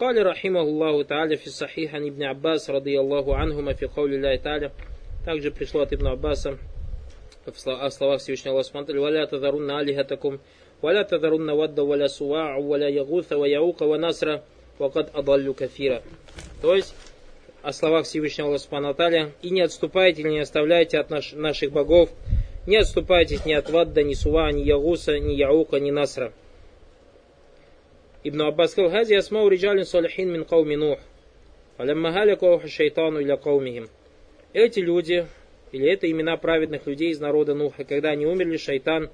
قال 0.00 0.26
رحمه 0.26 0.60
الله 0.60 1.02
تعالى 1.02 1.36
في 1.36 1.46
الصحيح 1.46 1.94
عن 1.94 2.06
ابن 2.06 2.22
عباس 2.22 2.70
رضي 2.70 3.00
الله 3.00 3.36
عنهما 3.36 3.72
في 3.72 3.86
قول 3.86 4.14
الله 4.14 4.36
تعالى 4.36 4.70
также 5.24 5.52
пришло 5.52 5.82
от 5.82 5.92
Ибн 5.92 6.08
Аббаса 6.08 6.58
в 7.46 7.90
словах 7.90 8.20
Всевышнего 8.20 8.54
Аллаха 8.54 8.70
Субтитры 8.70 9.00
«Валя 9.00 9.26
тадарунна 9.26 9.78
алихатакум, 9.78 10.40
валя 10.80 11.04
тадарунна 11.04 11.54
вадда, 11.54 11.84
валя 11.84 12.06
суа'у, 12.06 12.62
валя 12.62 12.88
ягута, 12.88 13.38
ва 13.38 13.44
яука, 13.44 13.84
ва 13.84 13.98
насра, 13.98 14.42
вакад 14.78 15.10
адаллю 15.14 15.54
кафира». 15.54 16.02
То 16.60 16.74
есть, 16.74 16.94
о 17.62 17.72
словах 17.72 18.06
Всевышнего 18.06 18.48
Аллаха 18.48 18.64
Субтитры 18.64 19.32
«И 19.42 19.50
не 19.50 19.62
отступайте, 19.62 20.22
не 20.22 20.40
оставляйте 20.40 20.98
от 20.98 21.10
наш, 21.10 21.32
наших 21.32 21.72
богов, 21.72 22.10
не 22.66 22.76
отступайтесь 22.76 23.44
ни 23.44 23.52
от 23.52 23.70
вадда, 23.70 24.02
ни 24.02 24.14
суа, 24.14 24.50
ни 24.52 24.62
ягуса, 24.62 25.18
ни 25.18 25.34
яука, 25.34 25.80
ни 25.80 25.90
насра». 25.90 26.32
Ибн 28.23 28.41
Аббас 28.41 28.71
сказал, 28.71 28.91
«Хази 28.91 29.13
асмау 29.15 29.47
риджалин 29.49 29.85
салихин 29.85 30.31
мин 30.31 30.45
кауми 30.45 30.75
Нух, 30.75 30.99
фалямма 31.77 32.11
халяку 32.11 32.47
ауха 32.47 32.67
шайтану 32.67 33.21
иля 33.21 33.37
каумихим». 33.37 33.89
Эти 34.53 34.79
люди, 34.79 35.27
или 35.71 35.87
это 35.87 36.09
имена 36.09 36.37
праведных 36.37 36.87
людей 36.87 37.11
из 37.11 37.19
народа 37.19 37.53
Нуха, 37.53 37.83
когда 37.83 38.09
они 38.09 38.25
умерли, 38.25 38.57
шайтан 38.57 39.09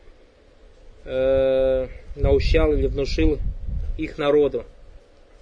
э, 1.06 1.88
наущал 2.16 2.74
или 2.74 2.88
внушил 2.88 3.40
их 3.98 4.18
народу, 4.18 4.66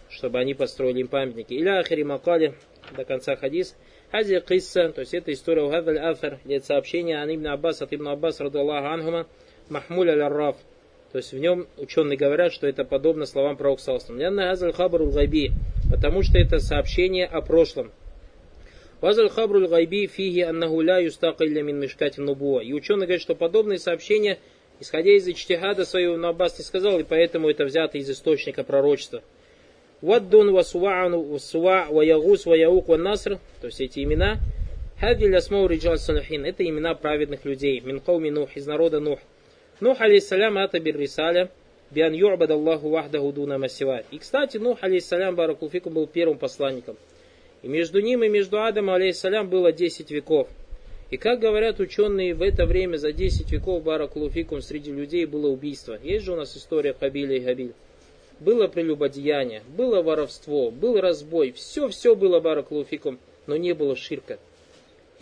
чтобы 0.10 0.40
они 0.40 0.54
построили 0.54 1.02
им 1.02 1.08
памятники. 1.08 1.54
Или 1.54 1.70
ахири 1.70 2.04
макали, 2.04 2.54
до 2.96 3.06
конца 3.06 3.36
хадис. 3.36 3.76
Хази 4.12 4.42
кисса, 4.42 4.90
то 4.90 5.02
есть 5.02 5.14
это 5.14 5.32
история 5.32 5.64
Угадаль 5.64 6.00
Афар, 6.00 6.40
это 6.46 6.66
сообщение 6.66 7.22
Ан 7.22 7.34
Ибн 7.34 7.48
Аббас 7.48 7.82
от 7.82 7.94
Ибн 7.94 8.10
Аббас, 8.10 8.42
радаллаху 8.42 8.88
анхума, 8.88 9.28
Махмуль 9.70 10.10
аль-Раф, 10.10 10.58
то 11.12 11.18
есть 11.18 11.34
в 11.34 11.38
нем 11.38 11.68
ученые 11.78 12.18
говорят, 12.18 12.54
что 12.54 12.68
это 12.68 12.86
подобно 12.86 13.26
словам 13.26 13.58
пророка 13.58 13.82
Саласам. 13.82 14.18
Потому 15.90 16.24
что 16.24 16.38
это 16.38 16.60
сообщение 16.60 17.26
о 17.26 17.42
прошлом. 17.42 17.92
Вазаль 19.02 19.30
хабруль 19.30 19.68
гайби 19.68 20.08
фиги 20.08 20.42
аннаху 20.42 20.80
ля 20.82 21.00
юстака 21.00 21.46
мин 21.46 21.80
мишкати 21.80 22.20
нубуа. 22.20 22.62
И 22.62 22.72
ученые 22.72 23.08
говорят, 23.08 23.22
что 23.22 23.36
подобные 23.36 23.80
сообщения, 23.80 24.38
исходя 24.80 25.12
из 25.12 25.28
ичтихада 25.28 25.86
своего 25.86 26.16
Наббас 26.18 26.60
не 26.60 26.64
сказал, 26.64 27.00
и 27.00 27.04
поэтому 27.04 27.50
это 27.50 27.66
взято 27.66 27.98
из 27.98 28.10
источника 28.10 28.64
пророчества. 28.64 29.22
Ваддун 30.02 30.52
васуа'ану 30.52 31.24
васуа 31.24 31.88
ва 31.90 32.02
ягус 32.02 32.46
ва 32.46 32.54
яук 32.54 32.88
ва 32.88 32.98
наср, 32.98 33.40
то 33.60 33.68
есть 33.68 33.82
эти 33.82 34.04
имена, 34.04 34.38
хади 35.00 35.28
лясмау 35.28 35.68
риджал 35.68 35.98
салихин, 35.98 36.46
это 36.46 36.64
имена 36.64 36.96
праведных 36.96 37.44
людей, 37.44 37.82
мин 37.82 38.00
кауми 38.00 38.30
Нух, 38.30 38.56
из 38.56 38.66
народа 38.66 39.00
Нух. 39.00 39.20
Нух, 39.82 40.00
алейсалям, 40.00 40.60
ата 40.60 40.80
бир 40.80 40.96
рисаля, 40.96 41.50
биан 41.90 42.14
ю'бад 42.14 42.52
Аллаху 42.52 42.90
вахдаху 42.90 43.32
дуна 43.32 43.58
масива. 43.58 44.04
И, 44.12 44.20
кстати, 44.20 44.58
Нух, 44.58 44.78
алейсалям, 44.84 45.36
баракулфикум, 45.36 45.96
был 45.96 46.06
первым 46.06 46.38
посланником. 46.38 46.98
И 47.64 47.68
между 47.68 48.00
ним 48.00 48.24
и 48.24 48.30
между 48.30 48.62
Адамом, 48.62 48.94
алейсалям, 48.94 49.50
было 49.50 49.72
10 49.72 50.12
веков. 50.12 50.48
И 51.10 51.18
как 51.18 51.40
говорят 51.40 51.80
ученые, 51.80 52.36
в 52.36 52.44
это 52.44 52.68
время 52.68 52.98
за 52.98 53.12
10 53.12 53.52
веков 53.52 53.82
баракулуфикум 53.82 54.62
среди 54.62 54.92
людей 54.92 55.26
было 55.26 55.48
убийство. 55.48 55.98
Есть 56.04 56.26
же 56.26 56.34
у 56.34 56.36
нас 56.36 56.56
история 56.56 56.94
Хабиля 56.94 57.38
и 57.38 57.40
Габиль. 57.40 57.74
Было 58.40 58.68
прелюбодеяние, 58.68 59.64
было 59.76 60.04
воровство, 60.04 60.70
был 60.70 61.02
разбой. 61.02 61.54
Все-все 61.54 62.16
было 62.16 62.40
баракулуфикум, 62.40 63.18
но 63.48 63.58
не 63.58 63.74
было 63.74 63.96
ширка. 63.96 64.38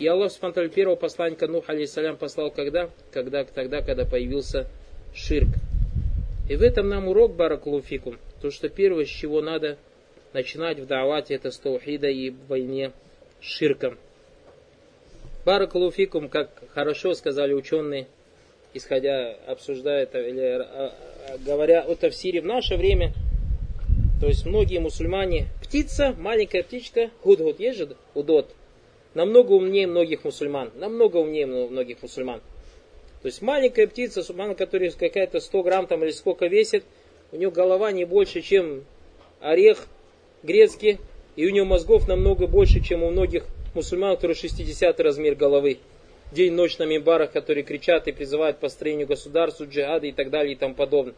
И 0.00 0.06
Аллах 0.06 0.32
Субтитры 0.32 0.70
первого 0.70 0.96
посланника 0.96 1.46
Нух, 1.46 1.68
алейсалям, 1.68 2.16
послал 2.16 2.50
когда? 2.50 2.88
Когда? 3.12 3.44
Тогда, 3.44 3.82
когда 3.82 4.06
появился 4.06 4.66
ширк. 5.14 5.48
И 6.48 6.56
в 6.56 6.62
этом 6.62 6.88
нам 6.88 7.06
урок 7.06 7.36
Баракулуфикум. 7.36 8.16
То, 8.40 8.50
что 8.50 8.70
первое, 8.70 9.04
с 9.04 9.08
чего 9.08 9.42
надо 9.42 9.76
начинать 10.32 10.78
в 10.80 10.86
давате, 10.86 11.34
это 11.34 11.50
с 11.50 11.58
таухида 11.58 12.08
и 12.08 12.30
войне 12.48 12.92
с 13.42 13.44
ширком. 13.44 13.98
Баракулуфикум, 15.44 16.30
как 16.30 16.48
хорошо 16.72 17.12
сказали 17.12 17.52
ученые, 17.52 18.06
исходя, 18.72 19.36
обсуждая 19.46 20.04
это, 20.04 20.18
или 20.18 20.40
а, 20.40 20.94
а, 21.28 21.38
говоря 21.44 21.82
о 21.82 21.94
Тавсире 21.94 22.40
в 22.40 22.46
наше 22.46 22.76
время, 22.76 23.12
то 24.18 24.28
есть 24.28 24.46
многие 24.46 24.78
мусульмане, 24.78 25.48
птица, 25.62 26.14
маленькая 26.18 26.62
птичка, 26.62 27.10
гудгуд, 27.22 27.60
есть 27.60 27.78
же 27.78 27.96
удот, 28.14 28.54
намного 29.14 29.52
умнее 29.52 29.86
многих 29.86 30.24
мусульман. 30.24 30.70
Намного 30.76 31.18
умнее 31.18 31.46
многих 31.46 32.02
мусульман. 32.02 32.40
То 33.22 33.26
есть 33.26 33.42
маленькая 33.42 33.86
птица, 33.86 34.22
субман, 34.22 34.54
которая 34.54 34.90
какая-то 34.90 35.40
100 35.40 35.62
грамм 35.62 35.86
там 35.86 36.02
или 36.02 36.10
сколько 36.10 36.46
весит, 36.46 36.84
у 37.32 37.36
нее 37.36 37.50
голова 37.50 37.92
не 37.92 38.04
больше, 38.04 38.40
чем 38.40 38.84
орех 39.40 39.86
грецкий, 40.42 40.98
и 41.36 41.46
у 41.46 41.50
нее 41.50 41.64
мозгов 41.64 42.08
намного 42.08 42.46
больше, 42.46 42.80
чем 42.80 43.02
у 43.02 43.10
многих 43.10 43.44
мусульман, 43.74 44.16
которые 44.16 44.36
60 44.36 44.98
размер 45.00 45.34
головы. 45.34 45.78
День-ночь 46.32 46.78
на 46.78 46.84
мимбарах, 46.84 47.32
которые 47.32 47.64
кричат 47.64 48.08
и 48.08 48.12
призывают 48.12 48.56
к 48.56 48.60
построению 48.60 49.06
государства, 49.06 49.64
джихада 49.64 50.06
и 50.06 50.12
так 50.12 50.30
далее 50.30 50.54
и 50.54 50.56
тому 50.56 50.74
подобное. 50.74 51.14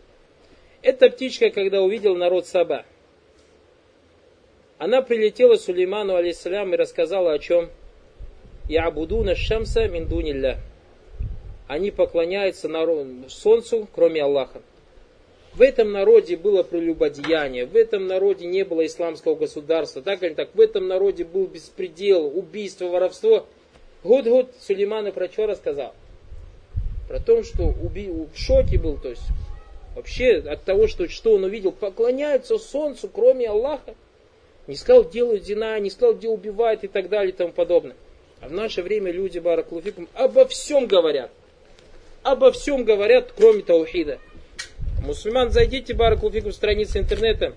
Эта 0.80 1.10
птичка, 1.10 1.50
когда 1.50 1.82
увидел 1.82 2.16
народ 2.16 2.47
Саба, 2.47 2.84
она 4.78 5.03
прилетела 5.03 5.56
Сулейману, 5.56 6.16
алейсалям, 6.16 6.74
и 6.74 6.76
рассказала 6.76 7.32
о 7.32 7.38
чем? 7.38 7.70
Ябудуна 8.72 9.34
шамса 9.37 9.87
миндунилля. 9.87 10.59
Они 11.69 11.91
поклоняются 11.91 12.71
народу, 12.71 13.28
солнцу, 13.28 13.87
кроме 13.94 14.22
Аллаха. 14.22 14.62
В 15.53 15.60
этом 15.60 15.93
народе 15.93 16.38
было 16.38 16.62
прелюбодеяние, 16.62 17.66
в 17.66 17.77
этом 17.77 18.06
народе 18.06 18.47
не 18.47 18.65
было 18.65 18.87
исламского 18.87 19.34
государства, 19.34 20.00
так 20.00 20.22
или 20.22 20.33
так, 20.33 20.55
в 20.55 20.60
этом 20.60 20.88
народе 20.88 21.25
был 21.25 21.47
беспредел, 21.47 22.27
убийство, 22.27 22.87
воровство. 22.87 23.44
Год-год 24.05 24.50
Сулейман 24.62 25.12
про 25.12 25.28
что 25.28 25.47
рассказал? 25.47 25.94
Про 27.09 27.21
то, 27.21 27.43
что 27.43 27.65
уби... 27.65 28.09
в 28.09 28.34
шоке 28.34 28.78
был, 28.78 28.97
то 28.97 29.10
есть 29.10 29.27
вообще 29.94 30.39
от 30.39 30.65
того, 30.65 30.89
что, 30.89 31.06
что 31.09 31.34
он 31.34 31.44
увидел, 31.44 31.72
поклоняются 31.72 32.56
солнцу, 32.56 33.10
кроме 33.12 33.50
Аллаха. 33.50 33.94
Не 34.66 34.77
сказал, 34.77 35.06
делают 35.06 35.44
зина, 35.44 35.78
не 35.78 35.91
сказал, 35.91 36.15
где 36.15 36.28
убивают 36.28 36.84
и 36.84 36.89
так 36.89 37.10
далее 37.10 37.34
и 37.34 37.37
тому 37.37 37.53
подобное. 37.53 37.97
А 38.42 38.48
в 38.48 38.53
наше 38.53 38.82
время 38.82 39.12
люди, 39.12 39.38
бараклуфикум, 39.38 40.08
обо 40.14 40.47
всем 40.47 40.86
говорят. 40.86 41.30
Обо 42.25 42.50
всем 42.50 42.84
говорят, 42.84 43.32
кроме 43.36 43.62
таухида. 43.62 44.19
Мусульман, 45.06 45.50
зайдите, 45.50 45.94
бараклуфикум, 45.94 46.50
в 46.50 46.54
страницы 46.54 46.98
интернета. 46.98 47.54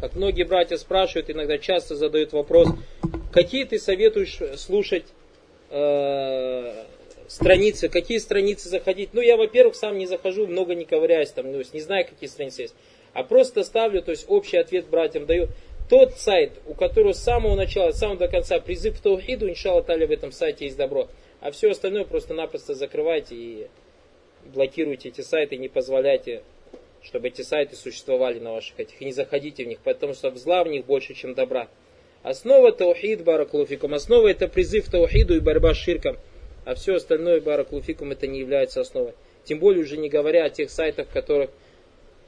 Как 0.00 0.16
многие 0.16 0.42
братья 0.42 0.76
спрашивают, 0.76 1.30
иногда 1.30 1.58
часто 1.58 1.94
задают 1.94 2.32
вопрос, 2.32 2.68
какие 3.32 3.64
ты 3.64 3.78
советуешь 3.78 4.38
слушать 4.56 5.06
э, 5.70 6.84
страницы, 7.28 7.88
какие 7.88 8.18
страницы 8.18 8.68
заходить. 8.68 9.10
Ну, 9.12 9.20
я, 9.20 9.36
во-первых, 9.36 9.76
сам 9.76 9.98
не 9.98 10.06
захожу, 10.06 10.48
много 10.48 10.74
не 10.74 10.84
ковыряюсь, 10.84 11.30
там, 11.30 11.50
ну, 11.50 11.62
не 11.72 11.80
знаю, 11.80 12.06
какие 12.06 12.28
страницы 12.28 12.62
есть. 12.62 12.74
А 13.12 13.22
просто 13.22 13.64
ставлю, 13.64 14.02
то 14.02 14.10
есть 14.10 14.26
общий 14.28 14.58
ответ 14.58 14.86
братьям 14.88 15.26
даю 15.26 15.48
тот 15.88 16.16
сайт, 16.16 16.52
у 16.66 16.74
которого 16.74 17.12
с 17.12 17.22
самого 17.22 17.54
начала, 17.54 17.92
с 17.92 17.98
самого 17.98 18.18
до 18.18 18.28
конца 18.28 18.58
призыв 18.58 18.98
к 18.98 19.02
таухиду, 19.02 19.48
иншалла 19.48 19.82
таля 19.82 20.06
в 20.06 20.10
этом 20.10 20.32
сайте 20.32 20.64
есть 20.64 20.76
добро. 20.76 21.08
А 21.40 21.50
все 21.50 21.70
остальное 21.70 22.04
просто-напросто 22.04 22.74
закрывайте 22.74 23.34
и 23.34 23.66
блокируйте 24.46 25.10
эти 25.10 25.20
сайты, 25.20 25.56
не 25.56 25.68
позволяйте, 25.68 26.42
чтобы 27.02 27.28
эти 27.28 27.42
сайты 27.42 27.76
существовали 27.76 28.38
на 28.38 28.52
ваших 28.52 28.78
этих. 28.80 29.00
И 29.00 29.04
не 29.04 29.12
заходите 29.12 29.64
в 29.64 29.68
них, 29.68 29.78
потому 29.80 30.14
что 30.14 30.34
зла 30.36 30.64
в 30.64 30.68
них 30.68 30.86
больше, 30.86 31.14
чем 31.14 31.34
добра. 31.34 31.68
Основа 32.22 32.72
таухид, 32.72 33.22
баракулуфикум. 33.22 33.94
Основа 33.94 34.28
это 34.28 34.48
призыв 34.48 34.86
к 34.86 34.90
таухиду 34.90 35.36
и 35.36 35.40
борьба 35.40 35.74
с 35.74 35.76
ширком. 35.76 36.16
А 36.64 36.74
все 36.74 36.96
остальное, 36.96 37.40
баракулуфикум, 37.40 38.10
это 38.10 38.26
не 38.26 38.40
является 38.40 38.80
основой. 38.80 39.12
Тем 39.44 39.60
более 39.60 39.84
уже 39.84 39.96
не 39.96 40.08
говоря 40.08 40.44
о 40.44 40.50
тех 40.50 40.70
сайтах, 40.70 41.06
в 41.06 41.12
которых 41.12 41.50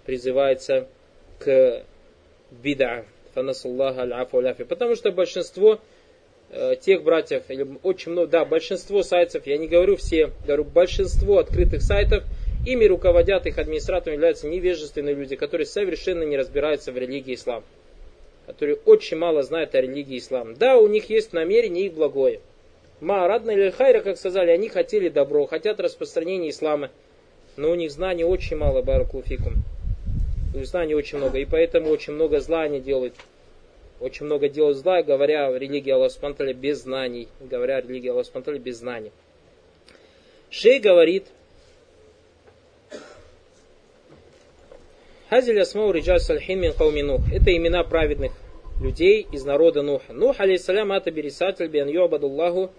призывается 0.06 0.86
к 1.40 1.82
бида. 2.52 3.04
Фанасуллаха 3.38 4.02
аль 4.02 4.55
Потому 4.69 4.96
что 4.96 5.12
большинство 5.12 5.79
э, 6.50 6.75
тех 6.81 7.05
братьев, 7.05 7.44
или 7.49 7.67
очень 7.82 8.12
много, 8.12 8.29
да, 8.29 8.44
большинство 8.44 9.02
сайтов, 9.02 9.46
я 9.46 9.58
не 9.58 9.69
говорю 9.69 9.96
все, 9.96 10.32
говорю 10.44 10.64
большинство 10.64 11.38
открытых 11.38 11.82
сайтов, 11.82 12.25
ими 12.67 12.85
руководят 12.87 13.46
их 13.46 13.58
администраторами 13.58 14.17
являются 14.17 14.49
невежественные 14.49 15.14
люди, 15.14 15.37
которые 15.37 15.67
совершенно 15.67 16.25
не 16.25 16.37
разбираются 16.37 16.90
в 16.90 16.99
религии 16.99 17.35
ислам. 17.35 17.62
Которые 18.46 18.76
очень 18.87 19.19
мало 19.19 19.43
знают 19.43 19.75
о 19.75 19.81
религии 19.81 20.19
ислам. 20.19 20.55
Да, 20.55 20.79
у 20.79 20.88
них 20.88 21.11
есть 21.11 21.32
намерение 21.32 21.87
их 21.87 21.94
благое. 21.94 22.40
Ма 23.00 23.29
радна 23.29 23.52
или 23.52 23.70
хайра, 23.70 24.00
как 24.00 24.17
сказали, 24.17 24.50
они 24.50 24.69
хотели 24.69 25.08
добро, 25.08 25.46
хотят 25.46 25.79
распространения 25.79 26.50
ислама. 26.50 26.90
Но 27.56 27.70
у 27.70 27.75
них 27.76 27.93
знаний 27.93 28.25
очень 28.25 28.56
мало, 28.56 28.82
баракулфикум 28.82 29.62
знаний 30.64 30.94
очень 30.94 31.19
много, 31.19 31.38
и 31.38 31.44
поэтому 31.44 31.90
очень 31.90 32.14
много 32.14 32.40
зла 32.40 32.62
они 32.62 32.81
делают. 32.81 33.14
Очень 34.00 34.26
много 34.26 34.49
делают 34.49 34.78
зла, 34.78 35.02
говоря 35.02 35.49
о 35.49 35.58
религии 35.58 35.90
Аллаха 35.90 36.14
Субтитры 36.14 36.52
без 36.52 36.82
знаний. 36.82 37.28
Говоря 37.40 37.78
о 37.78 37.81
религии 37.81 38.08
Аллаха 38.08 38.31
Субтитры 38.31 38.58
без 38.58 38.78
знаний. 38.78 39.10
Шей 40.50 40.78
говорит, 40.78 41.26
Хазиль 45.28 45.60
асмау 45.60 45.93
риджаль 45.93 46.20
сальхин 46.20 46.61
мин 46.61 46.72
кауминух. 46.72 47.20
Это 47.31 47.54
имена 47.54 47.84
праведных 47.84 48.32
людей 48.81 49.26
из 49.31 49.44
народа 49.44 49.82
Нуха. 49.82 50.12
Нух, 50.12 50.40
алейсалям, 50.40 50.90
ата 50.93 51.11
берисатель 51.11 51.66
бен 51.66 51.88
йобадуллаху 51.88 52.70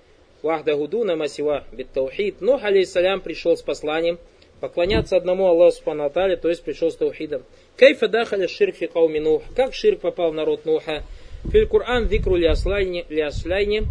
вахдагудуна 0.41 1.15
масива 1.15 1.65
биттаухид. 1.71 2.41
Нух, 2.41 2.63
алейсалям, 2.63 3.21
пришел 3.21 3.55
с 3.55 3.61
посланием 3.61 4.17
поклоняться 4.61 5.15
одному 5.15 5.45
Аллаху 5.45 5.75
Субхану 5.75 6.09
то 6.09 6.49
есть 6.49 6.63
пришел 6.63 6.89
с 6.89 6.95
таухидом. 6.95 7.43
Кайфа 7.79 8.09
дахаля 8.09 8.49
ширк 8.49 8.75
фи 8.75 8.87
кауми 8.87 9.19
Нух. 9.19 9.41
Как 9.55 9.73
ширк 9.73 10.01
попал 10.01 10.31
в 10.31 10.33
народ 10.33 10.65
Нуха? 10.65 11.03
Филь 11.49 11.65
Кур'ан 11.65 12.07
викру 12.07 12.35
ли 12.35 12.45
асляйни 12.45 13.85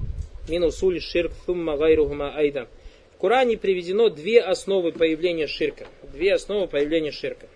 минусуль 0.47 1.01
ширк 1.01 1.33
thumма 1.47 1.79
гайрухума 1.79 2.37
айда. 2.37 2.69
В 3.15 3.19
Коране 3.19 3.57
приведено 3.57 4.11
две 4.11 4.43
основы 4.43 4.93
появления 4.93 5.47
ширка. 5.47 5.87
Две 6.13 6.35
основы 6.35 6.69
появления 6.69 7.13
ширка. 7.13 7.47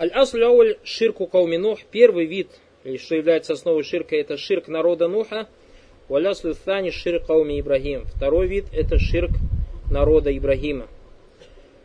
Аль-Асль 0.00 0.76
ширку 0.82 1.28
кауми 1.28 1.56
Нух. 1.56 1.78
Первый 1.92 2.26
вид, 2.26 2.48
что 2.98 3.14
является 3.14 3.52
основой 3.52 3.84
ширка, 3.84 4.16
это 4.16 4.36
ширк 4.36 4.66
народа 4.66 5.06
Нуха. 5.06 5.48
Валяслю 6.08 6.56
Thани 6.66 6.90
ширк 6.90 7.26
кауми 7.26 7.60
Ибрагим. 7.60 8.06
Второй 8.06 8.48
вид 8.48 8.64
это 8.72 8.98
ширк 8.98 9.30
народа 9.88 10.36
Ибрагима. 10.36 10.88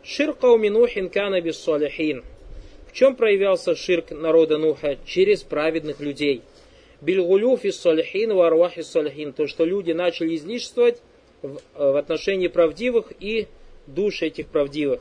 Ширк 0.02 0.40
кауми 0.40 0.70
Нухин 0.70 1.08
кана 1.08 1.40
без 1.40 1.56
салихин. 1.56 2.24
Чем 2.96 3.14
проявлялся 3.14 3.74
ширк 3.74 4.10
народа 4.10 4.56
Нуха? 4.56 4.96
Через 5.04 5.42
праведных 5.42 6.00
людей. 6.00 6.40
Бильгулюф 7.02 7.66
из 7.66 7.78
салихин, 7.78 8.32
варвах 8.32 8.78
из 8.78 8.86
салихин. 8.86 9.34
То, 9.34 9.46
что 9.46 9.66
люди 9.66 9.92
начали 9.92 10.34
излишествовать 10.34 11.02
в, 11.42 11.58
в 11.74 11.96
отношении 11.96 12.48
правдивых 12.48 13.12
и 13.20 13.48
душ 13.86 14.22
этих 14.22 14.46
правдивых. 14.46 15.00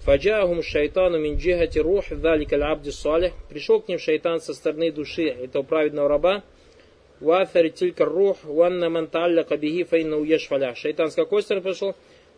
Фаджахум 0.00 0.64
шайтану 0.64 1.20
мин 1.20 1.36
джихати 1.36 1.78
рух 1.78 2.06
далика 2.10 2.56
абди 2.56 2.90
салих. 2.90 3.32
Пришел 3.48 3.80
к 3.80 3.86
ним 3.86 4.00
шайтан 4.00 4.40
со 4.40 4.52
стороны 4.52 4.90
души 4.90 5.28
этого 5.28 5.62
праведного 5.62 6.08
раба. 6.08 6.42
Вафари 7.20 7.68
тилька 7.68 8.06
рух 8.06 8.38
ванна 8.42 8.90
манталля 8.90 9.44
кабихи 9.44 9.84
фейна 9.84 10.16
уешфаля. 10.16 10.74
Шайтан 10.74 11.12
с 11.12 11.14
какой 11.14 11.42
стороны 11.42 11.62
пришел? 11.62 11.94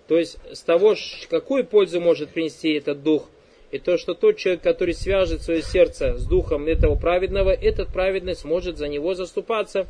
То 0.06 0.18
есть 0.18 0.36
с 0.52 0.60
того, 0.60 0.94
какую 1.30 1.64
пользу 1.64 1.98
может 2.02 2.28
принести 2.28 2.74
этот 2.74 3.02
дух. 3.02 3.30
И 3.76 3.78
то, 3.78 3.96
что 3.96 4.14
тот 4.14 4.36
человек, 4.36 4.62
который 4.62 4.94
свяжет 4.94 5.42
свое 5.42 5.62
сердце 5.62 6.16
с 6.16 6.26
духом 6.26 6.66
этого 6.66 6.96
праведного, 6.96 7.50
этот 7.50 7.88
праведный 7.88 8.34
сможет 8.34 8.78
за 8.78 8.88
него 8.88 9.14
заступаться. 9.14 9.86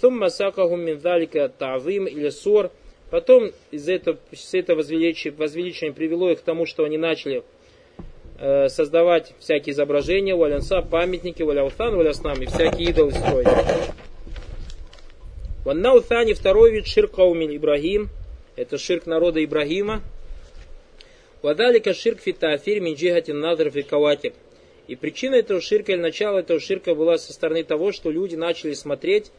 Сумма 0.00 0.28
сакахум 0.28 0.80
миндалика 0.80 1.48
тавим 1.48 2.06
или 2.06 2.30
сор– 2.30 2.70
Потом 3.14 3.52
из 3.70 3.88
этого, 3.88 4.18
с 4.32 4.54
этого 4.54 4.78
возвеличения, 4.78 5.36
возвеличения 5.36 5.92
привело 5.92 6.32
их 6.32 6.40
к 6.40 6.42
тому, 6.42 6.66
что 6.66 6.82
они 6.82 6.98
начали 6.98 7.44
э, 8.40 8.68
создавать 8.68 9.34
всякие 9.38 9.72
изображения, 9.72 10.34
валянса, 10.34 10.82
памятники, 10.82 11.42
валяутан, 11.42 11.94
валяснам 11.94 12.42
и 12.42 12.46
всякие 12.46 12.90
идолы 12.90 13.12
строить. 13.12 13.46
Ваннаутани, 15.64 16.32
второй 16.32 16.72
вид, 16.72 16.88
ширк 16.88 17.12
каумин 17.12 17.56
Ибрагим, 17.56 18.08
это 18.56 18.78
ширк 18.78 19.06
народа 19.06 19.44
Ибрагима. 19.44 20.02
Вадалика 21.44 21.92
ширк 21.92 22.20
фитафир 22.20 22.80
минджихатин 22.80 23.38
надров 23.38 23.76
и 23.76 23.82
каватиб. 23.82 24.32
И 24.86 24.96
причина 24.96 25.34
этого 25.34 25.60
ширка 25.60 25.92
или 25.92 26.00
начало 26.00 26.38
этого 26.38 26.58
ширка 26.58 26.94
была 26.94 27.18
со 27.18 27.34
стороны 27.34 27.62
того, 27.64 27.92
что 27.92 28.10
люди 28.10 28.34
начали 28.34 28.72
смотреть 28.72 29.30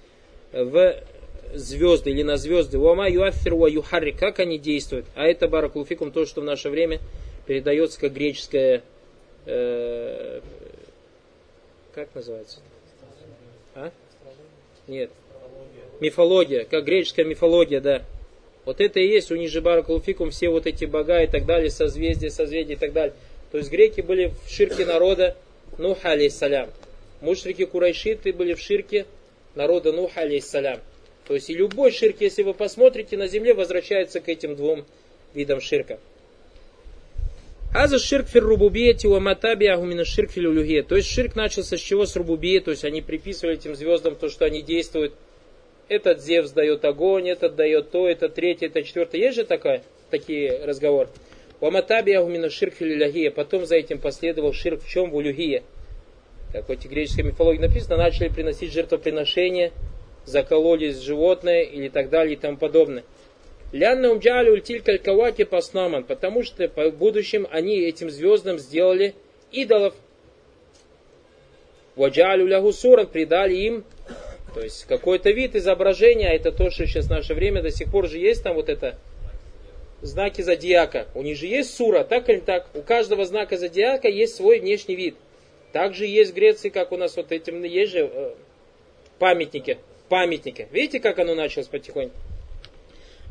в 0.51 1.01
звезды 1.55 2.11
или 2.11 2.21
на 2.21 2.37
звезды. 2.37 2.77
Уама 2.77 3.09
юафир 3.09 3.55
ва 3.55 3.65
юхарри. 3.65 4.11
Как 4.11 4.39
они 4.39 4.59
действуют? 4.59 5.07
А 5.15 5.25
это 5.25 5.47
баракулфикум 5.47 6.11
то, 6.11 6.27
что 6.27 6.41
в 6.41 6.43
наше 6.43 6.69
время 6.69 6.99
передается 7.47 7.99
как 7.99 8.13
греческое... 8.13 8.83
Э, 9.47 10.41
как 11.95 12.13
называется? 12.13 12.59
А? 13.73 13.89
Нет. 14.85 15.09
Мифология. 15.99 16.65
Как 16.65 16.85
греческая 16.85 17.25
мифология, 17.25 17.81
да. 17.81 18.05
Вот 18.65 18.81
это 18.81 18.99
и 18.99 19.07
есть 19.07 19.31
у 19.31 19.61
баракулфикум 19.61 20.31
все 20.31 20.49
вот 20.49 20.65
эти 20.65 20.85
бога 20.85 21.21
и 21.21 21.27
так 21.27 21.45
далее, 21.45 21.69
созвездия, 21.69 22.31
созвездия 22.31 22.73
и 22.73 22.77
так 22.77 22.93
далее. 22.93 23.13
То 23.51 23.59
есть 23.59 23.71
греки 23.71 24.01
были 24.01 24.33
в 24.45 24.49
ширке 24.49 24.85
народа 24.85 25.37
Нуха 25.77 26.11
алейсалям. 26.11 26.69
Мушрики 27.21 27.65
Курайшиты 27.65 28.33
были 28.33 28.53
в 28.53 28.59
ширке 28.59 29.05
народа 29.53 29.91
Нуха 29.91 30.21
алейсалям. 30.21 30.79
То 31.27 31.35
есть 31.35 31.49
и 31.49 31.53
любой 31.53 31.91
ширк, 31.91 32.17
если 32.19 32.43
вы 32.43 32.53
посмотрите 32.53 33.17
на 33.17 33.27
земле, 33.27 33.53
возвращается 33.53 34.19
к 34.19 34.29
этим 34.29 34.55
двум 34.55 34.85
видам 35.33 35.61
ширка. 35.61 35.99
Аза 37.73 37.99
ширк 37.99 38.27
фир 38.27 38.43
рубубиети 38.43 39.05
у 39.05 39.19
матаби 39.19 39.65
агумина 39.65 40.05
ширк 40.05 40.31
филюлюге. 40.31 40.81
То 40.83 40.95
есть 40.95 41.09
ширк 41.09 41.35
начался 41.35 41.77
с 41.77 41.79
чего? 41.79 42.05
С 42.05 42.15
рубубии, 42.15 42.59
то 42.59 42.71
есть 42.71 42.85
они 42.85 43.01
приписывали 43.01 43.57
этим 43.57 43.75
звездам 43.75 44.15
то, 44.15 44.29
что 44.29 44.45
они 44.45 44.61
действуют. 44.61 45.13
Этот 45.87 46.21
Зевс 46.21 46.51
дает 46.51 46.83
огонь, 46.83 47.29
этот 47.29 47.55
дает 47.55 47.91
то, 47.91 48.07
это 48.07 48.29
третье, 48.29 48.67
это 48.67 48.81
четвертое. 48.81 49.21
Есть 49.21 49.35
же 49.35 49.43
такая, 49.45 49.83
такие 50.09 50.65
разговоры. 50.65 51.09
У 51.61 51.69
матаби 51.69 52.11
агумина 52.11 52.49
ширк 52.49 52.73
филюлюге. 52.73 53.31
Потом 53.31 53.65
за 53.65 53.75
этим 53.75 53.99
последовал 53.99 54.53
ширк 54.53 54.83
в 54.83 54.89
чем? 54.89 55.11
В 55.11 55.15
улюгие. 55.15 55.63
Как 56.51 56.67
в 56.67 56.71
этой 56.71 56.87
греческой 56.87 57.25
мифологии 57.25 57.59
написано, 57.59 57.97
начали 57.97 58.29
приносить 58.29 58.71
жертвоприношения 58.71 59.71
закололись 60.25 60.99
животное 60.99 61.61
или 61.61 61.87
так 61.89 62.09
далее 62.09 62.33
и 62.35 62.39
тому 62.39 62.57
подобное. 62.57 63.03
Лянна 63.71 64.11
умджали 64.11 64.49
ультиль 64.49 64.81
калькаваки 64.81 65.43
паснаман, 65.43 66.03
потому 66.03 66.43
что 66.43 66.67
в 66.67 66.91
будущем 66.91 67.47
они 67.51 67.79
этим 67.79 68.09
звездам 68.09 68.57
сделали 68.57 69.15
идолов. 69.51 69.93
Ваджалю 71.95 72.47
лягу 72.47 72.73
суран, 72.73 73.07
придали 73.07 73.55
им, 73.55 73.83
то 74.55 74.61
есть 74.61 74.85
какой-то 74.85 75.31
вид 75.31 75.53
изображения, 75.57 76.29
а 76.29 76.33
это 76.33 76.53
то, 76.53 76.71
что 76.71 76.87
сейчас 76.87 77.07
в 77.07 77.09
наше 77.09 77.33
время 77.33 77.61
до 77.61 77.71
сих 77.71 77.91
пор 77.91 78.07
же 78.07 78.17
есть 78.17 78.41
там 78.41 78.55
вот 78.55 78.69
это 78.69 78.97
знаки 80.01 80.41
зодиака. 80.41 81.07
У 81.13 81.23
них 81.23 81.37
же 81.37 81.45
есть 81.45 81.75
сура, 81.75 82.05
так 82.05 82.29
или 82.29 82.39
так. 82.39 82.67
У 82.73 82.81
каждого 82.81 83.25
знака 83.25 83.57
зодиака 83.57 84.07
есть 84.07 84.35
свой 84.35 84.61
внешний 84.61 84.95
вид. 84.95 85.15
Также 85.73 86.05
есть 86.05 86.31
в 86.31 86.35
Греции, 86.35 86.69
как 86.69 86.93
у 86.93 86.97
нас 86.97 87.17
вот 87.17 87.33
этим 87.33 87.61
есть 87.63 87.91
же 87.91 88.09
э, 88.11 88.31
памятники 89.19 89.77
памятника. 90.07 90.67
Видите, 90.71 91.01
как 91.01 91.19
оно 91.19 91.35
началось 91.35 91.67
потихоньку? 91.67 92.15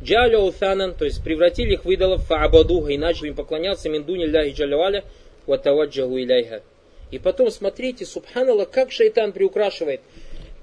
Джаля 0.02 0.38
утанан, 0.38 0.94
то 0.94 1.06
есть 1.06 1.24
превратили 1.24 1.72
их 1.72 1.86
в 1.86 1.90
идолов 1.90 2.26
фаабадуха 2.26 2.92
и 2.92 2.98
начали 2.98 3.28
им 3.28 3.34
поклоняться 3.34 3.88
миндуни 3.88 4.26
ляхи 4.26 4.52
джаляваля 4.52 5.04
ватаваджаху 5.46 6.18
иляйха. 6.18 6.62
И 7.10 7.18
потом 7.18 7.50
смотрите, 7.50 8.04
субханаллах, 8.04 8.70
как 8.70 8.92
шайтан 8.92 9.32
приукрашивает. 9.32 10.02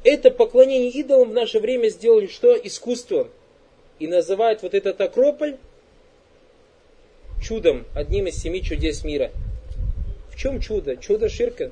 Это 0.03 0.31
поклонение 0.31 0.90
идолам 0.90 1.30
в 1.30 1.33
наше 1.33 1.59
время 1.59 1.90
сделали 1.90 2.28
что? 2.28 2.56
Искусством. 2.56 3.30
И 3.99 4.07
называют 4.07 4.64
вот 4.64 4.73
этот 4.73 4.99
акрополь 4.99 5.57
чудом, 7.42 7.85
одним 7.94 8.28
из 8.28 8.37
семи 8.37 8.64
чудес 8.64 9.04
мира. 9.04 9.31
В 10.31 10.37
чем 10.37 10.59
чудо? 10.59 10.97
Чудо 10.97 11.30
ширка. 11.30 11.71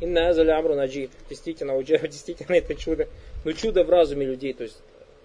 Азаля 0.00 0.58
амру 0.58 0.76
наджи. 0.76 1.08
Действительно, 1.28 1.82
действительно 1.82 2.54
это 2.54 2.74
чудо. 2.76 3.08
Но 3.44 3.52
чудо 3.52 3.82
в 3.82 3.90
разуме 3.90 4.26
людей, 4.26 4.52
то 4.52 4.62
есть, 4.62 4.78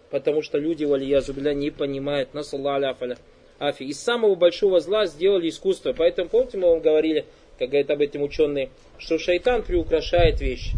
потому 0.10 0.42
что 0.42 0.58
люди, 0.58 0.84
валия 0.84 1.22
зубля, 1.22 1.54
не 1.54 1.70
понимают, 1.70 2.34
нас 2.34 2.54
афаля. 2.54 3.18
Афи. 3.60 3.84
Из 3.84 4.00
самого 4.00 4.34
большого 4.34 4.80
зла 4.80 5.06
сделали 5.06 5.50
искусство. 5.50 5.94
Поэтому, 5.94 6.30
помните, 6.30 6.58
мы 6.58 6.70
вам 6.70 6.80
говорили, 6.80 7.26
как 7.60 7.70
говорят 7.70 7.92
об 7.92 8.02
этом 8.02 8.24
ученые, 8.24 8.70
что 8.98 9.20
шайтан 9.20 9.62
приукрашает 9.62 10.42
вещи. 10.42 10.72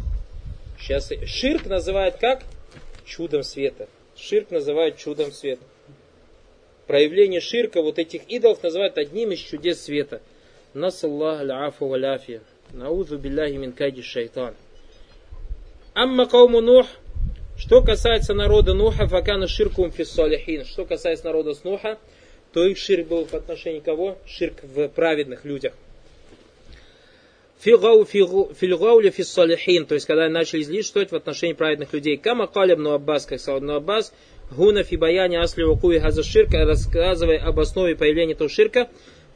Сейчас 0.83 1.13
ширк 1.25 1.65
называют 1.65 2.17
как? 2.17 2.43
Чудом 3.05 3.43
света. 3.43 3.87
Ширк 4.17 4.51
называют 4.51 4.97
чудом 4.97 5.31
света. 5.31 5.63
Проявление 6.87 7.39
ширка, 7.39 7.81
вот 7.81 7.99
этих 7.99 8.23
идолов 8.27 8.61
называют 8.61 8.97
одним 8.97 9.31
из 9.31 9.39
чудес 9.39 9.81
света. 9.81 10.21
Насаллах 10.73 11.39
аляфу 11.39 11.87
валяфия. 11.87 12.41
Наузу 12.73 13.17
билляхи 13.17 13.53
мин 13.53 13.71
кайди 13.71 14.01
шайтан. 14.01 14.55
Амма 15.93 16.25
кауму 16.25 16.59
Нух, 16.59 16.87
что 17.57 17.81
касается 17.81 18.33
народа 18.33 18.73
Нуха, 18.73 19.07
факана 19.07 19.47
ширкум 19.47 19.89
фиссалихин. 19.89 20.65
Что 20.65 20.83
касается 20.83 21.23
народа 21.25 21.53
с 21.53 21.63
Нуха, 21.63 21.97
то 22.51 22.65
их 22.65 22.77
ширк 22.77 23.07
был 23.07 23.23
в 23.23 23.33
отношении 23.33 23.79
кого? 23.79 24.17
Ширк 24.25 24.61
в 24.63 24.89
праведных 24.89 25.45
людях. 25.45 25.71
Фильгаули 27.59 29.09
фиссалихин, 29.09 29.85
то 29.85 29.95
есть 29.95 30.05
когда 30.05 30.27
начали 30.27 30.61
излишествовать 30.61 31.11
в 31.11 31.15
отношении 31.15 31.53
праведных 31.53 31.93
людей. 31.93 32.17
Кама 32.17 32.47
калиб 32.47 32.79
Аббас, 32.85 33.25
как 33.25 33.39
сказал 33.39 33.69
Аббас, 33.69 34.13
гуна 34.51 34.83
фи 34.83 34.97
баяне 34.97 35.39
асли 35.39 35.63
вакуи 35.63 35.99
газа 35.99 36.23
ширка, 36.23 36.65
рассказывая 36.65 37.39
об 37.39 37.59
основе 37.59 37.95
появления 37.95 38.33
этого 38.33 38.49
ширка, 38.49 38.89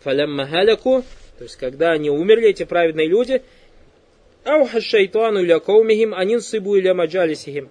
фалямма 0.04 0.46
халяку, 0.46 1.04
то 1.38 1.44
есть 1.44 1.56
когда 1.56 1.92
они 1.92 2.10
умерли, 2.10 2.50
эти 2.50 2.64
праведные 2.64 3.08
люди, 3.08 3.42
ауха 4.44 4.82
шайтану 4.82 5.42
иля 5.42 5.60
каумихим, 5.60 6.14
анин 6.14 6.42
сыбу 6.42 6.78
иля 6.78 6.94
маджалисихим 6.94 7.70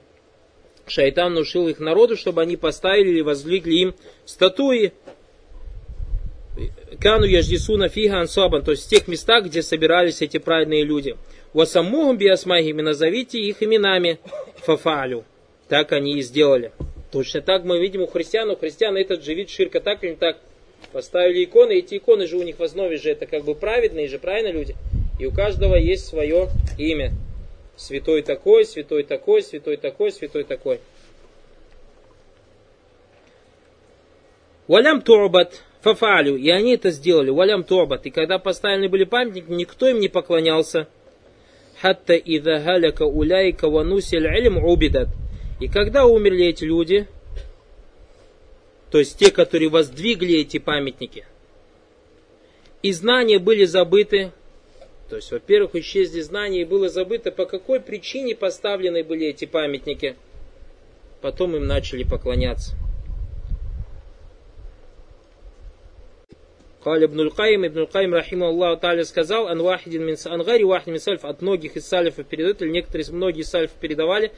шайтан 0.91 1.33
внушил 1.33 1.69
их 1.69 1.79
народу, 1.79 2.17
чтобы 2.17 2.43
они 2.43 2.57
поставили 2.57 3.11
или 3.11 3.21
воздвигли 3.21 3.75
им 3.75 3.95
статуи. 4.25 4.93
Кану 7.01 7.27
яждисуна 7.27 7.89
фига 7.89 8.21
ансабан, 8.21 8.63
то 8.63 8.71
есть 8.73 8.87
в 8.87 8.89
тех 8.89 9.09
местах, 9.09 9.47
где 9.47 9.63
собирались 9.63 10.23
эти 10.23 10.39
праведные 10.39 10.85
люди. 10.85 11.17
Васаммухум 11.53 12.19
биасмахими, 12.19 12.83
назовите 12.83 13.39
их 13.39 13.63
именами. 13.63 14.19
Фафалю. 14.59 15.25
Так 15.69 15.93
они 15.93 16.19
и 16.19 16.23
сделали. 16.23 16.73
Точно 17.11 17.41
так 17.41 17.65
мы 17.65 17.81
видим 17.81 18.03
у 18.03 18.07
христиан, 18.07 18.51
у 18.51 18.57
христиан 18.57 18.97
этот 18.97 19.25
же 19.25 19.35
вид 19.35 19.49
ширка, 19.51 19.81
так 19.81 20.05
или 20.05 20.11
не 20.11 20.17
так. 20.17 20.39
Поставили 20.93 21.45
иконы, 21.45 21.79
эти 21.79 21.97
иконы 21.97 22.27
же 22.27 22.37
у 22.37 22.43
них 22.43 22.59
в 22.59 22.63
основе 22.63 22.97
же 22.97 23.11
это 23.11 23.27
как 23.27 23.45
бы 23.45 23.55
праведные 23.55 24.09
же, 24.09 24.19
правильно 24.19 24.53
люди? 24.53 24.75
И 25.19 25.27
у 25.27 25.33
каждого 25.33 25.77
есть 25.77 26.07
свое 26.07 26.49
имя. 26.79 27.13
Святой 27.77 28.23
такой, 28.23 28.65
святой 28.65 29.03
такой, 29.03 29.43
святой 29.43 29.77
такой, 29.77 30.13
святой 30.13 30.45
такой. 30.45 30.81
Валям 34.67 35.01
ту'бат 35.01 35.63
фафалю. 35.87 36.37
И 36.37 36.50
они 36.50 36.75
это 36.75 36.90
сделали. 36.90 37.31
Валям 37.31 37.62
ту'бат. 37.62 38.07
И 38.07 38.11
когда 38.11 38.38
поставлены 38.38 38.88
были 38.88 39.05
памятники, 39.05 39.47
никто 39.49 39.88
им 39.88 40.00
не 40.00 40.09
поклонялся. 40.09 40.88
Хатта 41.81 42.14
ида 42.14 42.61
халяка 42.61 43.05
уляйка 43.05 43.69
ванусиль 43.69 44.26
илм 44.26 44.59
убидат. 44.64 45.09
И 45.61 45.69
когда 45.69 46.07
умерли 46.07 46.47
эти 46.47 46.64
люди, 46.64 47.07
то 48.90 48.99
есть 48.99 49.19
те, 49.19 49.31
которые 49.31 49.69
воздвигли 49.69 50.40
эти 50.40 50.59
памятники, 50.59 51.25
и 52.83 52.93
знания 52.93 53.38
были 53.38 53.64
забыты, 53.64 54.33
то 55.09 55.16
есть, 55.16 55.31
во-первых, 55.31 55.76
исчезли 55.76 56.21
знания 56.21 56.62
и 56.62 56.64
было 56.64 56.88
забыто, 56.88 57.31
по 57.31 57.47
какой 57.47 57.81
причине 57.81 58.35
поставлены 58.35 59.05
были 59.05 59.26
эти 59.26 59.45
памятники. 59.45 60.16
Потом 61.21 61.55
им 61.55 61.66
начали 61.66 62.02
поклоняться. 62.02 62.75
Каля 66.87 67.07
Ибн 67.07 67.31
Каим, 67.31 67.66
Ибн 67.66 67.87
Каим, 67.87 68.14
рахима 68.14 68.47
Аллаху 68.47 68.81
Таля, 68.81 69.05
сказал, 69.05 69.49
ан 69.49 69.61
вахидин 69.61 70.05
мин 70.05 70.16
ангари 70.25 70.62
вахидин 70.62 70.93
мин 70.93 71.00
сальф, 71.00 71.25
от 71.25 71.43
многих 71.43 71.75
из 71.75 71.85
сальфов 71.85 72.25
передают, 72.26 72.62
или 72.62 72.71
некоторые, 72.71 73.11
многие 73.11 73.40
из 73.40 73.49
сальфов 73.49 73.76
передавали, 73.81 74.31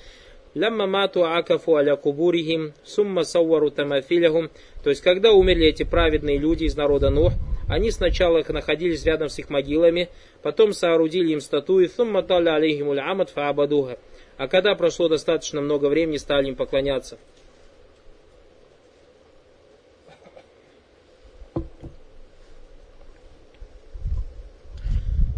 лямма 0.54 0.86
мату 0.86 1.26
акафу 1.26 1.74
аля 1.74 1.94
кубурихим, 1.96 2.72
сумма 2.84 3.24
саввару 3.24 3.70
тамафилягум. 3.70 4.48
То 4.82 4.88
есть, 4.88 5.02
когда 5.02 5.32
умерли 5.32 5.66
эти 5.66 5.82
праведные 5.82 6.38
люди 6.38 6.64
из 6.64 6.74
народа 6.74 7.10
Нух, 7.10 7.34
они 7.68 7.90
сначала 7.90 8.42
находились 8.48 9.04
рядом 9.04 9.28
с 9.28 9.38
их 9.38 9.50
могилами, 9.50 10.08
потом 10.42 10.72
соорудили 10.72 11.32
им 11.32 11.42
статуи, 11.42 11.84
сумма 11.86 12.22
таля 12.22 12.54
алейхимуль 12.54 12.98
амад 12.98 13.28
фаабадуха. 13.28 13.98
А 14.38 14.48
когда 14.48 14.74
прошло 14.74 15.08
достаточно 15.08 15.60
много 15.60 15.90
времени, 15.90 16.16
стали 16.16 16.48
им 16.48 16.56
поклоняться. 16.56 17.18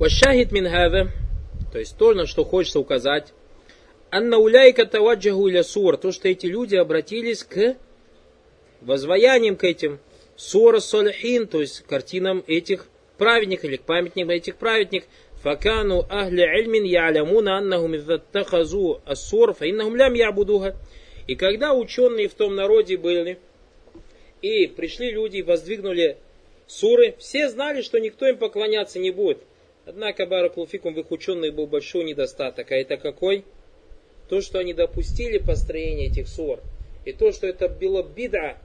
Ващахид 0.00 0.50
мин 0.50 0.66
то 1.70 1.78
есть 1.78 1.98
то, 1.98 2.14
на 2.14 2.24
что 2.24 2.42
хочется 2.42 2.80
указать, 2.80 3.34
анна 4.10 4.38
уляйка 4.38 4.86
таваджаху 4.86 5.46
иля 5.46 5.62
сур, 5.62 5.98
то, 5.98 6.10
что 6.10 6.26
эти 6.26 6.46
люди 6.46 6.74
обратились 6.74 7.44
к 7.44 7.76
возваяниям 8.80 9.56
к 9.56 9.64
этим 9.64 9.98
сура 10.36 10.80
солихин, 10.80 11.46
то 11.46 11.60
есть 11.60 11.82
картинам 11.82 12.42
этих 12.46 12.86
праведников 13.18 13.66
или 13.66 13.76
к 13.76 13.82
памятникам 13.82 14.30
этих 14.30 14.56
праведников. 14.56 15.06
Факану 15.42 16.06
ахли 16.08 16.44
ильмин 16.44 16.84
я'лямуна 16.84 17.58
аннахум 17.58 17.94
изаттахазу 17.96 19.02
ассур, 19.04 19.52
фаиннахум 19.52 19.96
лям 19.96 20.14
ябудуха. 20.14 20.76
И 21.26 21.34
когда 21.34 21.74
ученые 21.74 22.28
в 22.28 22.34
том 22.34 22.54
народе 22.54 22.96
были, 22.96 23.38
и 24.40 24.66
пришли 24.66 25.10
люди 25.10 25.36
и 25.36 25.42
воздвигнули 25.42 26.16
суры, 26.66 27.16
все 27.18 27.50
знали, 27.50 27.82
что 27.82 28.00
никто 28.00 28.26
им 28.26 28.38
поклоняться 28.38 28.98
не 28.98 29.10
будет. 29.10 29.40
Однако 29.86 30.26
Баракулфикум 30.26 30.94
в 30.94 31.00
их 31.00 31.10
ученых 31.10 31.54
был 31.54 31.66
большой 31.66 32.04
недостаток. 32.04 32.70
А 32.70 32.76
это 32.76 32.96
какой? 32.96 33.44
То, 34.28 34.40
что 34.40 34.58
они 34.58 34.74
допустили 34.74 35.38
построение 35.38 36.08
этих 36.08 36.28
сур. 36.28 36.60
И 37.04 37.12
то, 37.12 37.32
что 37.32 37.46
это 37.46 37.68
было 37.68 38.02
бида, 38.02 38.58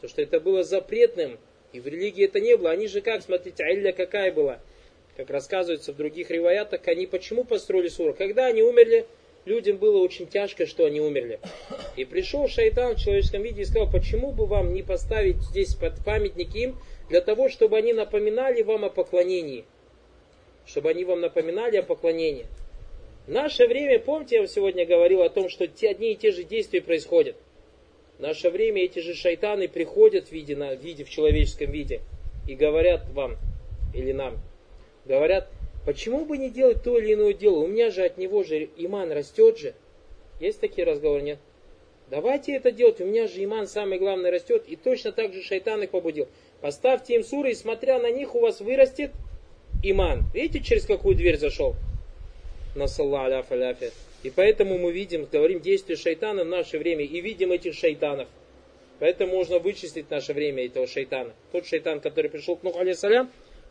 то, 0.00 0.08
что 0.08 0.20
это 0.20 0.40
было 0.40 0.64
запретным, 0.64 1.38
и 1.72 1.80
в 1.80 1.86
религии 1.86 2.24
это 2.24 2.40
не 2.40 2.56
было. 2.56 2.70
Они 2.70 2.88
же 2.88 3.00
как, 3.00 3.22
смотрите, 3.22 3.62
айля 3.64 3.92
какая 3.92 4.32
была? 4.32 4.60
Как 5.16 5.30
рассказывается 5.30 5.92
в 5.92 5.96
других 5.96 6.30
риваятах, 6.30 6.86
они 6.88 7.06
почему 7.06 7.44
построили 7.44 7.88
суру? 7.88 8.14
Когда 8.14 8.46
они 8.46 8.62
умерли, 8.62 9.06
людям 9.44 9.76
было 9.76 9.98
очень 9.98 10.26
тяжко, 10.26 10.66
что 10.66 10.86
они 10.86 11.00
умерли. 11.00 11.40
И 11.96 12.04
пришел 12.04 12.48
шайтан 12.48 12.96
в 12.96 13.00
человеческом 13.00 13.42
виде 13.42 13.62
и 13.62 13.64
сказал, 13.64 13.90
почему 13.90 14.32
бы 14.32 14.46
вам 14.46 14.74
не 14.74 14.82
поставить 14.82 15.40
здесь 15.42 15.74
под 15.74 16.04
памятник 16.04 16.54
им, 16.54 16.78
для 17.08 17.20
того, 17.20 17.48
чтобы 17.48 17.76
они 17.76 17.92
напоминали 17.92 18.62
вам 18.62 18.84
о 18.84 18.90
поклонении 18.90 19.64
чтобы 20.70 20.90
они 20.90 21.04
вам 21.04 21.20
напоминали 21.20 21.78
о 21.78 21.82
поклонении. 21.82 22.46
В 23.26 23.30
наше 23.30 23.66
время, 23.66 23.98
помните, 23.98 24.36
я 24.36 24.42
вам 24.42 24.48
сегодня 24.48 24.86
говорил 24.86 25.22
о 25.22 25.28
том, 25.28 25.48
что 25.48 25.66
те, 25.66 25.90
одни 25.90 26.12
и 26.12 26.16
те 26.16 26.30
же 26.30 26.44
действия 26.44 26.80
происходят. 26.80 27.36
В 28.18 28.22
наше 28.22 28.50
время 28.50 28.84
эти 28.84 29.00
же 29.00 29.14
шайтаны 29.14 29.66
приходят 29.68 30.28
в 30.28 30.32
виде, 30.32 30.54
на, 30.54 30.76
в 30.76 30.80
виде, 30.80 31.04
в 31.04 31.10
человеческом 31.10 31.72
виде 31.72 32.02
и 32.48 32.54
говорят 32.54 33.08
вам 33.10 33.36
или 33.94 34.12
нам, 34.12 34.38
говорят, 35.06 35.48
почему 35.84 36.24
бы 36.24 36.38
не 36.38 36.50
делать 36.50 36.82
то 36.84 36.98
или 36.98 37.14
иное 37.14 37.32
дело, 37.32 37.58
у 37.58 37.66
меня 37.66 37.90
же 37.90 38.04
от 38.04 38.16
него 38.16 38.44
же 38.44 38.68
иман 38.76 39.10
растет 39.10 39.58
же. 39.58 39.74
Есть 40.38 40.60
такие 40.60 40.86
разговоры, 40.86 41.22
нет? 41.22 41.38
Давайте 42.08 42.54
это 42.54 42.70
делать, 42.70 43.00
у 43.00 43.04
меня 43.04 43.26
же 43.26 43.42
иман 43.42 43.66
самый 43.66 43.98
главный 43.98 44.30
растет, 44.30 44.64
и 44.68 44.76
точно 44.76 45.12
так 45.12 45.32
же 45.32 45.42
шайтан 45.42 45.82
их 45.82 45.90
побудил. 45.90 46.28
Поставьте 46.60 47.16
им 47.16 47.24
суры, 47.24 47.52
и 47.52 47.54
смотря 47.54 47.98
на 47.98 48.10
них 48.10 48.34
у 48.34 48.40
вас 48.40 48.60
вырастет 48.60 49.10
иман. 49.82 50.24
Видите, 50.34 50.64
через 50.64 50.84
какую 50.84 51.16
дверь 51.16 51.38
зашел? 51.38 51.76
Насалла 52.74 53.26
аляф 53.26 53.50
аляфи. 53.50 53.90
И 54.22 54.30
поэтому 54.30 54.78
мы 54.78 54.92
видим, 54.92 55.26
говорим 55.30 55.60
действия 55.60 55.96
шайтана 55.96 56.44
в 56.44 56.48
наше 56.48 56.78
время 56.78 57.04
и 57.04 57.20
видим 57.20 57.52
этих 57.52 57.74
шайтанов. 57.74 58.28
Поэтому 58.98 59.36
можно 59.36 59.58
вычислить 59.58 60.10
наше 60.10 60.34
время 60.34 60.66
этого 60.66 60.86
шайтана. 60.86 61.32
Тот 61.52 61.66
шайтан, 61.66 62.00
который 62.00 62.30
пришел 62.30 62.56
к 62.56 62.62
Нуху 62.62 62.78
алейсалям, 62.78 63.30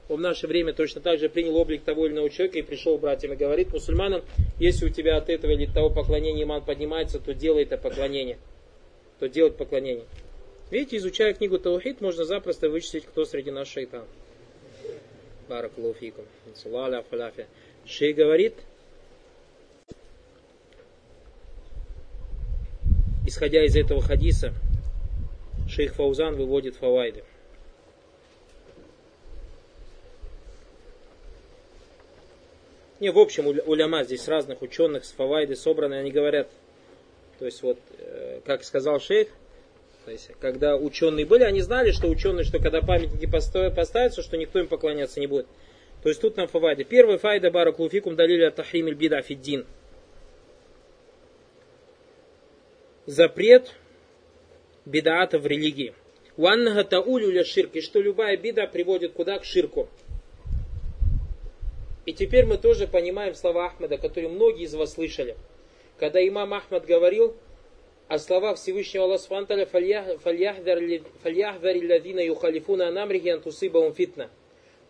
он 0.10 0.18
в 0.18 0.22
наше 0.22 0.48
время 0.48 0.74
точно 0.74 1.02
так 1.02 1.20
же 1.20 1.30
принял 1.30 1.56
облик 1.56 1.84
того 1.84 2.08
или 2.08 2.14
иного 2.14 2.32
человека 2.32 2.58
и 2.58 2.64
пришел 2.64 2.98
к 2.98 3.02
братьям 3.02 3.34
и 3.34 3.36
говорит 3.36 3.72
мусульманам, 3.72 4.24
если 4.60 4.88
у 4.88 4.90
тебя 4.90 5.18
от 5.18 5.30
этого 5.30 5.52
или 5.52 5.68
того 5.68 5.92
поклонения 5.92 6.44
иман 6.44 6.66
поднимается, 6.66 7.20
то 7.20 7.36
делай 7.36 7.64
это 7.64 7.78
поклонение. 7.78 8.40
То 9.20 9.30
делать 9.30 9.56
поклонение. 9.56 10.06
Видите, 10.72 10.98
изучая 10.98 11.34
книгу 11.34 11.60
Таухид, 11.60 12.02
можно 12.02 12.26
запросто 12.26 12.70
вычислить, 12.70 13.06
кто 13.06 13.24
среди 13.24 13.52
нас 13.52 13.68
шайтан. 13.68 14.06
Баракулуфикум. 15.50 16.26
Шей 17.86 18.14
говорит, 18.14 18.54
исходя 23.26 23.66
из 23.66 23.76
этого 23.76 24.02
хадиса, 24.02 24.54
шейх 25.68 25.96
Фаузан 25.96 26.36
выводит 26.36 26.76
фавайды. 26.76 27.24
Не, 33.00 33.10
в 33.12 33.18
общем, 33.18 33.48
уляма 33.48 34.04
здесь 34.04 34.28
разных 34.28 34.62
ученых 34.62 35.06
с 35.06 35.12
фавайды 35.12 35.56
собраны, 35.56 35.96
они 35.96 36.12
говорят, 36.12 36.50
то 37.40 37.46
есть 37.46 37.64
вот, 37.64 37.80
э, 37.98 38.42
как 38.46 38.64
сказал 38.66 39.00
шейх, 39.00 39.30
есть, 40.10 40.32
когда 40.40 40.76
ученые 40.76 41.26
были, 41.26 41.44
они 41.44 41.62
знали, 41.62 41.92
что 41.92 42.08
ученые, 42.08 42.44
что 42.44 42.60
когда 42.60 42.82
памятники 42.82 43.26
поставятся, 43.26 44.22
что 44.22 44.38
никто 44.38 44.60
им 44.60 44.68
поклоняться 44.68 45.20
не 45.20 45.28
будет. 45.28 45.48
То 46.04 46.10
есть 46.10 46.22
тут 46.22 46.38
нам 46.38 46.48
фавайда. 46.48 46.84
Первый 46.84 47.18
файда 47.18 47.52
баракулуфикум 47.52 48.16
далили 48.16 48.50
тахрим 48.50 48.88
иль 48.88 48.96
бида 48.96 49.22
фиддин. 49.22 49.66
Запрет 53.06 53.74
бидаата 54.86 55.40
в 55.40 55.48
религии. 55.48 55.94
Уаннага 56.38 56.84
таулю 56.86 57.44
ширк. 57.44 57.76
И 57.76 57.82
что 57.82 58.00
любая 58.00 58.38
бида 58.38 58.66
приводит 58.68 59.14
куда? 59.14 59.40
К 59.40 59.44
ширку. 59.44 59.90
И 62.06 62.14
теперь 62.14 62.46
мы 62.46 62.58
тоже 62.58 62.88
понимаем 62.88 63.36
слова 63.36 63.66
Ахмеда, 63.66 63.98
которые 63.98 64.32
многие 64.32 64.64
из 64.64 64.74
вас 64.74 64.94
слышали. 64.94 65.36
Когда 65.98 66.26
имам 66.26 66.54
Ахмад 66.54 66.86
говорил, 66.86 67.36
о 68.10 68.18
словах 68.18 68.58
Всевышнего 68.58 69.06
Аллаха 69.06 69.24
Субтитры 69.24 69.66
«Фальяхдари 71.22 71.88
ладина 71.88 72.20
юхалифуна 72.20 72.88
анамрихи 72.88 73.30
антусыбаум 73.30 73.94
фитна». 73.94 74.32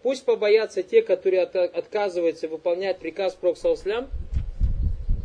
Пусть 0.01 0.23
побоятся 0.23 0.83
те, 0.83 1.01
которые 1.01 1.43
от, 1.43 1.53
отказываются 1.53 2.47
выполнять 2.47 2.99
приказ 2.99 3.35
Проксауслям, 3.35 4.09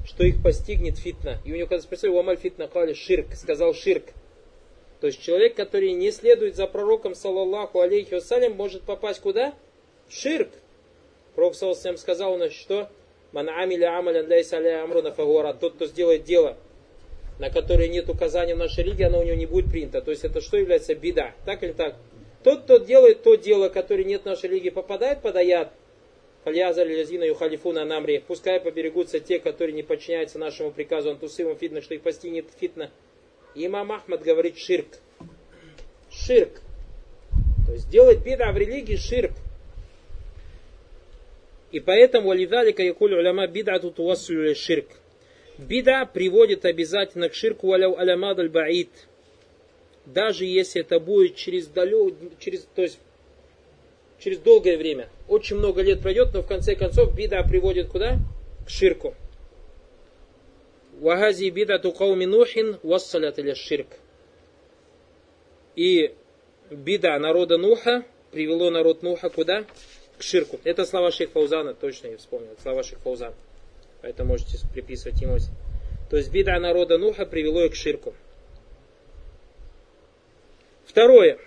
что 0.05 0.25
их 0.25 0.43
постигнет 0.43 0.99
фитна. 0.99 1.39
И 1.45 1.53
у 1.53 1.57
него 1.57 1.69
когда 1.69 1.83
спросили, 1.83 2.11
Уамаль 2.11 2.37
фитна 2.37 2.67
кали 2.67 2.95
ширк, 2.95 3.33
сказал 3.37 3.73
ширк. 3.75 4.07
То 5.01 5.07
есть 5.07 5.23
человек, 5.23 5.55
который 5.55 5.93
не 5.93 6.11
следует 6.11 6.57
за 6.57 6.67
пророком, 6.67 7.15
саллаллаху 7.15 7.79
алейхи 7.79 8.15
вассалям, 8.15 8.57
может 8.57 8.83
попасть 8.83 9.21
куда? 9.21 9.55
В 10.09 10.13
ширк. 10.13 10.51
Пророк 11.37 11.55
саллаллаху 11.55 11.97
сказал 11.97 12.35
у 12.35 12.39
нас, 12.39 12.53
что 12.53 12.89
Ман 13.31 13.49
амиля 13.49 13.97
амалян 13.99 14.27
ляйса 14.27 14.59
амруна 14.83 15.13
фагуара. 15.13 15.53
Тот, 15.53 15.75
кто 15.75 15.87
сделает 15.87 16.25
дело, 16.25 16.57
на 17.39 17.51
которые 17.51 17.89
нет 17.89 18.09
указания 18.09 18.55
в 18.55 18.59
нашей 18.59 18.85
религии, 18.85 19.05
оно 19.05 19.21
у 19.21 19.25
него 19.25 19.37
не 19.37 19.47
будет 19.47 19.71
принято. 19.71 20.01
То 20.01 20.11
есть 20.11 20.25
это 20.25 20.41
что 20.41 20.57
является 20.57 20.95
беда? 20.95 21.35
Так 21.45 21.63
или 21.63 21.73
так? 21.73 21.97
Тот, 22.43 22.63
кто 22.63 22.79
делает 22.79 23.23
то 23.23 23.35
дело, 23.37 23.69
которое 23.69 24.05
нет 24.05 24.23
в 24.23 24.27
нашей 24.27 24.51
религии, 24.51 24.71
попадает 24.71 25.21
под 25.23 25.37
аят. 25.37 25.73
Фальязар 26.45 26.87
лязина 26.87 27.25
юхалифуна 27.25 27.85
намри. 27.85 28.23
Пускай 28.27 28.61
поберегутся 28.61 29.19
те, 29.19 29.39
которые 29.39 29.75
не 29.75 29.83
подчиняются 29.83 30.39
нашему 30.39 30.71
приказу 30.71 31.11
антусиму 31.11 31.55
фитна, 31.55 31.81
что 31.81 31.95
их 31.95 32.03
постигнет 32.03 32.47
фитна. 32.61 32.91
И 33.55 33.65
имам 33.67 33.91
Ахмад 33.93 34.23
говорит 34.23 34.59
ширк. 34.59 34.89
Ширк. 36.11 36.61
То 37.67 37.73
есть 37.73 37.89
делать 37.89 38.23
беда 38.23 38.53
в 38.53 38.59
религии 38.59 38.97
ширк. 38.97 39.33
И 41.73 41.81
поэтому 41.81 42.29
валидалика 42.29 42.83
якуль 42.83 43.15
уляма 43.15 43.47
бидату 43.47 43.91
туассулю 43.91 44.55
ширк. 44.55 44.89
Бида 45.59 46.05
приводит 46.05 46.65
обязательно 46.65 47.29
к 47.29 47.35
ширку 47.35 47.69
валяу 47.69 47.97
алямад 47.97 48.39
аль 48.39 48.49
баид. 48.49 48.91
Даже 50.05 50.45
если 50.45 50.81
это 50.81 50.99
будет 50.99 51.37
через 51.37 51.69
далек, 51.69 52.15
через, 52.39 52.67
то 52.75 52.83
есть 52.83 52.99
через 54.19 54.39
долгое 54.39 54.77
время. 54.77 55.09
Очень 55.29 55.57
много 55.57 55.83
лет 55.83 56.01
пройдет, 56.01 56.35
но 56.35 56.43
в 56.43 56.47
конце 56.47 56.75
концов 56.75 57.15
бида 57.15 57.43
приводит 57.43 57.89
куда? 57.89 58.19
К 58.67 58.71
ширку. 58.71 59.15
Вагази 61.01 61.51
бидату 61.51 61.93
кауми 61.93 62.25
нухин 62.25 62.79
вассалят 62.83 63.39
или 63.39 63.55
ширк. 63.55 63.89
И 65.77 66.15
бида 66.71 67.19
народа 67.19 67.59
Нуха 67.59 68.05
привело 68.31 68.71
народ 68.71 69.03
Нуха 69.03 69.29
куда? 69.29 69.65
К 70.19 70.23
ширку. 70.23 70.61
Это 70.65 70.85
слова 70.85 71.11
шейх 71.11 71.31
Фаузана, 71.31 71.75
точно 71.75 72.09
я 72.09 72.17
вспомнил. 72.17 72.51
Слова 72.63 72.83
шейх 72.83 73.01
Фаузана. 73.01 73.35
Это 74.05 74.25
можете 74.25 74.59
приписывать 74.73 75.21
ему. 75.21 75.39
То 76.11 76.17
есть 76.17 76.31
бида 76.31 76.59
народа 76.59 76.99
Нуха 76.99 77.25
привело 77.25 77.65
их 77.65 77.73
к 77.73 77.75
ширку. 77.75 78.15
Второе. 80.87 81.39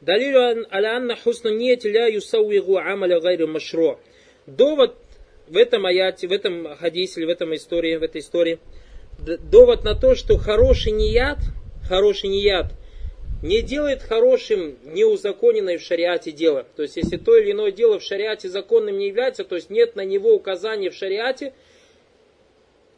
Далилю 0.00 0.66
аля 0.72 0.96
анна 0.96 1.16
хусна 1.16 1.48
ният 1.48 1.84
ля 1.84 2.06
юсауигу 2.06 2.78
амаля 2.78 3.20
гайру 3.20 3.48
машро. 3.48 3.98
Довод 4.46 4.96
в 5.48 5.56
этом 5.56 5.84
аяте, 5.84 6.28
в 6.28 6.32
этом 6.32 6.76
хадисе, 6.76 7.26
в 7.26 7.28
этом 7.28 7.54
истории, 7.54 7.96
в 7.96 8.02
этой 8.02 8.20
истории, 8.20 8.60
довод 9.18 9.84
на 9.84 9.94
то, 9.94 10.14
что 10.14 10.38
хороший 10.38 10.92
ният, 10.92 11.38
хороший 11.86 12.28
ният 12.28 12.72
не 13.42 13.62
делает 13.62 14.02
хорошим 14.02 14.76
неузаконенное 14.84 15.78
в 15.78 15.82
шариате 15.82 16.30
дело. 16.30 16.66
То 16.76 16.82
есть, 16.82 16.96
если 16.96 17.16
то 17.16 17.36
или 17.36 17.52
иное 17.52 17.72
дело 17.72 17.98
в 17.98 18.02
шариате 18.02 18.48
законным 18.48 18.98
не 18.98 19.08
является, 19.08 19.44
то 19.44 19.54
есть 19.54 19.70
нет 19.70 19.96
на 19.96 20.04
него 20.04 20.34
указания 20.34 20.90
в 20.90 20.94
шариате, 20.94 21.54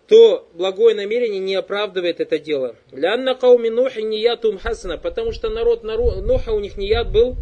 то 0.08 0.46
благое 0.52 0.94
намерение 0.94 1.38
не 1.38 1.54
оправдывает 1.54 2.20
это 2.20 2.38
дело. 2.38 2.76
Лянна 2.90 3.34
кауми 3.34 3.68
нухи 3.68 4.00
ниятум 4.00 4.58
хасана, 4.58 4.98
потому 4.98 5.32
что 5.32 5.48
народ 5.48 5.84
Нуха 5.84 6.50
у 6.50 6.60
них 6.60 6.76
ният 6.76 7.10
был 7.10 7.36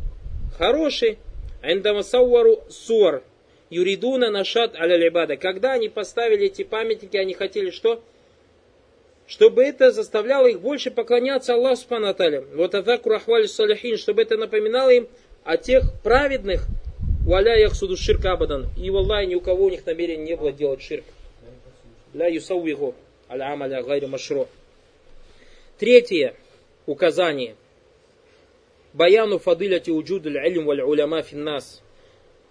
хороший. 0.56 1.18
Эндамасауару 1.62 2.62
суар. 2.68 3.22
Юридуна 3.70 4.30
нашат 4.30 4.74
аля 4.74 5.36
Когда 5.36 5.72
они 5.72 5.88
поставили 5.88 6.46
эти 6.46 6.64
памятники, 6.64 7.16
они 7.16 7.34
хотели 7.34 7.70
что? 7.70 8.02
Чтобы 9.30 9.62
это 9.62 9.92
заставляло 9.92 10.48
их 10.48 10.60
больше 10.60 10.90
поклоняться 10.90 11.54
Аллаху 11.54 11.76
Субхану 11.76 12.12
Вот 12.54 12.74
атаку 12.74 13.10
рахвали 13.10 13.46
салихин, 13.46 13.96
чтобы 13.96 14.22
это 14.22 14.36
напоминало 14.36 14.90
им 14.90 15.06
о 15.44 15.56
тех 15.56 15.84
праведных, 16.02 16.66
валя 17.24 17.56
яхсуду 17.56 17.96
ширк 17.96 18.24
абадан. 18.24 18.66
И 18.76 18.90
в 18.90 18.96
Аллахе 18.96 19.28
ни 19.28 19.36
у 19.36 19.40
кого 19.40 19.66
у 19.66 19.70
них 19.70 19.86
намерения 19.86 20.24
не 20.24 20.36
было 20.36 20.50
делать 20.50 20.82
ширк. 20.82 21.04
Ля 22.12 22.26
юсауигу 22.26 22.96
аля 23.30 23.52
амаля 23.52 23.84
гайру 23.84 24.08
машро. 24.08 24.48
Третье 25.78 26.34
указание. 26.86 27.54
Баяну 28.92 29.38
фадыляти 29.38 29.90
уджуд 29.90 30.26
илм 30.26 30.64
валь 30.64 30.80
уляма 30.80 31.22
финнас. 31.22 31.82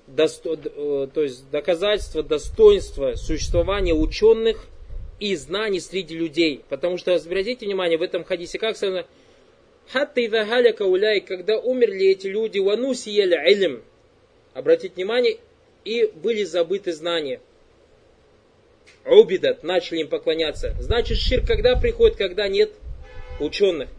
Досто, 0.07 0.53
э, 0.53 1.07
то 1.13 1.23
есть 1.23 1.49
доказательство 1.51 2.23
достоинства 2.23 3.15
существования 3.15 3.93
ученых 3.93 4.65
и 5.19 5.35
знаний 5.35 5.79
среди 5.79 6.15
людей. 6.15 6.63
Потому 6.69 6.97
что, 6.97 7.15
обратите 7.15 7.65
внимание, 7.65 7.97
в 7.97 8.01
этом 8.01 8.23
хадисе 8.23 8.57
как 8.57 8.77
сказано, 8.77 9.05
Хатта 9.91 10.21
ида 10.21 10.45
халяка 10.45 10.83
уляй, 10.83 11.19
когда 11.19 11.57
умерли 11.57 12.07
эти 12.07 12.27
люди, 12.27 12.59
вануси 12.59 13.09
ели 13.09 13.35
илм. 13.51 13.81
Обратите 14.53 14.93
внимание, 14.95 15.37
и 15.83 16.05
были 16.05 16.43
забыты 16.43 16.93
знания. 16.93 17.41
Убидат, 19.05 19.63
начали 19.63 20.01
им 20.01 20.07
поклоняться. 20.07 20.75
Значит, 20.79 21.17
ширк 21.17 21.47
когда 21.47 21.75
приходит, 21.75 22.17
когда 22.17 22.47
нет 22.47 22.71
ученых. 23.39 23.89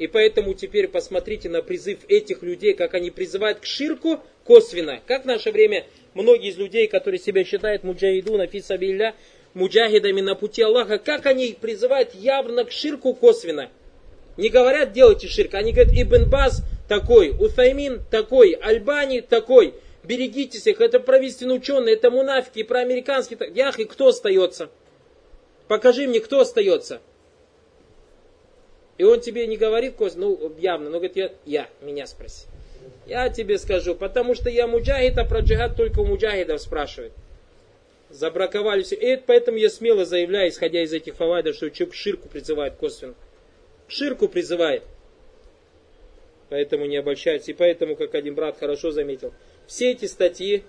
И 0.00 0.08
поэтому 0.08 0.54
теперь 0.54 0.88
посмотрите 0.88 1.48
на 1.48 1.62
призыв 1.62 1.98
этих 2.08 2.42
людей, 2.42 2.74
как 2.74 2.94
они 2.94 3.10
призывают 3.10 3.60
к 3.60 3.64
ширку 3.64 4.20
косвенно. 4.44 5.00
Как 5.06 5.22
в 5.22 5.26
наше 5.26 5.52
время 5.52 5.86
многие 6.14 6.50
из 6.50 6.56
людей, 6.56 6.88
которые 6.88 7.20
себя 7.20 7.44
считают 7.44 7.84
муджахидуна, 7.84 8.46
фисабилля, 8.46 9.14
муджахидами 9.58 10.20
на 10.20 10.34
пути 10.34 10.62
Аллаха, 10.62 10.98
как 10.98 11.26
они 11.26 11.56
призывают 11.60 12.14
явно 12.14 12.64
к 12.64 12.72
ширку 12.72 13.14
косвенно. 13.14 13.70
Не 14.36 14.48
говорят 14.48 14.92
делайте 14.92 15.28
ширк, 15.28 15.54
они 15.54 15.72
говорят 15.72 15.92
Ибн 15.92 16.30
Баз 16.30 16.62
такой, 16.88 17.30
Уфаймин 17.30 18.02
такой, 18.10 18.52
Альбани 18.52 19.20
такой– 19.20 19.74
берегитесь 20.08 20.66
их, 20.66 20.80
это 20.80 20.98
правительственные 20.98 21.58
ученые, 21.58 21.94
это 21.94 22.10
мунафики, 22.10 22.62
проамериканские. 22.62 23.38
Ях, 23.54 23.78
и 23.78 23.84
кто 23.84 24.08
остается? 24.08 24.70
Покажи 25.68 26.08
мне, 26.08 26.20
кто 26.20 26.40
остается. 26.40 27.00
И 28.96 29.04
он 29.04 29.20
тебе 29.20 29.46
не 29.46 29.56
говорит, 29.56 29.94
ну, 30.16 30.52
явно, 30.58 30.90
но 30.90 30.98
говорит, 30.98 31.16
я, 31.16 31.32
я 31.44 31.68
меня 31.82 32.06
спроси. 32.06 32.46
Я 33.06 33.28
тебе 33.28 33.58
скажу, 33.58 33.94
потому 33.94 34.34
что 34.34 34.48
я 34.48 34.66
муджахид, 34.66 35.18
а 35.18 35.24
про 35.24 35.40
джихад 35.40 35.76
только 35.76 36.00
у 36.00 36.06
муджахидов 36.06 36.60
спрашивают. 36.60 37.12
Забраковали 38.10 38.82
все. 38.82 38.96
И 38.96 39.16
поэтому 39.16 39.58
я 39.58 39.68
смело 39.68 40.04
заявляю, 40.04 40.50
исходя 40.50 40.82
из 40.82 40.92
этих 40.92 41.14
фавайдов, 41.14 41.56
что 41.56 41.70
человек 41.70 41.94
ширку 41.94 42.28
призывает 42.28 42.76
косвенно. 42.76 43.14
Ширку 43.86 44.28
призывает. 44.28 44.82
Поэтому 46.48 46.86
не 46.86 46.96
обольщайтесь. 46.96 47.48
И 47.48 47.52
поэтому, 47.52 47.96
как 47.96 48.14
один 48.14 48.34
брат 48.34 48.58
хорошо 48.58 48.90
заметил, 48.90 49.34
все 49.66 49.92
эти 49.92 50.06
статьи, 50.06 50.62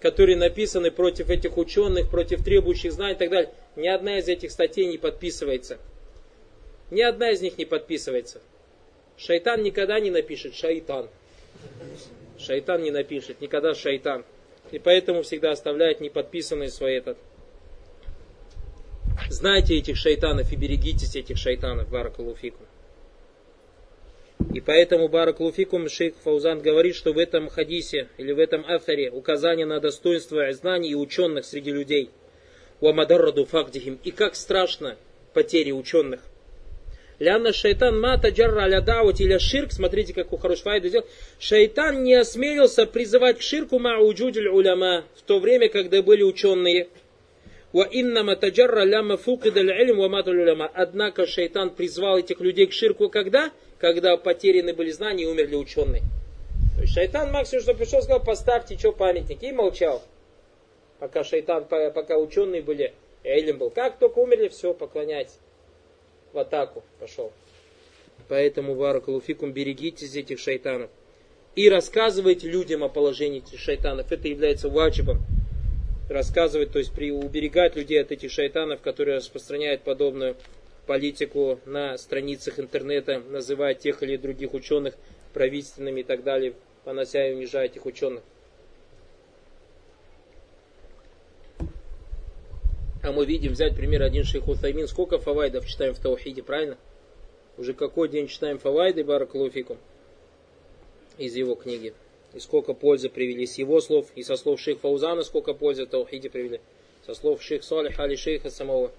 которые 0.00 0.36
написаны 0.36 0.90
против 0.90 1.30
этих 1.30 1.56
ученых, 1.56 2.10
против 2.10 2.44
требующих 2.44 2.92
знаний 2.92 3.14
и 3.14 3.18
так 3.18 3.30
далее, 3.30 3.50
ни 3.76 3.88
одна 3.88 4.18
из 4.18 4.28
этих 4.28 4.50
статей 4.50 4.86
не 4.86 4.98
подписывается. 4.98 5.78
Ни 6.90 7.00
одна 7.00 7.30
из 7.30 7.40
них 7.40 7.56
не 7.56 7.64
подписывается. 7.64 8.42
Шайтан 9.16 9.62
никогда 9.62 9.98
не 10.00 10.10
напишет 10.10 10.54
шайтан. 10.54 11.08
Шайтан 12.38 12.82
не 12.82 12.90
напишет, 12.90 13.40
никогда 13.40 13.74
шайтан. 13.74 14.24
И 14.72 14.78
поэтому 14.78 15.22
всегда 15.22 15.52
оставляет 15.52 16.00
неподписанный 16.00 16.70
свой 16.70 16.94
этот. 16.94 17.18
Знайте 19.28 19.76
этих 19.76 19.96
шайтанов 19.96 20.50
и 20.50 20.56
берегитесь 20.56 21.14
этих 21.14 21.36
шайтанов, 21.36 21.90
Баракалуфикум. 21.90 22.66
И 24.54 24.60
поэтому 24.60 25.08
Баракулуфикум 25.08 25.88
шейх 25.88 26.14
Фаузан 26.24 26.60
говорит, 26.60 26.96
что 26.96 27.12
в 27.12 27.18
этом 27.18 27.48
хадисе 27.48 28.08
или 28.16 28.32
в 28.32 28.38
этом 28.38 28.64
афаре 28.66 29.10
указание 29.10 29.66
на 29.66 29.78
достоинство 29.78 30.50
знаний 30.52 30.90
и 30.90 30.94
ученых 30.94 31.44
среди 31.44 31.70
людей. 31.70 32.10
Уамадарраду 32.80 33.44
фагдихим. 33.44 34.00
И 34.02 34.10
как 34.10 34.34
страшно 34.34 34.96
потери 35.34 35.70
ученых. 35.70 36.20
Лянна 37.24 37.52
шайтан 37.52 37.94
мата 38.00 38.28
джарра 38.30 38.62
аля 38.62 38.80
даут 38.80 39.20
или 39.20 39.38
ширк. 39.38 39.70
Смотрите, 39.72 40.12
как 40.12 40.32
у 40.32 40.36
хорош 40.36 40.62
файду 40.62 40.88
сделал. 40.88 41.06
Шайтан 41.38 42.02
не 42.02 42.14
осмелился 42.14 42.84
призывать 42.86 43.38
к 43.38 43.42
ширку 43.42 43.78
мауджудиль 43.78 44.48
уляма 44.48 45.04
в 45.14 45.22
то 45.22 45.38
время, 45.38 45.68
когда 45.68 46.02
были 46.02 46.22
ученые. 46.22 46.88
Ва 47.72 47.86
иннама 47.90 48.34
таджарра 48.34 48.84
ляма 48.84 49.16
фукидаль 49.16 49.70
илм 49.70 49.98
ва 49.98 50.22
уляма. 50.26 50.68
Однако 50.74 51.26
шайтан 51.26 51.70
призвал 51.70 52.18
этих 52.18 52.40
людей 52.40 52.66
к 52.66 52.72
ширку 52.72 53.08
когда? 53.08 53.52
когда 53.82 54.16
потеряны 54.16 54.72
были 54.74 54.92
знания 54.92 55.24
и 55.24 55.26
умерли 55.26 55.56
ученые. 55.56 56.02
То 56.76 56.82
есть 56.82 56.94
шайтан 56.94 57.32
максимум, 57.32 57.64
что 57.64 57.74
пришел, 57.74 58.00
сказал, 58.00 58.22
поставьте 58.22 58.78
что 58.78 58.92
памятники, 58.92 59.46
и 59.46 59.52
молчал. 59.52 60.02
Пока 61.00 61.24
шайтан, 61.24 61.64
пока 61.64 62.16
ученые 62.16 62.62
были, 62.62 62.92
Элим 63.24 63.58
был. 63.58 63.70
Как 63.70 63.98
только 63.98 64.20
умерли, 64.20 64.46
все, 64.48 64.72
поклоняйтесь. 64.72 65.36
В 66.32 66.38
атаку 66.38 66.82
пошел. 66.98 67.32
Поэтому, 68.28 68.74
Варакалуфикум, 68.74 69.52
берегитесь 69.52 70.16
этих 70.16 70.38
шайтанов. 70.38 70.90
И 71.54 71.68
рассказывайте 71.68 72.48
людям 72.48 72.82
о 72.82 72.88
положении 72.88 73.42
этих 73.46 73.60
шайтанов. 73.60 74.10
Это 74.10 74.28
является 74.28 74.68
ваджибом. 74.70 75.18
Рассказывать, 76.08 76.72
то 76.72 76.78
есть 76.78 76.92
при, 76.92 77.10
уберегать 77.10 77.76
людей 77.76 78.00
от 78.00 78.10
этих 78.10 78.30
шайтанов, 78.30 78.80
которые 78.80 79.18
распространяют 79.18 79.82
подобную 79.82 80.36
политику 80.86 81.60
на 81.64 81.96
страницах 81.98 82.58
интернета, 82.58 83.22
называя 83.28 83.74
тех 83.74 84.02
или 84.02 84.16
других 84.16 84.54
ученых 84.54 84.94
правительственными 85.32 86.00
и 86.00 86.04
так 86.04 86.24
далее, 86.24 86.54
понося 86.84 87.26
и 87.26 87.34
унижая 87.34 87.66
этих 87.66 87.86
ученых. 87.86 88.22
А 93.02 93.10
мы 93.10 93.26
видим, 93.26 93.52
взять 93.52 93.74
пример 93.74 94.02
один 94.02 94.22
шейх 94.22 94.46
Утаймин, 94.46 94.86
сколько 94.86 95.18
фавайдов 95.18 95.66
читаем 95.66 95.92
в 95.92 95.98
Таухиде, 95.98 96.42
правильно? 96.44 96.78
Уже 97.58 97.74
какой 97.74 98.08
день 98.08 98.28
читаем 98.28 98.58
Фавайды 98.58 99.04
Баракулуфикум 99.04 99.76
из 101.18 101.34
его 101.34 101.56
книги. 101.56 101.92
И 102.32 102.38
сколько 102.38 102.72
пользы 102.72 103.10
привели 103.10 103.44
с 103.44 103.58
его 103.58 103.80
слов, 103.80 104.06
и 104.14 104.22
со 104.22 104.36
слов 104.36 104.60
шейх 104.60 104.78
Фаузана 104.78 105.22
сколько 105.22 105.52
пользы 105.52 105.84
Таухиди 105.84 106.28
привели. 106.28 106.60
Со 107.04 107.14
слов 107.14 107.42
шейх 107.42 107.64
Салих 107.64 107.98
Али 107.98 108.14
шейха 108.16 108.50
самого 108.50 108.92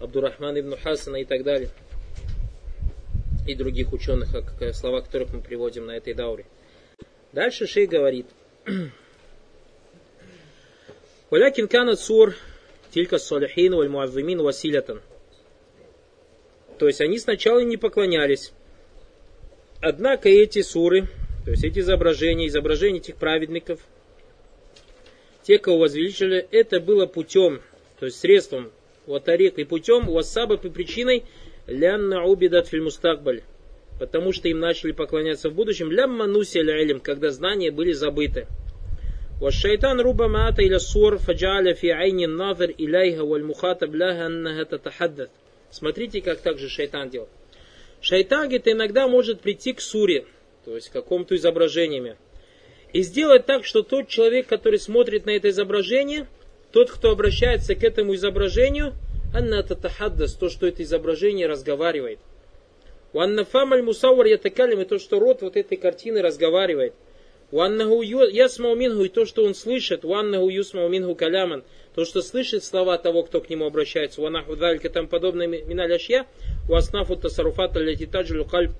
Абдурахмана 0.00 0.60
ибн 0.60 0.76
Хасана 0.76 1.16
и 1.16 1.24
так 1.24 1.42
далее. 1.42 1.70
И 3.48 3.54
других 3.54 3.92
ученых, 3.92 4.28
слова 4.74 5.00
которых 5.00 5.32
мы 5.32 5.40
приводим 5.40 5.86
на 5.86 5.92
этой 5.92 6.12
дауре. 6.12 6.44
Дальше 7.32 7.66
шейх 7.66 7.88
говорит. 7.88 8.26
Валякин 11.30 11.66
канат 11.68 11.98
сур 11.98 12.36
тилька 12.90 13.18
салихин 13.18 13.74
валь 13.74 13.88
муаззимин 13.88 14.42
василятан. 14.42 15.00
То 16.78 16.86
есть 16.86 17.00
они 17.00 17.18
сначала 17.18 17.60
не 17.60 17.76
поклонялись. 17.76 18.52
Однако 19.80 20.28
эти 20.28 20.62
суры, 20.62 21.08
то 21.44 21.50
есть 21.50 21.64
эти 21.64 21.80
изображения, 21.80 22.46
изображения 22.48 22.98
этих 22.98 23.16
праведников, 23.16 23.80
те, 25.42 25.58
кого 25.58 25.78
возвеличили, 25.78 26.46
это 26.50 26.80
было 26.80 27.06
путем, 27.06 27.62
то 27.98 28.06
есть 28.06 28.18
средством, 28.18 28.70
ватарик 29.06 29.58
и 29.58 29.64
путем, 29.64 30.06
вассаба 30.06 30.58
по 30.58 30.68
причиной 30.68 31.24
лянна 31.66 32.24
убидат 32.24 32.68
фильмустакбаль, 32.68 33.42
потому 33.98 34.32
что 34.32 34.48
им 34.48 34.60
начали 34.60 34.92
поклоняться 34.92 35.48
в 35.48 35.54
будущем, 35.54 35.90
лямма 35.90 36.26
нусиля 36.26 36.98
когда 37.00 37.30
знания 37.30 37.70
были 37.70 37.92
забыты. 37.92 38.46
والشيطان 39.41 39.99
ربما 39.99 40.49
أتى 40.49 40.61
إلى 40.61 40.75
الصور 40.75 41.17
فجعل 41.17 41.75
في 41.75 41.91
عين 41.91 42.23
الناظر 42.23 42.69
إليها 42.79 43.21
والمخاطب 43.21 43.95
لها 43.95 44.27
أنها 44.27 44.63
تتحدث. 44.63 45.29
Смотрите, 45.71 46.21
как 46.21 46.39
также 46.39 46.69
шайтан 46.69 47.09
делает. 47.09 47.29
Шайтан, 47.99 48.43
говорит, 48.43 48.67
иногда 48.67 49.07
может 49.07 49.41
прийти 49.41 49.73
к 49.73 49.81
суре, 49.81 50.25
то 50.63 50.75
есть 50.75 50.89
к 50.89 50.93
какому-то 50.93 51.35
изображению, 51.35 52.17
и 52.93 53.01
сделать 53.01 53.45
так, 53.45 53.65
что 53.65 53.83
тот 53.83 54.07
человек, 54.07 54.47
который 54.47 54.79
смотрит 54.79 55.25
на 55.25 55.31
это 55.31 55.49
изображение, 55.49 56.27
тот, 56.71 56.89
кто 56.89 57.11
обращается 57.11 57.75
к 57.75 57.83
этому 57.83 58.15
изображению, 58.15 58.93
анна 59.33 59.63
татахаддас, 59.63 60.35
то, 60.35 60.49
что 60.49 60.65
это 60.65 60.81
изображение 60.83 61.47
разговаривает. 61.47 62.19
Уанна 63.11 63.43
фамаль 63.43 63.81
мусауар 63.81 64.27
ятакалим, 64.27 64.79
и 64.79 64.85
то, 64.85 64.97
что 64.97 65.19
рот 65.19 65.41
вот 65.41 65.57
этой 65.57 65.77
картины 65.77 66.21
разговаривает – 66.21 67.03
Уаннаху 67.52 68.02
ясмау 68.02 68.76
минху, 68.76 69.04
и 69.04 69.08
то, 69.08 69.26
что 69.26 69.44
он 69.44 69.54
слышит, 69.54 70.04
уаннаху 70.04 70.48
юсмау 70.48 70.88
минху 70.88 71.16
каляман, 71.16 71.64
то, 71.94 72.04
что 72.04 72.22
слышит 72.22 72.62
слова 72.62 72.96
того, 72.96 73.24
кто 73.24 73.40
к 73.40 73.50
нему 73.50 73.66
обращается, 73.66 74.22
уанаху 74.22 74.54
далька, 74.54 74.88
там 74.88 75.08
подобные 75.08 75.48
миналь 75.48 75.94
ашья, 75.94 76.26
уаснафу 76.68 77.16
тасаруфат 77.16 77.76
алятитаджулю 77.76 78.44
кальб, 78.44 78.70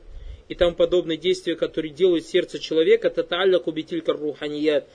и 0.49 0.55
там 0.55 0.77
подобные 0.77 1.19
действия, 1.19 1.57
которые 1.57 1.93
делают 1.93 2.27
сердце 2.27 2.61
человека, 2.61 3.11
татаалля 3.11 3.59
кубитилька 3.59 4.13
руханият, 4.13 4.87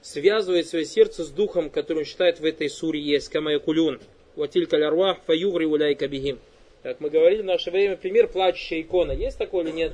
связывает 0.00 0.66
свое 0.66 0.86
сердце 0.86 1.24
с 1.24 1.28
духом, 1.28 1.68
который 1.68 1.98
он 1.98 2.04
считает 2.04 2.40
в 2.40 2.44
этой 2.44 2.70
суре 2.70 3.00
есть, 3.00 3.28
камаякулюн, 3.28 4.00
ватилька 4.36 4.78
лярвах, 4.78 5.18
фаюгри 5.26 5.66
уляйка 5.66 6.08
бихим. 6.08 6.38
Как 6.82 7.00
мы 7.00 7.10
говорили 7.10 7.42
в 7.42 7.46
наше 7.46 7.70
время, 7.70 7.96
пример 7.96 8.28
плачущая 8.28 8.80
икона. 8.80 9.12
Есть 9.12 9.36
такой 9.36 9.64
или 9.64 9.72
нет? 9.72 9.92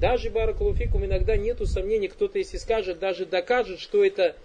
Даже 0.00 0.28
Баракулуфикум 0.30 1.06
иногда 1.06 1.38
нету 1.38 1.64
сомнений, 1.64 2.08
кто-то 2.08 2.38
если 2.38 2.58
скажет, 2.58 2.98
даже 2.98 3.24
докажет, 3.24 3.80
что 3.80 4.04
это... 4.04 4.36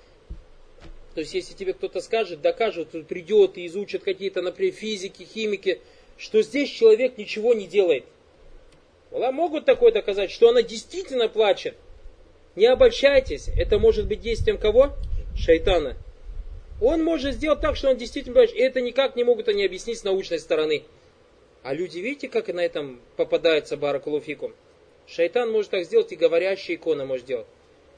То 1.14 1.20
есть 1.20 1.34
если 1.34 1.54
тебе 1.54 1.74
кто-то 1.74 2.00
скажет, 2.00 2.42
докажет, 2.42 2.92
придет 3.06 3.58
и 3.58 3.68
изучит 3.68 4.02
какие-то, 4.02 4.42
например, 4.42 4.74
физики, 4.74 5.24
химики, 5.24 5.82
что 6.18 6.42
здесь 6.42 6.70
человек 6.70 7.18
ничего 7.18 7.54
не 7.54 7.68
делает. 7.68 8.06
Аллах 9.12 9.34
могут 9.34 9.66
такое 9.66 9.92
доказать, 9.92 10.32
что 10.32 10.48
она 10.50 10.62
действительно 10.62 11.28
плачет. 11.28 11.76
Не 12.56 12.68
обольщайтесь, 12.68 13.50
это 13.58 13.78
может 13.78 14.08
быть 14.08 14.22
действием 14.22 14.58
кого? 14.58 14.94
Шайтана. 15.36 15.98
Он 16.82 17.04
может 17.04 17.36
сделать 17.36 17.60
так, 17.60 17.76
что 17.76 17.90
он 17.90 17.98
действительно 17.98 18.36
плачет. 18.36 18.56
И 18.56 18.62
это 18.62 18.80
никак 18.80 19.18
не 19.18 19.26
могут 19.26 19.50
они 19.50 19.66
объяснить 19.66 20.00
с 20.00 20.06
научной 20.06 20.40
стороны. 20.40 20.84
А 21.62 21.74
люди, 21.74 22.00
видите, 22.00 22.30
как 22.30 22.48
на 22.48 22.62
этом 22.62 23.02
попадается 23.18 23.76
Баракулуфикум? 23.76 24.54
Шайтан 25.12 25.52
может 25.52 25.72
так 25.72 25.84
сделать 25.84 26.12
и 26.12 26.16
говорящие 26.16 26.78
иконы 26.78 27.06
может 27.06 27.26
делать. 27.26 27.48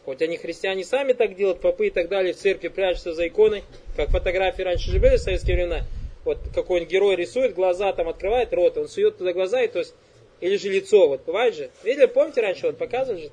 Хоть 0.05 0.21
они 0.21 0.37
христиане 0.37 0.83
сами 0.83 1.13
так 1.13 1.35
делают, 1.35 1.61
попы 1.61 1.87
и 1.87 1.89
так 1.89 2.09
далее, 2.09 2.33
в 2.33 2.37
церкви 2.37 2.67
прячутся 2.67 3.13
за 3.13 3.27
иконой, 3.27 3.63
как 3.95 4.09
фотографии 4.09 4.63
раньше 4.63 4.91
же 4.91 4.99
были 4.99 5.15
в 5.15 5.19
советские 5.19 5.55
времена. 5.55 5.83
Вот 6.25 6.39
какой-нибудь 6.53 6.91
герой 6.91 7.15
рисует, 7.15 7.53
глаза 7.53 7.93
там 7.93 8.09
открывает, 8.09 8.53
рот, 8.53 8.77
он 8.77 8.87
сует 8.87 9.17
туда 9.17 9.31
глаза, 9.31 9.61
и 9.61 9.67
то 9.67 9.79
есть, 9.79 9.93
или 10.41 10.57
же 10.57 10.69
лицо, 10.69 11.07
вот 11.07 11.23
бывает 11.25 11.55
же. 11.55 11.69
Видели, 11.83 12.07
помните 12.07 12.41
раньше, 12.41 12.67
вот 12.67 12.77
показывали 12.77 13.23
же 13.23 13.29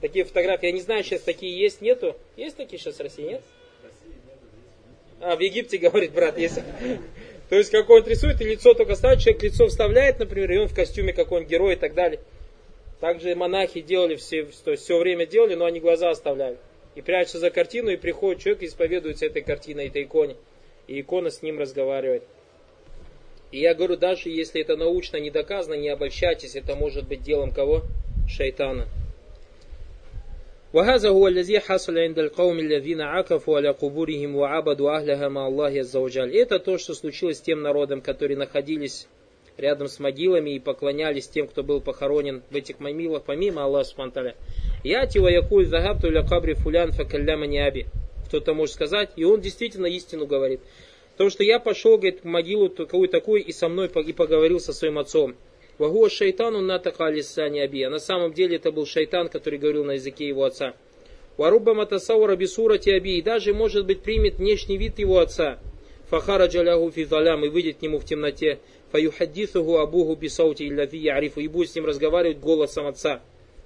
такие 0.00 0.24
фотографии, 0.24 0.66
я 0.66 0.72
не 0.72 0.80
знаю, 0.80 1.04
сейчас 1.04 1.20
такие 1.20 1.56
есть, 1.56 1.80
нету. 1.82 2.16
Есть 2.36 2.56
такие 2.56 2.80
сейчас 2.80 2.96
в 2.96 3.00
России, 3.00 3.22
нет? 3.22 3.42
А, 5.20 5.36
в 5.36 5.40
Египте, 5.40 5.78
говорит 5.78 6.12
брат, 6.12 6.38
есть. 6.38 6.58
То 7.48 7.56
есть 7.56 7.70
какой-нибудь 7.70 8.10
рисует, 8.10 8.40
и 8.40 8.44
лицо 8.44 8.74
только 8.74 8.96
ставит, 8.96 9.20
человек 9.20 9.42
лицо 9.42 9.68
вставляет, 9.68 10.18
например, 10.18 10.50
и 10.50 10.58
он 10.58 10.68
в 10.68 10.74
костюме 10.74 11.12
какой-нибудь 11.12 11.50
герой 11.50 11.74
и 11.74 11.76
так 11.76 11.94
далее. 11.94 12.18
Также 13.01 13.35
монахи 13.35 13.81
делали 13.81 14.15
все, 14.15 14.47
то 14.63 14.71
есть 14.71 14.83
все 14.83 14.97
время 14.97 15.25
делали, 15.25 15.55
но 15.55 15.65
они 15.65 15.79
глаза 15.79 16.09
оставляли. 16.09 16.57
И 16.95 17.01
прячутся 17.01 17.39
за 17.39 17.51
картину, 17.51 17.91
и 17.91 17.95
приходит 17.95 18.41
человек 18.41 18.63
и 18.63 18.65
исповедуется 18.65 19.27
этой 19.27 19.43
картиной, 19.43 19.87
этой 19.87 20.03
иконе. 20.03 20.35
И 20.87 20.99
икона 20.99 21.29
с 21.29 21.43
ним 21.43 21.59
разговаривает. 21.59 22.23
И 23.51 23.59
я 23.59 23.75
говорю, 23.75 23.97
даже 23.97 24.29
если 24.29 24.61
это 24.61 24.75
научно 24.75 25.17
не 25.17 25.29
доказано, 25.29 25.75
не 25.75 25.89
обольщайтесь, 25.89 26.55
это 26.55 26.75
может 26.75 27.07
быть 27.07 27.21
делом 27.21 27.51
кого? 27.51 27.83
Шайтана. 28.27 28.87
وهذا 30.73 31.09
هو 31.09 31.27
الذي 31.27 31.59
حصل 31.59 31.97
عند 31.97 32.19
القوم 32.19 32.59
الذين 32.59 33.01
عكفوا 33.01 33.57
على 33.57 33.69
قبورهم 33.69 34.35
وعبدوا 34.35 34.97
أهلها 34.97 35.27
مع 35.27 35.47
الله 35.47 35.79
عز 35.79 35.95
وجل. 35.95 36.31
Это 36.33 36.59
то, 36.59 36.77
что 36.77 36.93
случилось 36.93 37.37
с 37.37 37.41
тем 37.41 37.61
народом, 37.61 38.01
которые 38.01 38.37
находились 38.37 39.07
рядом 39.58 39.88
с 39.88 39.98
могилами 39.98 40.50
и 40.50 40.58
поклонялись 40.58 41.28
тем, 41.28 41.46
кто 41.46 41.62
был 41.62 41.80
похоронен 41.80 42.42
в 42.50 42.56
этих 42.56 42.80
могилах, 42.80 43.22
помимо 43.24 43.64
Аллаха 43.64 43.88
Субтитры. 43.88 44.34
Я 44.84 45.06
тива 45.06 45.28
якуль 45.28 45.66
загабту 45.66 46.10
ля 46.10 46.22
кабри 46.22 46.54
фулян 46.54 46.92
факалляма 46.92 47.46
аби. 47.66 47.86
Кто-то 48.26 48.54
может 48.54 48.74
сказать, 48.74 49.10
и 49.16 49.24
он 49.24 49.40
действительно 49.40 49.86
истину 49.86 50.26
говорит. 50.26 50.60
То, 51.16 51.28
что 51.30 51.44
я 51.44 51.60
пошел, 51.60 51.98
говорит, 51.98 52.20
в 52.22 52.24
могилу 52.24 52.68
такую 52.68 53.08
такую 53.08 53.44
и 53.44 53.52
со 53.52 53.68
мной 53.68 53.88
и 53.88 54.12
поговорил 54.12 54.58
со 54.58 54.72
своим 54.72 54.98
отцом. 54.98 55.36
Вагуа 55.78 56.08
шайтану 56.08 56.60
натака 56.60 57.10
лисани 57.10 57.60
аби. 57.60 57.82
А 57.82 57.90
на 57.90 57.98
самом 57.98 58.32
деле 58.32 58.56
это 58.56 58.72
был 58.72 58.86
шайтан, 58.86 59.28
который 59.28 59.58
говорил 59.58 59.84
на 59.84 59.92
языке 59.92 60.26
его 60.26 60.44
отца. 60.44 60.74
Варуба 61.36 61.74
матасаура 61.74 62.36
бисурати 62.36 62.90
аби. 62.90 63.18
И 63.18 63.22
даже, 63.22 63.52
может 63.52 63.86
быть, 63.86 64.00
примет 64.00 64.36
внешний 64.36 64.78
вид 64.78 64.98
его 64.98 65.18
отца. 65.18 65.58
Фахара 66.08 66.46
джалягу 66.46 66.90
фи 66.90 67.02
и 67.02 67.48
выйдет 67.48 67.78
к 67.78 67.82
нему 67.82 67.98
в 67.98 68.04
темноте. 68.04 68.58
Фаюхаддисуху 68.92 69.78
абуху 69.78 70.14
бисаути 70.14 70.64
илляфи 70.64 70.96
ярифу. 70.96 71.40
И 71.40 71.48
будет 71.48 71.70
с 71.70 71.74
ним 71.74 71.86
разговаривать 71.86 72.38
голосом 72.38 72.86
отца. 72.86 73.22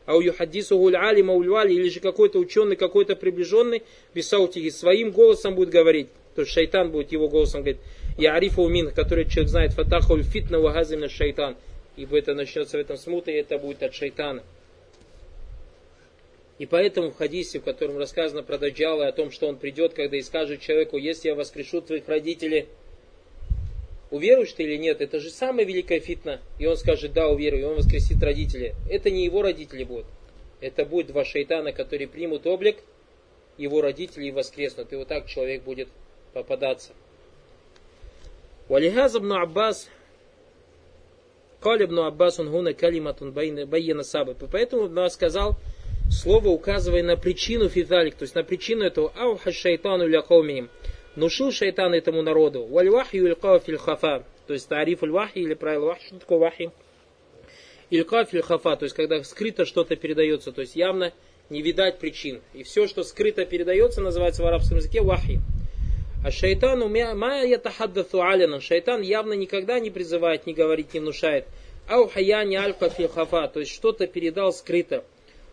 А 0.07 0.17
у 0.17 0.21
юхаддисуху 0.21 0.87
алима 0.97 1.35
ульвали, 1.35 1.75
или 1.75 1.89
же 1.89 1.99
какой-то 1.99 2.39
ученый, 2.39 2.77
какой-то 2.77 3.17
приближенный, 3.17 3.83
бисаути 4.15 4.71
своим 4.71 5.11
голосом 5.11 5.57
будет 5.57 5.71
говорить. 5.71 6.09
То 6.37 6.43
есть 6.43 6.53
шайтан 6.53 6.93
будет 6.93 7.11
его 7.11 7.29
голосом 7.29 7.63
говорить. 7.63 7.81
Я 8.17 8.35
арифа 8.35 8.63
умин, 8.63 8.93
который 8.93 9.25
человек 9.25 9.51
знает, 9.51 9.73
фатахуль 9.73 10.23
фитна 10.23 10.61
вагазимна 10.61 11.09
шайтан. 11.09 11.57
Ибо 11.97 12.19
это 12.19 12.35
начнется 12.35 12.77
в 12.79 12.81
этом 12.81 12.97
смута, 12.97 13.33
и 13.33 13.35
это 13.35 13.59
будет 13.59 13.83
от 13.83 13.95
шайтана. 13.95 14.43
И 16.59 16.67
поэтому 16.67 17.11
в 17.11 17.17
хадисе, 17.17 17.59
в 17.59 17.65
котором 17.65 17.99
рассказано 17.99 18.43
про 18.43 18.59
Даджала, 18.59 19.09
о 19.09 19.13
том, 19.13 19.31
что 19.31 19.49
он 19.49 19.57
придет, 19.57 19.93
когда 19.93 20.17
и 20.17 20.23
скажет 20.23 20.61
человеку, 20.61 20.97
если 20.97 21.29
я 21.29 21.35
воскрешу 21.35 21.81
твоих 21.81 22.09
родителей, 22.09 22.67
уверуешь 24.12 24.54
ты 24.54 24.64
или 24.64 24.78
нет, 24.78 25.02
это 25.02 25.20
же 25.20 25.30
самая 25.30 25.66
великая 25.66 26.00
фитна. 26.00 26.42
И 26.60 26.66
он 26.66 26.78
скажет, 26.78 27.14
да, 27.14 27.28
уверую, 27.30 27.62
и 27.62 27.66
он 27.66 27.76
воскресит 27.76 28.22
родителей. 28.22 28.74
Это 28.90 29.10
не 29.10 29.26
его 29.26 29.42
родители 29.42 29.84
будут. 29.84 30.06
Это 30.60 30.86
будет 30.86 31.08
два 31.08 31.26
шайтана, 31.26 31.72
которые 31.72 32.08
примут 32.08 32.46
облик 32.46 32.78
его 33.58 33.82
родителей 33.82 34.30
и 34.30 34.32
воскреснут. 34.32 34.92
И 34.94 34.96
вот 34.96 35.08
так 35.08 35.28
человек 35.28 35.64
будет 35.64 35.88
попадаться. 36.34 36.92
ولهذا 38.70 39.18
ابن 39.18 39.32
عباس 39.32 39.90
قال 41.62 41.82
ابن 41.82 42.00
عباس 42.00 42.42
هنا 42.42 42.72
كلمة 42.72 43.16
بين 43.66 44.02
سبب. 44.04 44.50
Поэтому 44.52 44.88
Ибн 44.88 45.10
сказал 45.10 45.58
слово, 46.10 46.50
указывая 46.50 47.04
на 47.04 47.18
причину 47.18 47.70
физалик, 47.70 48.16
то 48.16 48.24
есть 48.24 48.36
на 48.36 48.44
причину 48.44 48.84
этого 48.84 49.12
ауха 49.16 49.52
шайтану 49.52 50.08
ля 50.08 50.22
каумихим 50.22 50.70
внушил 51.17 51.51
шайтан 51.51 51.95
этому 51.95 52.23
народу. 52.23 52.65
Валь 52.67 52.91
вахью 52.91 53.27
илька 53.27 53.59
филь 53.59 53.79
хафа. 53.79 54.25
То 54.47 54.53
есть 54.53 54.69
тариф 54.69 55.01
вахи 55.03 55.39
или 55.39 55.55
правило 55.55 55.87
вахи. 55.87 56.07
Что 56.07 56.19
такое 56.19 56.39
вахи? 56.39 56.71
Илька 57.91 58.25
филь 58.25 58.43
хафа. 58.43 58.77
То 58.77 58.85
есть 58.85 58.95
когда 58.95 59.23
скрыто 59.25 59.65
что-то 59.65 59.97
передается. 59.97 60.53
То 60.53 60.61
есть 60.61 60.77
явно 60.77 61.13
не 61.51 61.63
видать 61.63 61.99
причин. 61.99 62.41
И 62.55 62.63
все, 62.63 62.87
что 62.87 63.03
скрыто 63.03 63.45
передается, 63.45 64.01
называется 64.01 64.43
в 64.43 64.47
арабском 64.47 64.79
языке 64.79 65.01
вахи. 65.01 65.41
А 66.25 66.31
шайтану 66.31 66.89
ма 66.89 67.43
ятахаддату 67.43 68.23
алина. 68.23 68.61
Шайтан 68.61 69.01
явно 69.01 69.33
никогда 69.33 69.81
не 69.81 69.91
призывает, 69.91 70.47
не 70.47 70.55
говорит, 70.55 70.93
не 70.95 71.01
внушает. 71.01 71.47
Аухаяни 71.89 72.57
алька 72.57 72.91
хафа, 72.91 73.47
то 73.47 73.61
есть 73.61 73.73
что-то 73.73 74.09
передал 74.09 74.53
скрыто. 74.53 75.05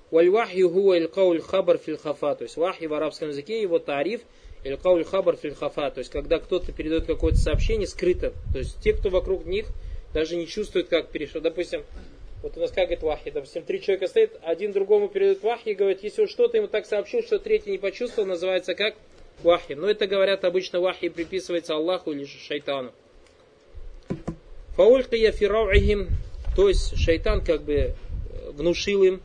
Вальвахью 0.10 0.70
хуа 0.70 0.98
илькауль 0.98 1.42
хабар 1.42 1.80
хафа, 2.02 2.36
то 2.36 2.44
есть 2.44 2.58
вахи 2.58 2.86
в 2.86 2.94
арабском 2.94 3.30
языке, 3.30 3.62
его 3.62 3.78
тариф, 3.78 4.22
илькауль 4.64 5.04
хабар 5.04 5.36
фил 5.36 5.56
хафа, 5.56 5.92
то 5.92 6.00
есть 6.00 6.12
когда 6.12 6.40
кто-то 6.40 6.72
передает 6.72 7.06
какое-то 7.06 7.38
сообщение 7.38 7.88
скрыто, 7.88 8.34
то 8.52 8.60
есть 8.60 8.80
те, 8.82 8.94
кто 8.94 9.10
вокруг 9.10 9.46
них, 9.46 9.68
даже 10.14 10.36
не 10.36 10.48
чувствуют, 10.48 10.90
как 10.90 11.10
перешел. 11.10 11.42
Допустим, 11.42 11.84
вот 12.42 12.56
у 12.58 12.60
нас 12.60 12.72
как 12.72 12.92
это 12.92 13.06
вахи, 13.06 13.32
допустим, 13.32 13.64
три 13.64 13.82
человека 13.82 14.08
стоит, 14.08 14.38
один 14.44 14.72
другому 14.72 15.08
передает 15.08 15.42
вахи 15.44 15.70
и 15.70 15.74
говорит, 15.74 16.04
если 16.04 16.24
он 16.24 16.28
что-то 16.28 16.58
ему 16.58 16.68
так 16.68 16.86
сообщил, 16.86 17.24
что 17.24 17.40
третий 17.40 17.72
не 17.72 17.78
почувствовал, 17.78 18.28
называется 18.28 18.76
как 18.76 18.96
вахи. 19.42 19.74
Но 19.74 19.90
это 19.90 20.08
говорят 20.08 20.44
обычно 20.44 20.80
вахи 20.80 21.10
приписывается 21.10 21.76
Аллаху 21.76 22.12
или 22.12 22.26
шайтану. 22.26 22.92
Фаулькия 24.76 25.32
фирауихим, 25.32 26.10
то 26.56 26.68
есть 26.68 26.98
шайтан 26.98 27.44
как 27.44 27.64
бы 27.64 27.74
э, 27.74 27.94
внушил 28.52 29.04
им, 29.04 29.22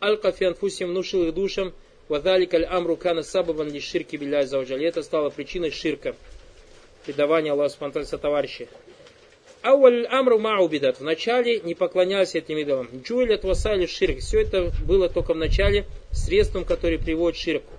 аль-кафианфусим 0.00 0.88
внушил 0.88 1.24
их 1.24 1.34
душам, 1.34 1.72
вадалик 2.08 2.54
аль-амру 2.54 2.96
кана 2.96 3.22
сабабан 3.22 3.70
ли 3.70 3.80
ширки 3.80 4.16
биляй 4.16 4.46
зауджали. 4.46 4.86
Это 4.86 5.02
стало 5.02 5.30
причиной 5.30 5.70
ширка, 5.70 6.14
предавания 7.04 7.52
Аллаху 7.52 7.74
Субтитры 7.74 8.18
товарищей. 8.18 8.68
Ауаль 9.62 10.06
амру 10.06 10.38
маубидат. 10.38 10.98
Вначале 10.98 11.60
не 11.60 11.74
поклонялись 11.74 12.34
этим 12.34 12.58
идолам. 12.58 12.88
Джуэль 13.04 13.34
от 13.34 13.44
васали 13.44 13.86
ширк. 13.86 14.18
Все 14.18 14.40
это 14.40 14.72
было 14.84 15.08
только 15.08 15.34
в 15.34 15.36
начале 15.36 15.86
средством, 16.10 16.64
которое 16.64 16.98
приводит 16.98 17.38
ширку. 17.38 17.72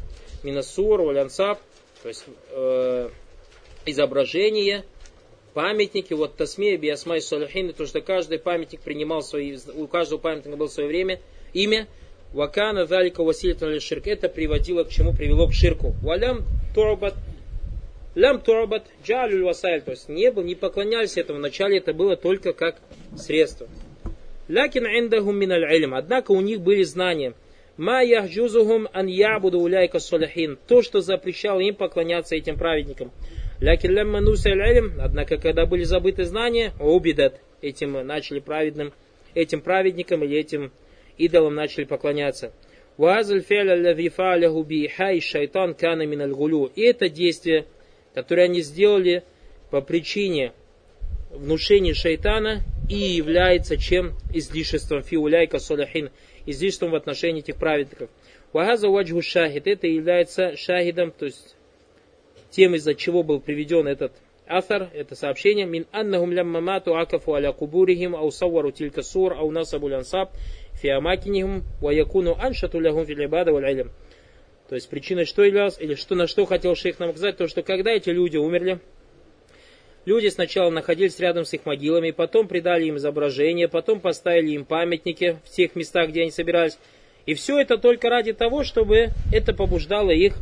Минасур, 0.44 1.02
валянсаб, 1.02 1.60
то 2.02 2.08
есть 2.08 2.24
э, 2.52 3.10
изображение, 3.86 4.86
памятники, 5.54 6.14
вот 6.14 6.36
Тасмия, 6.36 6.78
Биасмай, 6.78 7.22
Салихин, 7.22 7.74
то, 7.74 7.86
что 7.86 8.02
каждый 8.02 8.40
памятник 8.40 8.82
принимал 8.82 9.22
свои, 9.22 9.58
у 9.76 9.88
каждого 9.88 10.20
памятника 10.20 10.58
было 10.58 10.68
свое 10.68 10.88
время, 10.90 11.22
имя, 11.54 11.88
Вакана, 12.34 12.86
Далика, 12.86 13.24
Василитан, 13.24 13.80
Ширк, 13.80 14.08
это 14.08 14.28
приводило 14.28 14.84
к 14.84 14.90
чему? 14.90 15.14
Привело 15.14 15.48
к 15.48 15.54
ширку. 15.54 15.94
Валям, 16.02 16.44
Турбат, 16.74 17.14
Лям 18.16 18.42
Турбат, 18.42 18.86
Джалюль 19.04 19.44
Васайль, 19.44 19.82
то 19.82 19.92
есть 19.92 20.08
не, 20.08 20.32
был, 20.32 20.44
не 20.44 20.54
поклонялись 20.54 21.18
этому, 21.18 21.40
вначале 21.40 21.78
это 21.78 21.94
было 21.94 22.16
только 22.16 22.54
как 22.54 22.76
средство. 23.16 23.68
Лякин 24.48 24.86
индахум 24.86 25.38
миналь 25.38 25.64
илм, 25.76 25.96
однако 25.96 26.32
у 26.32 26.42
них 26.42 26.62
были 26.62 26.84
знания. 26.84 27.34
Ма 27.78 28.04
яхджузухум 28.04 28.88
ан 28.94 29.08
ябуду 29.08 29.60
уляйка 29.60 29.98
салихин, 29.98 30.60
то, 30.68 30.84
что 30.84 31.02
запрещало 31.02 31.60
им 31.60 31.74
поклоняться 31.74 32.36
этим 32.36 32.56
праведникам. 32.56 33.12
Лякин 33.60 33.92
лямма 33.92 34.20
илм, 34.20 34.94
однако, 35.00 35.38
когда 35.38 35.66
были 35.66 35.84
забыты 35.84 36.26
знания, 36.26 36.74
убидат, 36.80 37.40
этим 37.62 38.06
начали 38.06 38.40
праведным, 38.40 38.94
этим 39.34 39.62
праведникам 39.62 40.24
или 40.24 40.38
этим 40.38 40.72
идолам 41.18 41.56
начали 41.56 41.86
поклоняться. 41.86 42.54
Шайтан 45.22 45.74
кана. 45.74 46.04
И 46.76 46.82
это 46.82 47.10
действие, 47.10 47.66
которое 48.14 48.44
они 48.44 48.62
сделали 48.62 49.24
по 49.72 49.82
причине 49.82 50.54
внушения 51.32 51.94
шайтана 51.94 52.62
и 52.90 52.96
является 52.96 53.78
чем 53.78 54.14
излишеством 54.32 55.02
фиуляйка 55.02 55.60
солихин, 55.60 56.12
излишеством 56.46 56.92
в 56.92 56.96
отношении 56.96 57.42
этих 57.42 57.56
праведников. 57.56 58.10
Вагаза 58.52 58.90
ваджху 58.90 59.22
шахид, 59.24 59.66
это 59.66 59.88
является 59.88 60.56
шахидом, 60.56 61.12
то 61.12 61.26
есть 61.26 61.56
тем, 62.52 62.76
из-за 62.76 62.94
чего 62.94 63.24
был 63.24 63.40
приведен 63.40 63.88
этот 63.88 64.14
Афар, 64.46 64.90
это 64.94 65.16
сообщение, 65.16 65.66
من 65.66 65.88
أنهم 65.92 66.34
لما 66.34 66.60
ماتوا 66.62 66.96
عكفوا 66.96 67.34
على 67.34 67.52
قبورهم, 67.54 68.16
أو 68.16 68.30
صوروا 68.30 68.72
تلك 68.72 69.02
الصور, 69.02 69.34
أو 69.34 69.50
نصبوا 69.52 69.90
الأنصاب, 70.74 70.82
في 70.82 70.90
أماكنهم, 70.90 71.64
ويكون 71.82 72.36
أنشط 72.40 72.80
لهم 72.80 73.06
في 73.06 73.26
العبادة 73.26 73.52
والعلم. 73.52 73.92
То 74.70 74.76
есть 74.76 74.90
причиной 74.90 75.26
что 75.26 75.44
являлось, 75.44 75.78
или 75.80 75.96
что, 75.96 76.16
на 76.16 76.28
что 76.28 76.46
хотел 76.46 76.76
шейх 76.76 77.00
нам 77.00 77.12
сказать, 77.12 77.38
то, 77.38 77.48
что 77.48 77.64
когда 77.64 77.92
эти 77.92 78.10
люди 78.10 78.38
умерли, 78.38 78.80
люди 80.06 80.28
сначала 80.28 80.70
находились 80.70 81.20
рядом 81.20 81.46
с 81.46 81.54
их 81.54 81.66
могилами, 81.66 82.12
потом 82.12 82.48
придали 82.48 82.86
им 82.86 82.98
изображение, 82.98 83.68
потом 83.68 84.00
поставили 84.00 84.52
им 84.52 84.66
памятники 84.66 85.38
в 85.46 85.50
тех 85.50 85.76
местах, 85.76 86.10
где 86.10 86.22
они 86.22 86.32
собирались. 86.32 86.78
И 87.26 87.34
все 87.36 87.60
это 87.60 87.78
только 87.78 88.10
ради 88.10 88.34
того, 88.34 88.64
чтобы 88.64 89.10
это 89.32 89.54
побуждало 89.54 90.12
их 90.12 90.36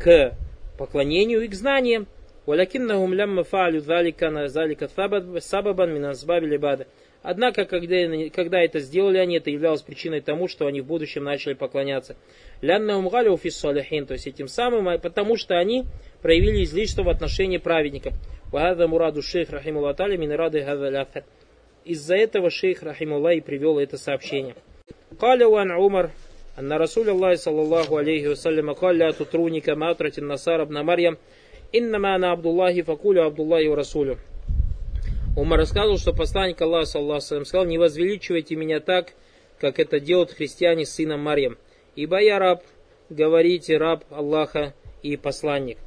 к 0.00 0.36
поклонению 0.76 1.42
и 1.42 1.48
к 1.48 1.54
знаниям. 1.54 2.06
Валякиннахум 2.46 3.12
лямма 3.12 3.44
фаалю 3.44 3.80
залика 3.80 4.30
на 4.30 4.48
залика 4.48 4.88
сабабан 4.88 5.94
миназбаби 5.94 6.46
либада. 6.46 6.86
Однако, 7.21 7.65
когда, 7.65 7.95
когда 8.29 8.61
это 8.61 8.79
сделали 8.79 9.17
они, 9.17 9.37
это 9.37 9.49
являлось 9.49 9.81
причиной 9.81 10.19
тому, 10.19 10.49
что 10.49 10.67
они 10.67 10.81
в 10.81 10.85
будущем 10.85 11.23
начали 11.23 11.53
поклоняться. 11.53 12.17
Ляннахум 12.61 13.07
галю 13.07 13.37
фиссалихин, 13.37 14.05
то 14.05 14.13
есть 14.13 14.27
этим 14.27 14.49
самым, 14.49 14.89
а 14.89 14.97
потому 14.97 15.37
что 15.37 15.57
они 15.57 15.85
проявили 16.21 16.63
излишество 16.63 17.03
в 17.03 17.09
отношении 17.09 17.57
праведников. 17.57 18.13
Вагада 18.51 18.87
мураду 18.87 19.21
шейх 19.21 19.51
рахимулла 19.51 19.93
таля 19.93 20.17
минрады 20.17 20.65
Из-за 21.85 22.15
этого 22.15 22.49
шейх 22.49 22.83
рахимулла 22.83 23.33
и 23.33 23.41
привел 23.41 23.79
это 23.79 23.97
сообщение. 23.97 24.55
Каля 25.17 25.47
ван 25.47 25.71
Умар 25.71 26.11
أن 26.59 26.73
رسول 26.73 27.09
الله 27.09 27.35
صلى 27.35 27.61
الله 27.61 27.97
عليه 27.97 28.27
وسلم 28.27 28.73
قال 28.73 28.97
لا 28.97 29.11
تطروني 29.11 29.61
كما 29.61 29.91
أطرت 29.91 30.19
النصارى 30.19 30.61
ابن 30.61 30.81
مريم 30.81 31.17
إنما 31.75 32.15
أنا 32.15 32.27
عبد 32.27 32.45
الله 32.45 32.81
فقولوا 32.81 33.23
عبد 33.23 33.39
الله 33.39 33.69
ورسوله 33.69 34.17
Умар 35.38 35.60
рассказывал, 35.60 35.98
что 35.98 36.12
посланник 36.12 36.60
Аллаха, 36.60 36.86
саллаху 36.86 37.44
сказал, 37.44 37.64
не 37.64 37.78
возвеличивайте 37.78 38.56
меня 38.56 38.80
так, 38.80 39.12
как 39.60 39.78
это 39.78 40.00
делают 40.00 40.32
христиане 40.32 40.84
с 40.84 40.90
сыном 40.90 41.20
Марьям. 41.20 41.56
Ибо 41.94 42.20
я 42.20 42.40
раб, 42.40 42.64
говорите 43.08 43.76
раб 43.76 44.02
Аллаха 44.10 44.74
и 45.04 45.16
посланник. 45.16 45.78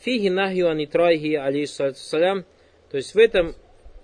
Фиги 0.00 0.30
нахью 0.30 0.68
анитрайхи 0.68 1.34
алейхиссалям. 1.34 2.44
То 2.90 2.96
есть 2.96 3.14
в 3.14 3.18
этом 3.18 3.54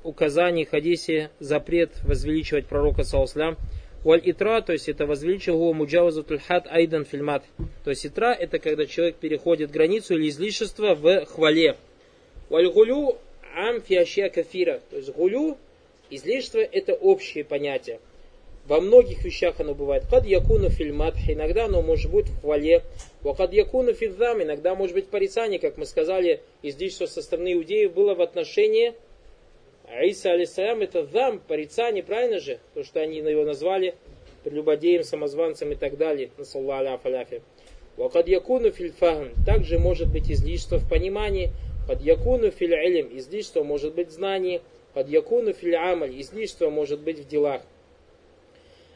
указании 0.04 0.62
хадисе 0.62 1.30
запрет 1.40 1.90
возвеличивать 2.04 2.66
пророка, 2.66 3.02
саллаху 3.02 3.56
Валь 4.04 4.22
итра, 4.22 4.60
то 4.60 4.72
есть 4.72 4.88
это 4.88 5.06
возвеличил 5.06 5.54
его 5.54 5.72
муджавазатуль 5.72 6.38
хад 6.38 6.68
айдан 6.68 7.04
фильмат. 7.04 7.42
То 7.82 7.90
есть 7.90 8.06
итра 8.06 8.32
это 8.32 8.60
когда 8.60 8.86
человек 8.86 9.16
переходит 9.16 9.72
границу 9.72 10.14
или 10.14 10.28
излишество 10.28 10.94
в 10.94 11.26
хвале. 11.26 11.76
Валь 12.48 12.70
гулю 12.70 13.18
ам 13.56 13.80
фиашья 13.80 14.28
кафира. 14.28 14.80
То 14.90 14.96
есть 14.98 15.10
гулю, 15.10 15.56
излишество 16.10 16.58
это 16.58 16.94
общее 16.94 17.42
понятие. 17.42 17.98
Во 18.66 18.80
многих 18.80 19.24
вещах 19.24 19.60
оно 19.60 19.74
бывает. 19.74 20.04
Кад 20.10 20.26
якуну 20.26 20.70
фильмат, 20.70 21.14
иногда 21.28 21.66
оно 21.66 21.82
может 21.82 22.10
быть 22.10 22.26
в 22.26 22.40
хвале. 22.40 22.82
Вакад 23.22 23.52
якуну 23.52 23.94
фильдам, 23.94 24.42
иногда 24.42 24.74
может 24.74 24.94
быть 24.94 25.06
порицание, 25.06 25.58
как 25.60 25.78
мы 25.78 25.86
сказали, 25.86 26.40
излишество 26.62 27.06
со 27.06 27.22
стороны 27.22 27.54
иудеев 27.54 27.92
было 27.92 28.14
в 28.14 28.20
отношении 28.20 28.94
Иса 30.02 30.32
алисалям 30.32 30.82
это 30.82 31.06
зам, 31.06 31.38
порицание, 31.38 32.02
правильно 32.02 32.40
же? 32.40 32.58
То, 32.74 32.82
что 32.82 33.00
они 33.00 33.18
его 33.18 33.44
назвали 33.44 33.94
прелюбодеем, 34.42 35.04
самозванцем 35.04 35.72
и 35.72 35.76
так 35.76 35.96
далее. 35.96 36.30
Насалла 36.36 36.80
аляфи. 36.80 37.42
Вакад 37.96 38.26
якуну 38.26 38.72
фильфахм. 38.72 39.28
Также 39.46 39.78
может 39.78 40.12
быть 40.12 40.30
излишество 40.30 40.78
в 40.78 40.88
понимании. 40.88 41.50
Под 41.86 42.00
якуну 42.00 42.50
филь 42.50 42.74
илм. 42.74 43.16
Излишество 43.18 43.62
может 43.62 43.94
быть 43.94 44.08
в 44.08 44.12
знании. 44.12 44.60
Под 44.94 45.08
якуну 45.08 45.52
филь 45.52 45.76
амаль. 45.76 46.20
Излишество 46.20 46.70
может 46.70 47.00
быть 47.00 47.18
в 47.18 47.28
делах. 47.28 47.62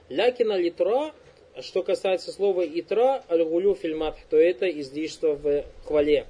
Лякина 0.08 0.56
литра, 0.56 1.12
что 1.60 1.82
касается 1.82 2.32
слова 2.32 2.66
итра, 2.66 3.22
аль-гулю 3.30 3.76
фильмат, 3.76 4.16
то 4.28 4.36
это 4.36 4.68
излишество 4.68 5.34
в 5.34 5.64
хвале. 5.84 6.26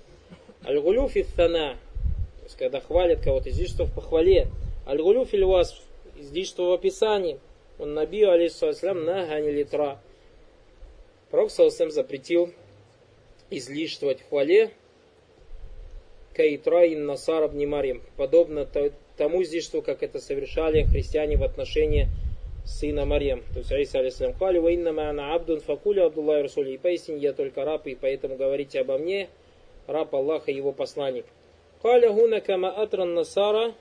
Аль-гулю 0.67 1.09
фифтана, 1.09 1.79
есть, 2.43 2.57
когда 2.59 2.81
хвалят 2.81 3.23
кого-то, 3.23 3.49
излишество 3.49 3.85
в 3.85 3.95
похвале. 3.95 4.49
Аль-гулю 4.87 5.25
фильвас, 5.25 5.81
излишество 6.19 6.65
в 6.65 6.73
описании. 6.73 7.41
Он 7.79 7.95
набил, 7.95 8.31
алейхиссалам, 8.31 9.05
на 9.05 9.27
гани 9.27 9.51
литра. 9.51 9.99
Пророк 11.31 11.51
Саласам 11.51 11.91
запретил 11.91 12.53
излишествовать 13.49 14.21
в 14.21 14.29
хвале 14.29 14.71
Каитра 16.35 16.85
и 16.85 16.97
Насар 16.97 17.45
Абнимарим, 17.45 18.03
подобно 18.17 18.67
тому 19.17 19.43
излишеству, 19.43 19.83
как 19.83 20.03
это 20.03 20.21
совершали 20.21 20.85
христиане 20.85 21.37
в 21.37 21.43
отношении 21.43 22.09
сына 22.65 23.05
Марьям. 23.05 23.43
То 23.53 23.59
есть 23.59 23.73
Аиса 23.73 23.99
алейсалям 23.99 24.35
хвали, 24.35 24.59
ва 24.59 24.69
инна 24.69 24.91
ма'ана 24.91 25.35
абдун 25.35 25.61
факуля 25.61 26.07
Абдуллах 26.07 26.43
Расули. 26.43 26.73
И 26.73 26.79
поистине 26.79 27.19
я 27.19 27.33
только 27.33 27.65
раб, 27.65 27.87
и 27.87 27.95
поэтому 27.95 28.37
говорите 28.37 28.81
обо 28.81 28.99
мне, 28.99 29.29
раб 29.87 30.15
Аллаха 30.15 30.51
и 30.51 30.57
его 30.57 30.73
посланник. 30.73 31.25
Каля 31.83 32.11
гуна 32.11 32.41
кама 32.41 32.71
атран 32.71 33.15
насара 33.15 33.75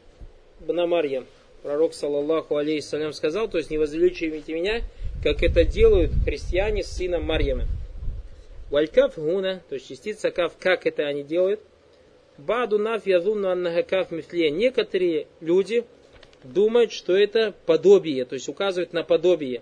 бна 0.60 0.88
Марьям. 0.88 1.26
Пророк, 1.62 1.94
саллаллаху 1.94 2.56
алейхиссалям, 2.56 3.12
сказал, 3.14 3.50
то 3.50 3.58
есть 3.58 3.70
не 3.70 3.78
возвеличивайте 3.78 4.54
меня, 4.54 4.82
как 5.22 5.44
это 5.44 5.66
делают 5.66 6.12
христиане 6.24 6.84
с 6.84 6.92
сыном 6.92 7.26
Марьяма. 7.26 7.66
Валькаф 8.72 9.18
гуна, 9.18 9.62
то 9.68 9.76
есть 9.76 9.90
частица 9.90 10.32
каф, 10.32 10.54
как 10.58 10.86
это 10.86 11.04
они 11.04 11.24
делают. 11.24 11.60
Баду 12.40 12.78
наф 12.78 13.06
язунну 13.06 13.50
аннага 13.50 13.84
каф 13.84 14.12
мифлия. 14.12 14.50
Некоторые 14.50 15.28
люди 15.42 15.84
думают, 16.44 16.92
что 16.92 17.16
это 17.16 17.54
подобие, 17.66 18.26
то 18.26 18.36
есть 18.36 18.48
указывает 18.48 18.94
на 18.94 19.04
подобие. 19.04 19.62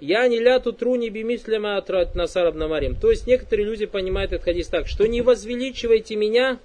Я 0.00 0.26
не 0.28 0.38
ля 0.38 0.58
труни 0.58 1.08
бимисляма 1.08 1.76
атрат 1.76 2.14
насараб 2.14 2.54
намарим. 2.54 2.96
То 2.96 3.10
есть 3.10 3.26
некоторые 3.26 3.66
люди 3.66 3.86
понимают 3.86 4.32
этот 4.32 4.44
хадис 4.44 4.68
так, 4.68 4.86
что 4.88 5.06
не 5.06 5.22
возвеличивайте 5.22 6.16
меня 6.16 6.58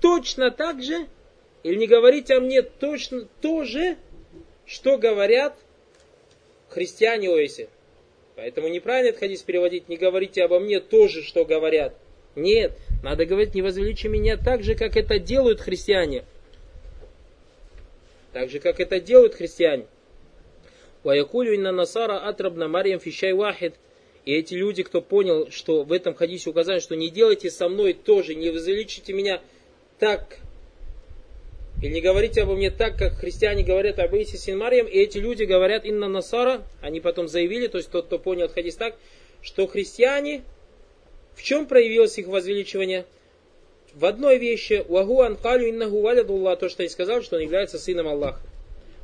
точно 0.00 0.50
так 0.50 0.82
же, 0.82 1.06
или 1.62 1.74
не 1.74 1.86
говорите 1.86 2.34
о 2.34 2.40
мне 2.40 2.62
точно 2.62 3.28
то 3.40 3.64
же, 3.64 3.96
что 4.66 4.98
говорят 4.98 5.54
христиане 6.68 7.30
Оисе. 7.30 7.68
Поэтому 8.36 8.68
неправильно 8.68 9.08
этот 9.08 9.20
хадис 9.20 9.42
переводить, 9.42 9.88
не 9.88 9.96
говорите 9.96 10.42
обо 10.44 10.60
мне 10.60 10.80
то 10.80 11.08
же, 11.08 11.22
что 11.22 11.44
говорят. 11.44 11.94
Нет, 12.36 12.72
надо 13.02 13.26
говорить, 13.26 13.54
не 13.54 13.62
возвеличи 13.62 14.06
меня 14.06 14.36
так 14.36 14.62
же, 14.62 14.74
как 14.74 14.96
это 14.96 15.18
делают 15.18 15.60
христиане. 15.60 16.24
Так 18.32 18.50
же, 18.50 18.60
как 18.60 18.78
это 18.78 19.00
делают 19.00 19.34
христиане. 19.34 19.86
Ваякулю 21.02 21.54
инна 21.54 21.72
насара 21.72 22.18
атрабна 22.18 22.68
марьям 22.68 23.00
фищай 23.00 23.32
вахид. 23.32 23.74
И 24.24 24.34
эти 24.34 24.54
люди, 24.54 24.82
кто 24.82 25.00
понял, 25.00 25.50
что 25.50 25.82
в 25.82 25.92
этом 25.92 26.14
хадисе 26.14 26.50
указано, 26.50 26.80
что 26.80 26.94
не 26.94 27.08
делайте 27.08 27.50
со 27.50 27.68
мной 27.68 27.94
тоже, 27.94 28.34
не 28.34 28.50
возвеличите 28.50 29.12
меня 29.12 29.40
так, 29.98 30.38
или 31.82 31.94
не 31.94 32.00
говорите 32.02 32.42
обо 32.42 32.54
мне 32.54 32.70
так, 32.70 32.98
как 32.98 33.14
христиане 33.14 33.64
говорят 33.64 33.98
об 33.98 34.14
Иисе 34.14 34.36
син 34.36 34.58
Марьям, 34.58 34.86
и 34.86 34.98
эти 34.98 35.16
люди 35.16 35.44
говорят 35.44 35.86
инна 35.86 36.08
насара, 36.08 36.62
они 36.82 37.00
потом 37.00 37.26
заявили, 37.26 37.68
то 37.68 37.78
есть 37.78 37.90
тот, 37.90 38.06
кто 38.06 38.18
понял 38.18 38.48
хадис 38.48 38.76
так, 38.76 38.96
что 39.40 39.66
христиане, 39.66 40.42
в 41.34 41.42
чем 41.42 41.66
проявилось 41.66 42.18
их 42.18 42.26
возвеличивание? 42.26 43.06
В 43.94 44.04
одной 44.04 44.38
вещи, 44.38 44.84
вагу 44.88 45.22
анкалю 45.22 45.68
иннаху 45.68 46.00
валядуллах, 46.00 46.58
то, 46.58 46.68
что 46.68 46.82
я 46.82 46.88
сказал, 46.88 47.22
что 47.22 47.36
он 47.36 47.42
является 47.42 47.78
сыном 47.78 48.08
Аллаха. 48.08 48.40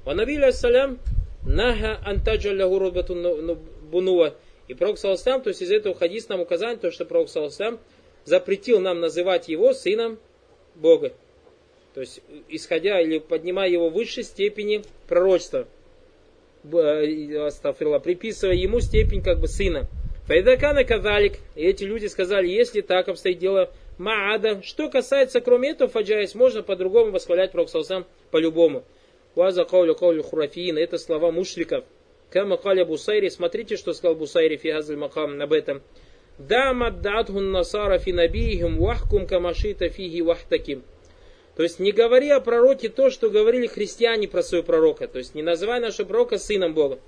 Ванабиль 0.04 0.44
ассалям, 0.44 0.98
Наха 1.44 2.00
антаджаллаху 2.04 2.78
рубатун 2.78 3.58
бунуа. 3.90 4.34
И 4.68 4.74
Пророк 4.74 4.98
Саласам, 4.98 5.42
то 5.42 5.48
есть 5.48 5.62
из 5.62 5.70
этого 5.70 5.94
хадис 5.94 6.28
нам 6.28 6.40
указание, 6.40 6.76
то, 6.76 6.90
что 6.90 7.04
Пророк 7.04 7.28
Саласам 7.28 7.78
запретил 8.24 8.80
нам 8.80 9.00
называть 9.00 9.48
его 9.48 9.72
сыном 9.72 10.18
Бога. 10.74 11.12
То 11.94 12.00
есть, 12.00 12.20
исходя 12.48 13.00
или 13.00 13.18
поднимая 13.18 13.70
его 13.70 13.88
выше 13.88 14.22
степени 14.22 14.82
пророчества. 15.08 15.66
Астафирла, 16.64 18.00
приписывая 18.00 18.56
ему 18.56 18.80
степень 18.80 19.22
как 19.22 19.38
бы 19.38 19.48
сына. 19.48 19.88
فإذا 20.26 20.61
كان 20.61 20.84
كذلك. 20.84 21.34
И 21.54 21.64
эти 21.64 21.84
люди 21.84 22.06
сказали, 22.06 22.48
если 22.48 22.80
так 22.80 23.08
обстоит 23.08 23.38
дело, 23.38 23.70
ما 23.96 24.12
عدا. 24.12 24.60
Что 24.62 24.90
касается, 24.90 25.40
кроме 25.40 25.70
этого, 25.70 25.88
فجائز, 25.88 26.34
можно 26.34 26.62
по-другому 26.62 27.12
восхвалять 27.12 27.52
Пророка 27.52 27.68
по-любому. 28.30 28.84
وهذا 29.36 29.64
القول 29.64 29.94
قول 29.94 30.22
الخرافيين. 30.22 30.78
Это 30.78 30.98
слова 30.98 31.30
мушриков. 31.30 31.84
كما 32.30 32.56
قال 32.56 32.84
البوصيري. 32.84 33.30
Смотрите, 33.30 33.76
что 33.76 33.92
сказал 33.92 34.16
Бусайри 34.16 34.56
في 34.56 34.72
هذا 34.72 34.96
المقام 34.96 35.40
об 35.40 35.52
этом. 35.52 35.82
دع 36.38 36.73
ما 36.73 36.90
ادعته 36.90 37.52
النصارى 37.52 37.98
في 37.98 38.12
نبيهم 38.12 38.78
واحكم 38.78 39.26
بما 39.26 39.44
شئت 39.44 39.88
فيه 39.88 40.20
واحتكم. 40.22 40.82
То 41.56 41.62
есть 41.62 41.78
не 41.78 41.92
говори 41.92 42.28
о 42.30 42.40
пророке 42.40 42.88
то, 42.88 43.10
что 43.10 43.30
говорили 43.30 43.66
христиане 43.66 44.28
про 44.28 44.42
своего 44.42 44.66
пророка. 44.66 45.06
То 45.06 45.18
есть 45.18 45.34
не 45.34 45.42
называй 45.42 45.80
нашего 45.80 46.06
пророка 46.06 46.36
сыном 46.36 46.74
Бога. 46.74 46.98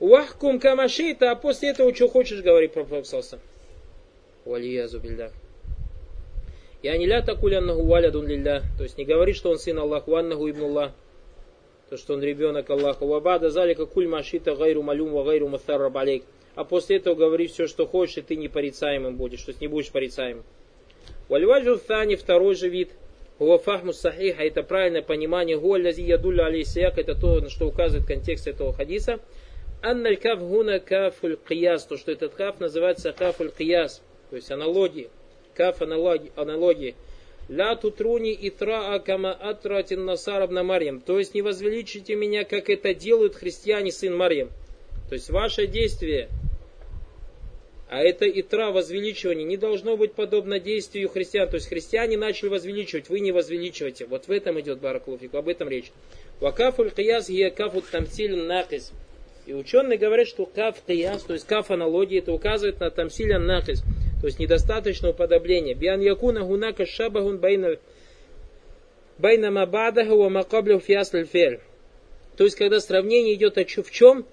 Вахкум 0.00 0.60
камашита, 0.60 1.32
а 1.32 1.36
после 1.36 1.70
этого 1.70 1.94
что 1.94 2.08
хочешь 2.08 2.40
говори 2.40 2.68
про 2.68 2.84
пророка 2.84 3.08
Салса. 3.08 3.40
Валиязу 4.44 5.00
бильда. 5.00 5.32
Я 6.82 6.96
не 6.96 7.06
ля 7.06 7.22
такуляннаху 7.22 7.84
валядун 7.84 8.26
лилля. 8.26 8.62
То 8.76 8.84
есть 8.84 8.96
не 8.96 9.04
говори, 9.04 9.32
что 9.32 9.50
он 9.50 9.58
сын 9.58 9.78
Аллах, 9.78 10.06
ваннаху 10.06 10.48
ибнуллах 10.48 10.92
то, 11.88 11.96
что 11.96 12.14
он 12.14 12.22
ребенок 12.22 12.68
Аллаха. 12.70 13.04
Вабада 13.04 13.50
залика 13.50 13.86
куль 13.86 14.06
машита 14.06 14.54
гайру 14.54 14.82
малюм 14.82 15.12
ва 15.12 15.24
гайру 15.24 15.48
муthарраб 15.48 15.96
алейк. 15.96 16.22
А 16.54 16.64
после 16.64 16.96
этого 16.96 17.14
говори 17.14 17.46
все, 17.46 17.66
что 17.66 17.86
хочешь, 17.86 18.18
и 18.18 18.22
ты 18.22 18.36
непорицаемым 18.36 19.16
будешь, 19.16 19.42
то 19.42 19.50
есть 19.50 19.60
не 19.60 19.68
будешь 19.68 19.90
порицаемым. 19.90 20.44
Вальваджу 21.28 21.78
thани, 21.78 22.16
второй 22.16 22.54
же 22.54 22.68
вид. 22.68 22.90
Уафахму 23.38 23.92
сахиха, 23.92 24.42
это 24.42 24.64
правильное 24.64 25.02
понимание. 25.02 25.56
Гуаллязи 25.56 26.02
ядулля 26.02 26.46
алейсияк, 26.46 26.98
это 26.98 27.14
то, 27.14 27.40
на 27.40 27.48
что 27.48 27.68
указывает 27.68 28.06
контекст 28.06 28.48
этого 28.48 28.72
хадиса. 28.72 29.20
Анналь 29.80 30.16
каф 30.16 30.40
гуна 30.40 30.80
кафуль 30.80 31.36
кияс, 31.48 31.84
то, 31.84 31.96
что 31.96 32.10
этот 32.10 32.34
каф 32.34 32.58
называется 32.58 33.12
кафуль 33.12 33.52
кияс, 33.56 34.02
то 34.30 34.36
есть 34.36 34.50
аналогии. 34.50 35.08
Каф 35.54 35.82
аналогии. 35.82 36.32
аналогии. 36.34 36.96
Ля 37.48 37.76
тутруни 37.76 38.36
итра 38.42 38.98
кама 38.98 39.32
атратин 39.32 40.04
насарабна 40.04 40.64
Марьям. 40.64 41.00
То 41.00 41.18
есть 41.18 41.34
не 41.34 41.42
возвеличите 41.42 42.16
меня, 42.16 42.44
как 42.44 42.68
это 42.68 42.92
делают 42.92 43.36
христиане, 43.36 43.92
сын 43.92 44.16
Марьям. 44.16 44.50
То 45.08 45.14
есть 45.14 45.30
ваше 45.30 45.66
действие, 45.66 46.28
а 47.88 48.00
это 48.00 48.28
итра, 48.28 48.70
возвеличивание, 48.70 49.46
не 49.46 49.56
должно 49.56 49.96
быть 49.96 50.12
подобно 50.12 50.58
действию 50.58 51.08
христиан. 51.08 51.48
То 51.48 51.54
есть 51.54 51.68
христиане 51.68 52.18
начали 52.18 52.48
возвеличивать, 52.48 53.08
вы 53.08 53.20
не 53.20 53.30
возвеличиваете. 53.30 54.06
Вот 54.06 54.26
в 54.26 54.30
этом 54.32 54.60
идет 54.60 54.80
Баракулуфик, 54.80 55.34
об 55.34 55.48
этом 55.48 55.68
речь. 55.68 55.92
وكاف 56.40 56.90
القياس 56.90 57.28
هي 57.28 57.50
كاف 57.50 57.86
التمثيل 57.88 58.36
الناقص. 58.36 58.92
И 59.48 59.54
ученые 59.54 59.96
говорят, 59.96 60.28
что 60.28 60.44
كاف 60.44 60.76
قياس, 60.86 61.22
то 61.22 61.32
есть 61.32 61.46
كاف 61.46 61.70
аналогии, 61.70 62.18
это 62.18 62.34
указывает 62.34 62.80
на 62.80 62.90
تمثيل 62.90 63.38
ناقص. 63.38 63.82
То 64.20 64.26
есть 64.26 64.38
недостаточно 64.38 65.08
уподобления. 65.08 65.74
بأن 65.74 66.00
يكون 66.00 66.44
هناك 66.44 66.84
شبه 66.84 67.38
بين 67.38 67.78
بين 69.16 70.28
وما 70.28 70.45
قبله 70.45 70.80
في 70.80 70.93
الأصل. 70.93 71.26
То 72.36 72.44
есть, 72.44 72.56
когда 72.56 72.78
сравнение 72.78 73.32
идет 73.36 73.56
в 73.56 73.90
чем? 73.90 74.26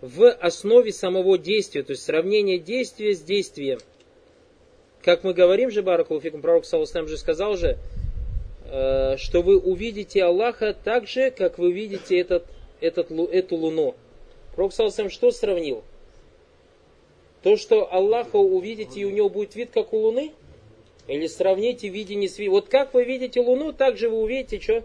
В 0.00 0.30
основе 0.30 0.94
самого 0.94 1.36
действия. 1.36 1.82
То 1.82 1.90
есть, 1.90 2.02
сравнение 2.02 2.58
действия 2.58 3.14
с 3.14 3.20
действием. 3.20 3.80
Как 5.02 5.24
мы 5.24 5.34
говорим 5.34 5.70
же, 5.70 5.82
بارك 5.82 5.98
الله 5.98 6.14
فيكم, 6.14 6.40
пророк 6.40 6.64
Саусам 6.64 7.06
же 7.06 7.18
сказал 7.18 7.58
же, 7.58 7.76
э, 8.64 9.18
что 9.18 9.42
вы 9.42 9.58
увидите 9.58 10.24
Аллаха 10.24 10.72
так 10.72 11.06
же, 11.06 11.30
как 11.30 11.58
вы 11.58 11.70
видите 11.70 12.18
этот, 12.18 12.46
этот, 12.80 13.10
эту 13.10 13.56
луну. 13.56 13.94
Пророк 14.54 14.72
что 14.72 15.30
сравнил? 15.30 15.82
То, 17.42 17.56
что 17.56 17.92
Аллаха 17.92 18.36
увидите, 18.36 19.00
и 19.00 19.04
у 19.04 19.10
него 19.10 19.28
будет 19.28 19.54
вид, 19.54 19.70
как 19.72 19.92
у 19.92 19.98
Луны? 19.98 20.32
Или 21.06 21.26
сравните 21.26 21.88
видение 21.88 22.28
с 22.28 22.38
Вот 22.48 22.68
как 22.68 22.94
вы 22.94 23.04
видите 23.04 23.40
Луну, 23.40 23.72
так 23.72 23.98
же 23.98 24.08
вы 24.08 24.16
увидите, 24.16 24.60
что? 24.60 24.84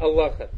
Аллаха. 0.00 0.50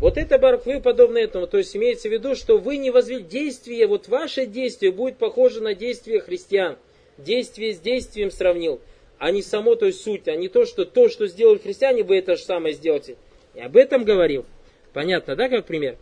Вот 0.00 0.16
это 0.16 0.38
барквы 0.38 0.80
подобно 0.80 1.18
этому. 1.18 1.46
То 1.46 1.58
есть 1.58 1.74
имеется 1.74 2.08
в 2.08 2.12
виду, 2.12 2.36
что 2.36 2.58
вы 2.58 2.76
не 2.76 2.90
возвели 2.90 3.22
действие, 3.22 3.86
вот 3.86 4.06
ваше 4.06 4.46
действие 4.46 4.92
будет 4.92 5.16
похоже 5.16 5.60
на 5.60 5.74
действие 5.74 6.20
христиан. 6.20 6.76
Действие 7.16 7.74
с 7.74 7.80
действием 7.80 8.30
сравнил, 8.30 8.80
а 9.18 9.30
не 9.30 9.40
само, 9.40 9.76
то 9.76 9.86
есть 9.86 10.02
суть, 10.02 10.26
а 10.28 10.34
не 10.34 10.48
то, 10.48 10.66
что 10.66 10.84
то, 10.84 11.08
что 11.08 11.26
сделали 11.28 11.58
христиане, 11.58 12.02
вы 12.02 12.18
это 12.18 12.36
же 12.36 12.42
самое 12.42 12.74
сделаете. 12.74 13.16
И 13.54 13.60
об 13.60 13.76
этом 13.76 14.04
говорил. 14.04 14.44
Понятно, 14.92 15.36
да, 15.36 15.48
как 15.48 15.64
пример? 15.64 15.96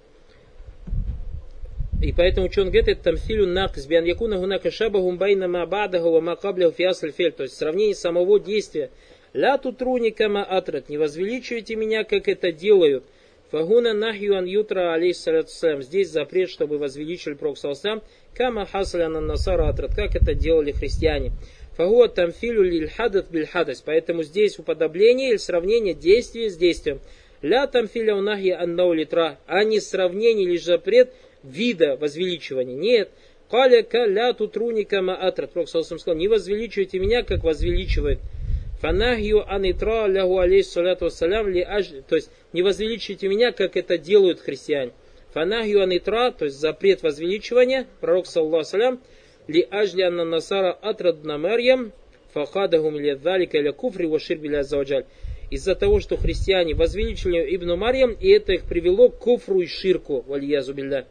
И 2.02 2.12
поэтому 2.12 2.50
что 2.50 2.62
он 2.62 2.70
говорит, 2.70 2.88
это 2.88 3.04
тамфилю 3.04 3.46
накс, 3.46 3.86
биан 3.86 4.04
якуна 4.04 4.36
гунака 4.36 4.72
шабахум 4.72 5.18
байна 5.18 5.46
ма 5.46 5.66
бадаху 5.66 6.10
ва 6.10 6.20
ма 6.20 6.36
фиасль 6.36 7.12
фель. 7.12 7.30
То 7.30 7.44
есть 7.44 7.56
сравнение 7.56 7.94
самого 7.94 8.40
действия. 8.40 8.90
Ля 9.34 9.56
тутруни 9.56 10.10
кама 10.10 10.42
атрат. 10.42 10.88
Не 10.88 10.98
возвеличивайте 10.98 11.76
меня, 11.76 12.02
как 12.02 12.26
это 12.26 12.50
делают. 12.50 13.04
Фагуна 13.52 13.92
нахью 13.92 14.36
ан 14.36 14.46
ютра 14.46 14.94
алейсалям. 14.94 15.82
Здесь 15.82 16.10
запрет, 16.10 16.50
чтобы 16.50 16.78
возвеличили 16.78 17.34
Пророк 17.34 17.56
Салсам. 17.56 18.02
Кама 18.34 18.66
хасаляна 18.66 19.20
насара 19.20 19.68
атрат. 19.68 19.94
Как 19.94 20.16
это 20.16 20.34
делали 20.34 20.72
христиане. 20.72 21.30
Фагуа 21.76 22.08
тамфилю 22.08 22.64
лиль 22.64 22.88
хадат 22.88 23.30
биль 23.30 23.46
хадас. 23.46 23.80
Поэтому 23.80 24.24
здесь 24.24 24.58
уподобление 24.58 25.30
или 25.30 25.36
сравнение 25.36 25.94
действия 25.94 26.50
с 26.50 26.56
действием. 26.56 27.00
Ля 27.42 27.66
тамфиля 27.66 28.16
унахи 28.16 28.48
аннау 28.48 28.92
литра. 28.92 29.38
А 29.46 29.64
не 29.64 29.80
сравнение 29.80 30.46
или 30.46 30.56
запрет 30.58 31.12
вида 31.42 31.96
возвеличивания. 31.96 32.76
Нет. 32.76 33.11
Каля 33.51 33.84
ля 34.07 34.32
тутруника 34.32 35.03
маатра. 35.03 35.47
Пророк 35.47 35.68
сказал, 35.68 36.14
не 36.14 36.28
возвеличивайте 36.28 36.99
меня, 36.99 37.22
как 37.22 37.45
возвеличивает. 37.45 38.18
Фанахью 38.82 39.45
анитра 39.49 40.09
лягу 40.09 40.38
алейс 40.40 40.72
саляту 40.72 41.05
вассалям 41.05 41.49
ли 41.49 41.61
аж... 41.62 41.86
То 42.09 42.16
есть, 42.16 42.30
не 42.53 42.62
возвеличивайте 42.62 43.28
меня, 43.28 43.53
как 43.53 43.76
это 43.76 43.97
делают 43.97 44.40
христиане. 44.40 44.90
Фанахью 45.34 45.82
анитра, 45.82 46.32
то 46.32 46.47
есть 46.47 46.59
запрет 46.59 47.03
возвеличивания, 47.03 47.86
пророк 48.01 48.26
саллаху 48.26 48.64
салям, 48.64 49.01
ли 49.47 49.64
ажли 49.70 50.03
анна 50.03 50.24
насара 50.24 50.72
атрадна 50.72 51.38
Марьям, 51.38 51.93
фахадахум 52.32 52.99
ли 52.99 53.14
далика 53.14 53.57
или 53.59 53.70
куфри 53.70 54.07
вашир 54.07 54.38
биля. 54.38 54.64
Из-за 55.53 55.74
того, 55.76 56.01
что 56.01 56.16
христиане 56.16 56.74
возвеличили 56.74 57.55
Ибн 57.55 57.78
Марьям, 57.78 58.12
и 58.12 58.30
это 58.30 58.53
их 58.53 58.64
привело 58.64 59.11
к 59.11 59.18
куфру 59.18 59.61
и 59.61 59.66
ширку, 59.66 60.24
билля. 60.26 61.07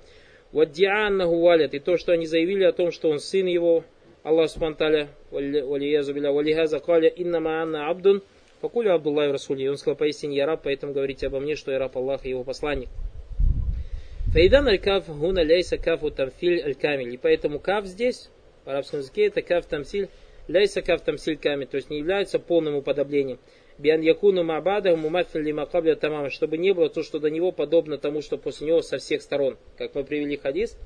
Ваддианнаху 0.51 1.39
валят. 1.39 1.73
И 1.73 1.79
то, 1.79 1.97
что 1.97 2.11
они 2.11 2.25
заявили 2.25 2.63
о 2.63 2.71
том, 2.71 2.91
что 2.91 3.09
он 3.09 3.19
сын 3.19 3.45
его, 3.45 3.83
Аллах 4.23 4.49
Субтитры, 4.49 5.07
валихаза 5.31 6.79
каля 6.79 7.09
иннама 7.09 7.61
анна 7.61 7.89
абдун, 7.89 8.21
Покуля 8.61 8.93
Абдуллах 8.93 9.31
Расули. 9.31 9.67
Он 9.67 9.77
сказал, 9.77 9.95
поистине 9.95 10.35
я 10.37 10.45
раб, 10.45 10.61
поэтому 10.63 10.93
говорите 10.93 11.27
обо 11.27 11.39
мне, 11.39 11.55
что 11.55 11.71
я 11.71 11.79
раб 11.79 11.97
Аллаха 11.97 12.27
и 12.27 12.29
его 12.29 12.43
посланник. 12.43 12.89
Фейдан 14.33 14.67
аль-каф 14.67 15.07
гуна 15.09 15.43
ляйса 15.43 15.77
кафу 15.77 16.11
тамфиль 16.11 16.61
аль-камиль. 16.61 17.13
И 17.13 17.17
поэтому 17.17 17.59
каф 17.59 17.85
здесь, 17.85 18.29
в 18.63 18.69
арабском 18.69 18.99
языке, 18.99 19.25
это 19.25 19.41
каф 19.41 19.65
тамсиль, 19.65 20.09
ляйса 20.47 20.83
каф 20.83 21.01
тамсиль 21.01 21.37
камиль, 21.37 21.67
то 21.67 21.77
есть 21.77 21.89
не 21.89 21.97
является 21.97 22.37
полным 22.37 22.75
уподоблением. 22.75 23.39
Биан 23.77 24.01
якуну 24.01 24.43
мабада 24.43 24.95
мумафиль 24.95 25.41
лима 25.41 25.65
кабля 25.65 25.95
тамама, 25.95 26.29
чтобы 26.29 26.57
не 26.57 26.73
было 26.73 26.89
то, 26.89 27.03
что 27.03 27.19
до 27.19 27.29
него 27.29 27.51
подобно 27.51 27.97
тому, 27.97 28.21
что 28.21 28.37
после 28.37 28.67
него 28.67 28.81
со 28.81 28.97
всех 28.97 29.21
сторон. 29.21 29.57
Как 29.77 29.95
мы 29.95 30.03
привели 30.03 30.37
хадис, 30.37 30.77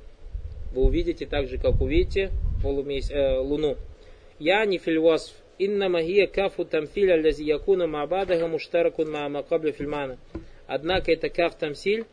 вы 0.74 0.84
увидите 0.84 1.26
так 1.26 1.48
же, 1.48 1.58
как 1.58 1.82
увидите 1.82 2.32
полумесяц, 2.62 3.12
э, 3.12 3.38
луну. 3.38 3.78
Я 4.40 4.66
не 4.66 4.78
фильвасф. 4.78 5.34
Инна 5.58 5.88
магия 5.88 6.28
кафу 6.28 6.66
тамфиля 6.66 7.16
лязи 7.16 7.44
якуна 7.44 7.88
мабадага 7.88 8.48
муштаракун 8.48 9.10
маама 9.10 9.42
кабля 9.44 9.72
фильмана. 9.72 10.18
Однако 10.68 11.12
это 11.12 11.30
каф 11.30 11.56
тамсиль, 11.56 12.06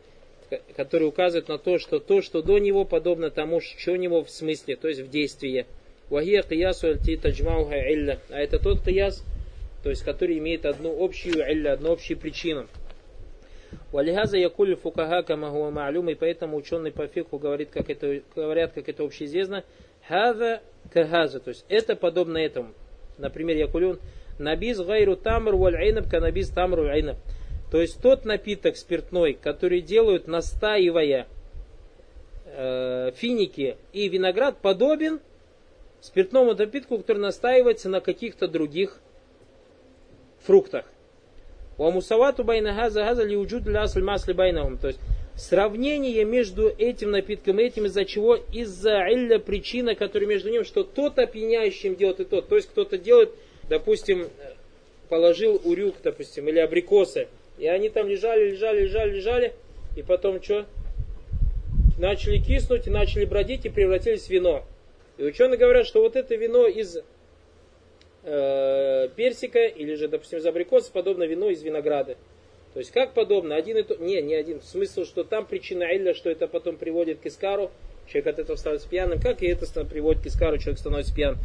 который 0.75 1.07
указывает 1.07 1.49
на 1.49 1.57
то, 1.57 1.77
что 1.77 1.99
то, 1.99 2.21
что 2.21 2.41
до 2.41 2.57
него, 2.59 2.85
подобно 2.85 3.29
тому, 3.31 3.59
что 3.59 3.91
у 3.91 3.95
него 3.95 4.23
в 4.23 4.29
смысле, 4.29 4.75
то 4.75 4.87
есть 4.87 5.01
в 5.01 5.09
действии. 5.09 5.65
Вахия 6.09 6.43
киясу 6.43 6.87
альти 6.87 7.17
таджмауха 7.17 7.75
илля. 7.91 8.19
А 8.29 8.39
это 8.39 8.59
тот 8.59 8.81
кияс, 8.83 9.23
то 9.83 9.89
есть 9.89 10.03
который 10.03 10.37
имеет 10.37 10.65
одну 10.65 11.03
общую 11.03 11.43
илля, 11.51 11.73
одну 11.73 11.91
общую 11.91 12.17
причину. 12.17 12.67
Валихаза 13.91 14.37
якуль 14.37 14.75
фукаха 14.75 15.23
камахуа 15.23 15.71
ма'люм, 15.71 16.11
и 16.11 16.15
поэтому 16.15 16.57
ученый 16.57 16.91
по 16.91 17.07
фиху 17.07 17.37
говорит, 17.37 17.69
как 17.69 17.89
это, 17.89 18.21
говорят, 18.35 18.71
как 18.73 18.87
это 18.87 19.03
общеизвестно, 19.03 19.63
хаза 20.07 20.61
кахаза, 20.91 21.39
то 21.39 21.49
есть 21.49 21.65
это 21.69 21.95
подобно 21.95 22.37
этому. 22.37 22.73
Например, 23.17 23.57
якулюн, 23.57 23.99
نبيذ 24.39 24.79
غير 24.79 25.15
التمر 25.15 25.55
والعنب 25.55 26.09
كنبيذ 26.09 26.49
التمر 26.49 26.79
والعنب. 26.81 27.17
То 27.71 27.81
есть 27.81 28.01
тот 28.01 28.23
напиток 28.23 28.77
спиртной, 28.77 29.33
который 29.33 29.81
делают 29.81 30.27
настаивая 30.27 31.27
э, 32.45 33.11
финики 33.15 33.77
и 33.91 34.07
виноград, 34.07 34.57
подобен 34.61 35.19
спиртному 35.99 36.53
напитку, 36.53 36.99
который 36.99 37.17
настаивается 37.17 37.89
на 37.89 37.99
каких-то 37.99 38.47
других 38.47 38.99
фруктах. 40.45 40.85
والمساواة 41.77 42.43
بين 42.43 42.75
هذا 42.75 43.03
هذا 43.03 43.23
لوجود 43.23 43.65
الأصل 43.65 44.01
الأصل 44.01 44.33
بينهم. 44.33 44.77
То 44.77 44.89
есть 44.89 44.99
сравнение 45.35 46.23
между 46.23 46.69
этим 46.69 47.11
напитком 47.11 47.59
и 47.59 47.63
этим, 47.63 47.85
из-за 47.85 48.05
чего? 48.05 48.35
Из-за 48.35 49.07
علة 49.11 49.39
причина, 49.39 49.95
которая 49.95 50.29
между 50.29 50.49
ним, 50.49 50.63
что 50.63 50.83
тот 50.83 51.17
опьяняющим 51.17 51.95
делает 51.95 52.19
и 52.19 52.25
тот. 52.25 52.47
То 52.47 52.55
есть 52.55 52.69
кто-то 52.69 52.97
делает, 52.97 53.31
допустим, 53.69 54.27
положил 55.09 55.61
урюк, 55.63 55.95
допустим, 56.03 56.47
или 56.49 56.59
абрикосы, 56.59 57.27
и 57.57 57.67
они 57.67 57.89
там 57.89 58.07
лежали, 58.07 58.51
лежали, 58.51 58.81
лежали, 58.81 59.15
лежали, 59.15 59.53
и 59.95 60.01
потом 60.01 60.41
что? 60.41 60.65
Начали 61.99 62.39
киснуть, 62.39 62.87
начали 62.87 63.25
бродить, 63.25 63.65
и 63.65 63.69
превратились 63.69 64.25
в 64.25 64.29
вино. 64.29 64.63
И 65.17 65.23
ученые 65.23 65.57
говорят, 65.57 65.85
что 65.85 66.01
вот 66.01 66.15
это 66.15 66.35
вино 66.35 66.65
из 66.65 66.97
э, 68.23 69.09
персика 69.15 69.65
или 69.65 69.95
же, 69.95 70.07
допустим, 70.07 70.39
из 70.39 70.45
абрикоса 70.45 70.91
подобно 70.91 71.23
вино 71.23 71.49
из 71.49 71.61
винограда. 71.61 72.17
То 72.73 72.79
есть 72.79 72.91
как 72.91 73.13
подобно? 73.13 73.55
Один 73.55 73.77
и 73.77 73.83
то... 73.83 73.95
Не, 73.97 74.21
не 74.21 74.33
один. 74.33 74.59
В 74.59 74.65
смысле, 74.65 75.05
что 75.05 75.23
там 75.23 75.45
причина 75.45 75.83
илля, 75.95 76.13
что 76.13 76.29
это 76.29 76.47
потом 76.47 76.77
приводит 76.77 77.19
к 77.19 77.25
искару, 77.27 77.71
человек 78.07 78.27
от 78.27 78.39
этого 78.39 78.55
становится 78.55 78.89
пьяным, 78.89 79.19
как 79.19 79.43
и 79.43 79.47
это 79.47 79.85
приводит 79.85 80.23
к 80.23 80.25
искару, 80.25 80.57
человек 80.57 80.79
становится 80.79 81.13
пьяным. 81.13 81.37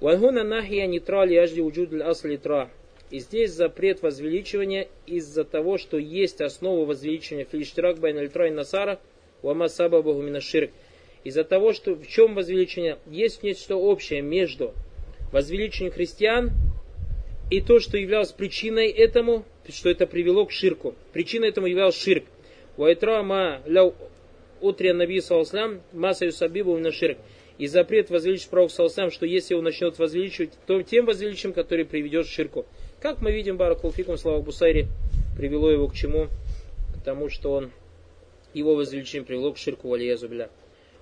Вангуна 0.00 0.44
нахия 0.44 0.86
нитра 0.86 1.24
лиажди 1.24 1.60
уджуд 1.60 1.92
асли 2.00 2.36
тра. 2.36 2.70
И 3.10 3.18
здесь 3.18 3.52
запрет 3.52 4.02
возвеличивания 4.02 4.88
из-за 5.06 5.44
того, 5.44 5.78
что 5.78 5.98
есть 5.98 6.40
основа 6.40 6.84
возвеличивания 6.84 7.44
филиштирак 7.44 7.98
байна 7.98 8.20
литра 8.20 8.48
и 8.48 8.50
насара, 8.50 8.98
уама 9.42 9.68
сабабаху 9.68 10.22
минаширк. 10.22 10.70
Из-за 11.22 11.42
того, 11.44 11.72
что 11.72 11.94
в 11.94 12.06
чем 12.06 12.34
возвеличение? 12.34 12.98
Есть 13.06 13.42
нечто 13.42 13.76
общее 13.76 14.20
между 14.20 14.74
возвеличением 15.34 15.92
христиан 15.92 16.52
и 17.50 17.60
то, 17.60 17.80
что 17.80 17.98
являлось 17.98 18.30
причиной 18.30 18.88
этому, 18.88 19.44
что 19.68 19.90
это 19.90 20.06
привело 20.06 20.46
к 20.46 20.52
ширку. 20.52 20.94
Причиной 21.12 21.48
этому 21.48 21.66
являлся 21.66 22.00
ширк. 22.00 22.24
Вайтра 22.76 23.20
ма 23.24 23.60
ляу 23.66 23.94
утрия 24.60 24.94
наби 24.94 25.20
саласлам 25.20 25.82
маса 25.92 26.26
юсабибу 26.26 26.78
на 26.78 26.92
ширк. 26.92 27.18
И 27.58 27.66
запрет 27.66 28.10
возвеличить 28.10 28.48
пророк 28.48 28.70
саласлам, 28.70 29.10
что 29.10 29.26
если 29.26 29.54
он 29.54 29.64
начнет 29.64 29.98
возвеличивать, 29.98 30.52
то 30.66 30.80
тем 30.82 31.04
возвеличием, 31.04 31.52
который 31.52 31.84
приведет 31.84 32.26
к 32.26 32.30
ширку. 32.30 32.64
Как 33.00 33.20
мы 33.20 33.32
видим, 33.32 33.56
Баракулфикум, 33.56 34.16
слава 34.16 34.40
Бусайри, 34.40 34.86
привело 35.36 35.70
его 35.70 35.88
к 35.88 35.94
чему? 35.94 36.28
К 36.96 37.04
тому, 37.04 37.28
что 37.28 37.52
он 37.52 37.72
его 38.54 38.76
возвеличение 38.76 39.26
привело 39.26 39.52
к 39.52 39.58
ширку 39.58 39.88
валиязубля. 39.88 40.48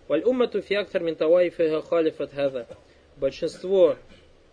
Валь 0.08 0.22
уммату 0.24 0.62
фиактар 0.62 1.02
ментавайфига 1.02 1.82
халифат 1.82 2.32
хада. 2.32 2.66
Большинство 3.16 3.96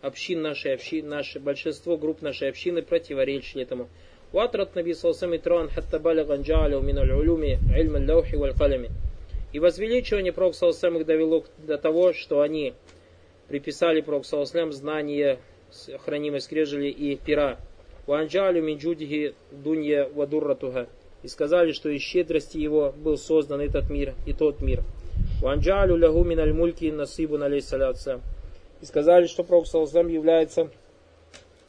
общин 0.02 0.42
нашей 0.42 0.74
общины, 0.74 1.08
наше, 1.08 1.40
большинство 1.40 1.98
групп 1.98 2.22
нашей 2.22 2.50
общины 2.50 2.82
противоречили 2.82 3.64
этому. 3.64 3.90
Ватрат 4.32 4.76
Наби 4.76 4.94
Салсам 4.94 5.36
Итран 5.36 5.70
хатта 5.70 6.00
балаган 6.00 6.42
джа'аля 6.42 6.80
мин 6.82 7.00
аль-улюми 7.00 7.60
ильм 7.76 7.96
аль-лаухи 7.96 8.36
валь 8.36 8.54
калями. 8.54 8.92
И 9.52 9.60
возвеличивание 9.60 10.32
Пророк 10.32 10.54
Салсам 10.54 10.98
их 10.98 11.06
довело 11.06 11.44
до 11.58 11.78
того, 11.78 12.14
что 12.14 12.42
они 12.42 12.74
приписали 13.48 14.02
Пророк 14.02 14.26
Салсам 14.26 14.72
знания 14.72 15.40
хранимой 16.06 16.42
скрежели 16.42 16.90
и 16.90 17.16
пера. 17.16 17.58
Ванджалю 18.06 18.62
минджудихи 18.62 19.34
дунья 19.52 20.08
вадурратуха. 20.14 20.88
И 21.24 21.28
сказали, 21.28 21.74
что 21.74 21.90
из 21.90 22.02
щедрости 22.02 22.58
его 22.58 22.94
был 22.96 23.18
создан 23.18 23.60
этот 23.62 23.90
мир 23.90 24.14
и 24.26 24.34
тот 24.34 24.62
мир. 24.62 24.84
Ванджалю 25.42 25.96
лягу 25.96 26.24
мин 26.24 26.40
аль-мульки 26.40 26.92
насибу 26.92 27.36
алейсалятса. 27.42 28.22
И 28.82 28.86
сказали, 28.86 29.28
что 29.28 29.44
Пророк 29.44 29.68
Саласам 29.68 30.08
является 30.08 30.70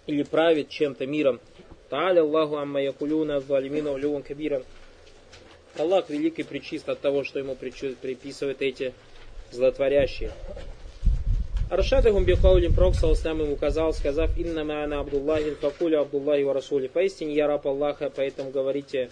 или 0.07 0.23
правит 0.23 0.69
чем-то 0.69 1.07
миром. 1.07 1.41
Та'аля 1.91 2.21
Аллаху 2.21 2.57
амма 2.57 2.83
якулюна 2.83 3.41
залимина 3.41 3.93
улюван 3.93 4.23
кабиран. 4.23 4.65
Аллах 5.77 6.09
великий 6.09 6.43
причист 6.43 6.89
от 6.89 7.01
того, 7.01 7.25
что 7.25 7.39
ему 7.39 7.55
приписывают 7.55 8.63
эти 8.63 8.93
злотворящие. 9.51 10.33
Аршадахум 11.71 12.25
бихаулим 12.25 12.75
Пророк 12.75 12.95
Саласам 12.97 13.43
им 13.43 13.53
указал, 13.53 13.93
сказав, 13.93 14.37
«Инна 14.37 14.61
ма'ана 14.61 15.01
Абдуллахин 15.01 15.55
факуля 15.57 16.01
Абдуллахи 16.01 16.43
ва 16.43 16.55
Расули». 16.55 16.89
Поистине 16.89 17.35
я 17.35 17.47
раб 17.47 17.67
Аллаха, 17.67 18.11
поэтому 18.15 18.51
говорите, 18.51 19.11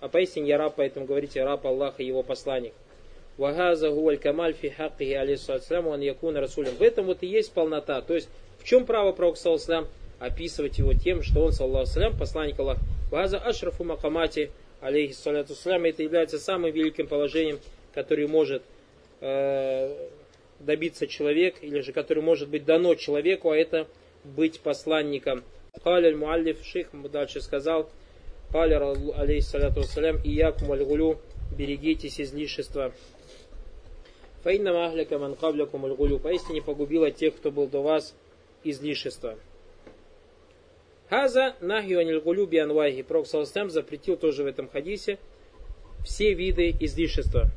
а 0.00 0.08
поистине 0.08 0.48
я 0.48 0.58
раб, 0.58 0.74
поэтому 0.76 1.06
говорите 1.06 1.42
раб 1.42 1.66
Аллаха 1.66 2.02
и 2.02 2.06
его 2.06 2.22
посланник. 2.22 2.74
Вагаза 3.38 3.90
гуаль 3.90 4.18
камаль 4.18 4.52
фи 4.52 4.68
хаккихи 4.68 5.12
алейсалам 5.12 5.86
он 5.86 6.00
якуна 6.00 6.40
расулем. 6.40 6.74
В 6.74 6.82
этом 6.82 7.06
вот 7.06 7.22
и 7.22 7.26
есть 7.26 7.52
полнота. 7.52 8.02
То 8.02 8.14
есть 8.14 8.28
в 8.58 8.64
чем 8.64 8.84
право 8.84 9.12
пророка 9.12 9.38
саллаху 9.38 9.88
описывать 10.18 10.78
его 10.78 10.92
тем, 10.92 11.22
что 11.22 11.44
он, 11.44 11.52
саллаху 11.52 11.86
салям, 11.86 12.18
посланник 12.18 12.58
Аллаха. 12.58 12.80
Вагаза 13.12 13.38
ашрафу 13.38 13.84
макамати 13.84 14.50
алейхиссалату 14.80 15.54
салям. 15.54 15.84
Это 15.84 16.02
является 16.02 16.40
самым 16.40 16.72
великим 16.72 17.06
положением, 17.06 17.60
которое 17.94 18.26
может 18.26 18.64
э, 19.20 20.08
добиться 20.58 21.06
человек, 21.06 21.62
или 21.62 21.80
же 21.80 21.92
который 21.92 22.24
может 22.24 22.48
быть 22.48 22.64
дано 22.64 22.96
человеку, 22.96 23.50
а 23.50 23.56
это 23.56 23.86
быть 24.24 24.60
посланником. 24.60 25.44
Каляль 25.84 26.16
муаллиф 26.16 26.64
шейх 26.64 26.88
дальше 27.10 27.40
сказал, 27.40 27.88
Каляр 28.50 28.82
алейхиссалату 28.82 29.84
салям, 29.84 30.20
и 30.24 30.30
якум 30.30 30.72
аль 30.72 30.84
берегитесь 31.56 32.20
излишества. 32.20 32.92
Фаинна 34.42 34.72
махляка 34.72 35.18
ман 35.18 35.34
каблякум 35.34 35.86
аль 35.86 36.18
Поистине 36.18 36.62
погубила 36.62 37.10
тех, 37.10 37.36
кто 37.36 37.50
был 37.50 37.66
до 37.66 37.82
вас, 37.82 38.14
излишества. 38.64 39.36
Хаза 41.08 41.56
нахью 41.60 41.98
аниль 41.98 42.20
гулю 42.20 42.46
бианвайхи. 42.46 43.02
Пророк 43.02 43.26
Саластам 43.26 43.70
запретил 43.70 44.16
тоже 44.16 44.44
в 44.44 44.46
этом 44.46 44.68
хадисе 44.68 45.18
все 46.04 46.34
виды 46.34 46.70
излишества. 46.80 47.50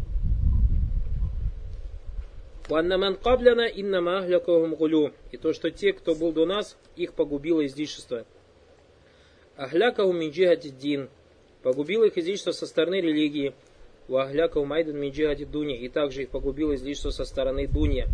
Ванна 2.67 2.97
ман 2.97 3.15
кабляна 3.15 3.67
инна 3.67 4.01
махлякахум 4.01 4.75
гулю. 4.75 5.13
И 5.31 5.37
то, 5.37 5.53
что 5.53 5.69
те, 5.69 5.91
кто 5.91 6.15
был 6.15 6.31
до 6.31 6.45
нас, 6.45 6.77
их 6.95 7.13
погубило 7.13 7.65
излишество. 7.65 8.25
Ахлякахум 9.57 10.17
минджихати 10.17 10.69
дин. 10.69 11.09
Погубило 11.61 12.05
их 12.05 12.17
излишество 12.17 12.53
со 12.53 12.65
стороны 12.65 13.01
религии. 13.01 13.53
Вахляка 14.11 14.57
умайдан 14.57 14.97
минджигади 14.99 15.45
дуни. 15.45 15.77
И 15.77 15.87
также 15.87 16.23
их 16.23 16.29
погубило 16.29 16.75
излишество 16.75 17.11
со 17.11 17.23
стороны 17.23 17.65
Дунья. 17.65 18.09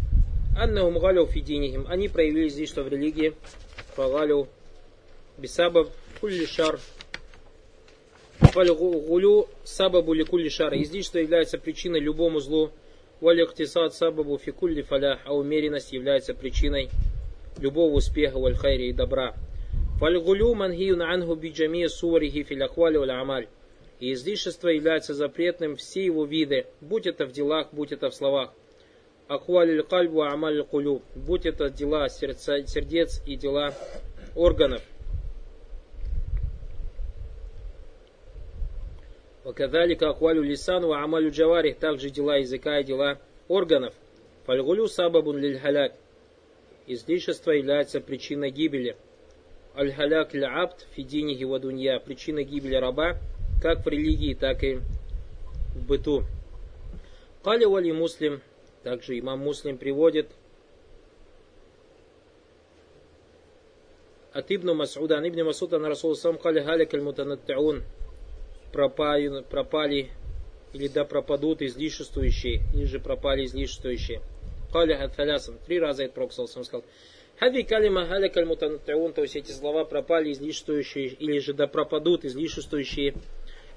Анна 0.55 0.85
умгалю 0.85 1.25
фидинихим. 1.25 1.87
Они 1.89 2.07
проявили 2.07 2.49
излишество 2.49 2.83
в 2.83 2.87
религии. 2.87 3.33
Фагалю 3.95 4.47
бисабаб 5.39 5.89
кулли 6.21 6.45
шар. 6.45 6.79
Фальгулю 8.37 9.47
сабабу 9.63 10.13
ли 10.13 10.23
кулли 10.23 10.49
шар. 10.49 10.75
Излишество 10.75 11.17
является 11.17 11.57
причиной 11.57 11.99
любому 11.99 12.41
злу. 12.41 12.69
Валихтисад 13.19 13.95
сабабу 13.95 14.37
фикулли 14.37 14.83
фалях. 14.83 15.19
А 15.25 15.33
умеренность 15.33 15.93
является 15.93 16.35
причиной 16.35 16.89
любого 17.57 17.95
успеха 17.95 18.37
вальхайри 18.37 18.89
и 18.89 18.93
добра. 18.93 19.33
Фальгулю 19.99 20.53
манхиюн 20.53 21.01
ангу 21.01 21.33
биджами 21.33 21.87
суварихи 21.87 22.43
филяквали 22.43 22.97
валь 22.97 23.11
амаль. 23.11 23.47
И 23.99 24.13
излишество 24.13 24.67
является 24.67 25.13
запретным 25.13 25.75
все 25.75 26.05
его 26.05 26.25
виды, 26.25 26.67
будь 26.81 27.07
это 27.07 27.25
в 27.25 27.31
делах, 27.31 27.69
будь 27.71 27.91
это 27.91 28.09
в 28.09 28.15
словах. 28.15 28.53
Аквалиль 29.27 29.83
кальбу 29.83 30.21
амаль 30.21 30.63
кулю, 30.63 31.01
будь 31.15 31.45
это 31.45 31.69
дела 31.69 32.07
сердца, 32.07 32.65
сердец 32.65 33.21
и 33.25 33.35
дела 33.35 33.73
органов. 34.35 34.81
Вакадалика 39.43 40.09
аквалю 40.09 40.43
лисану 40.43 40.93
амалю 40.93 41.31
джаварих, 41.31 41.77
также 41.77 42.09
дела 42.09 42.37
языка 42.37 42.79
и 42.79 42.83
дела 42.83 43.17
органов. 43.47 43.93
Фальгулю 44.45 44.87
сабабун 44.87 45.37
лиль. 45.37 45.59
Излишество 46.85 47.51
является 47.51 47.99
причиной 47.99 48.51
гибели. 48.51 48.95
Аль-халяк 49.75 50.33
абд 50.35 50.87
фидинихи 50.95 51.43
вадунья. 51.43 51.99
Причина 51.99 52.43
гибели 52.43 52.75
раба, 52.75 53.17
как 53.61 53.85
в 53.85 53.89
религии, 53.89 54.33
так 54.33 54.63
и 54.63 54.75
в 55.75 55.85
быту. 55.85 56.23
Кали 57.43 57.65
вали 57.65 57.91
муслим, 57.91 58.41
также 58.83 59.17
имам 59.19 59.39
муслим 59.39 59.77
приводит 59.77 60.29
от 64.33 64.51
Ибн 64.51 64.75
Масуда, 64.75 65.17
Ибн 65.27 65.45
Масуда 65.45 65.79
на 65.79 65.89
Расул 65.89 66.15
сам 66.15 66.37
кали 66.37 66.59
халик 66.61 66.93
аль 66.93 67.83
пропали, 68.71 69.43
пропали 69.49 70.09
или 70.73 70.87
да 70.87 71.05
пропадут 71.05 71.61
излишествующие, 71.61 72.61
или 72.73 72.85
же 72.85 72.99
пропали 72.99 73.45
излишествующие. 73.45 74.21
Кали 74.71 74.93
хаталясам. 74.93 75.55
Три 75.65 75.79
раза 75.79 76.03
это 76.03 76.13
Пророк 76.13 76.33
сказал. 76.33 76.83
Хави 77.39 77.63
калима 77.63 78.05
халяк 78.05 78.35
аль 78.35 78.55
то 78.55 79.21
есть 79.21 79.35
эти 79.35 79.51
слова 79.51 79.85
пропали 79.85 80.31
излишествующие, 80.33 81.07
или 81.07 81.39
же 81.39 81.53
да 81.53 81.67
пропадут 81.67 82.25
излишествующие. 82.25 83.13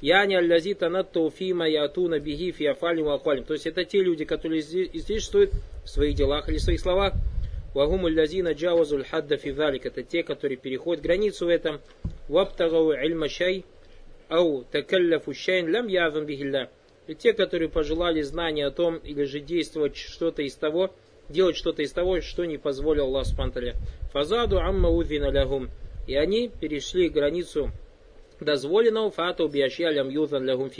Яни 0.01 0.35
аль-лази 0.35 0.75
танатту 0.75 1.31
фима 1.31 1.69
ятуна 1.69 2.21
биги 2.21 2.53
фи 2.53 2.67
афалим 2.67 3.09
ахвалим. 3.09 3.45
То 3.45 3.53
есть 3.55 3.67
это 3.67 3.85
те 3.85 4.03
люди, 4.03 4.25
которые 4.25 4.61
излишествуют 4.61 5.53
в 5.85 5.89
своих 5.89 6.15
делах 6.15 6.49
или 6.49 6.57
в 6.57 6.63
своих 6.63 6.81
словах. 6.81 7.15
Вагум 7.75 8.07
аль-лазина 8.07 8.53
джавазуль 8.53 9.05
хадда 9.05 9.37
фи 9.37 9.51
Это 9.51 10.03
те, 10.03 10.23
которые 10.23 10.57
переходят 10.57 11.03
границу 11.03 11.47
в 11.47 11.49
этом. 11.49 11.81
Вабтагау 12.29 12.93
ильма 12.93 13.29
шай 13.29 13.65
ау 14.29 14.65
такалляфу 14.65 15.35
шайн 15.35 15.69
лям 15.69 15.87
язам 15.87 16.25
бихилля. 16.25 16.71
И 17.07 17.15
те, 17.15 17.35
которые 17.35 17.69
пожелали 17.69 18.23
знания 18.23 18.67
о 18.67 18.71
том, 18.71 18.97
или 18.97 19.25
же 19.25 19.41
действовать 19.41 19.97
что-то 19.97 20.43
из 20.43 20.55
того, 20.55 20.95
делать 21.29 21.57
что-то 21.57 21.83
из 21.83 21.93
того, 21.93 22.21
что 22.21 22.45
не 22.45 22.57
позволил 22.57 23.05
Аллах 23.05 23.27
Субтитры. 23.27 23.75
Фазаду 24.13 24.61
амма 24.61 24.89
удвина 24.89 25.31
лягум. 25.31 25.69
И 26.07 26.15
они 26.15 26.49
перешли 26.49 27.09
границу 27.09 27.71
дозволенного 28.41 29.11
фату 29.11 29.49
биашьялям 29.49 30.09
юзан 30.09 30.45
лягум. 30.45 30.71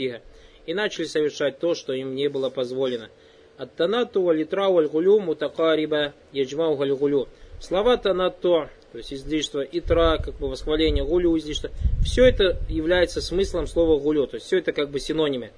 И 0.65 0.73
начали 0.73 1.05
совершать 1.05 1.59
то, 1.59 1.73
что 1.73 1.93
им 1.93 2.15
не 2.15 2.27
было 2.27 2.49
позволено. 2.49 3.09
Ат-танату 3.57 4.21
валитрау 4.21 4.77
аль-гулю 4.77 5.19
мутакариба 5.19 6.13
яджмау 6.31 6.75
гулю. 6.75 7.27
Слова 7.59 7.97
танату, 7.97 8.69
то 8.91 8.97
есть 8.97 9.13
излишество, 9.13 9.61
итра, 9.61 10.17
как 10.17 10.35
бы 10.35 10.49
восхваление, 10.49 11.03
гулю 11.03 11.37
излишество. 11.37 11.69
Все 12.03 12.25
это 12.25 12.57
является 12.69 13.21
смыслом 13.21 13.67
слова 13.67 13.99
гулю. 13.99 14.27
То 14.27 14.35
есть 14.35 14.47
все 14.47 14.57
это 14.57 14.71
как 14.71 14.89
бы 14.89 14.99
синонимы. 14.99 15.51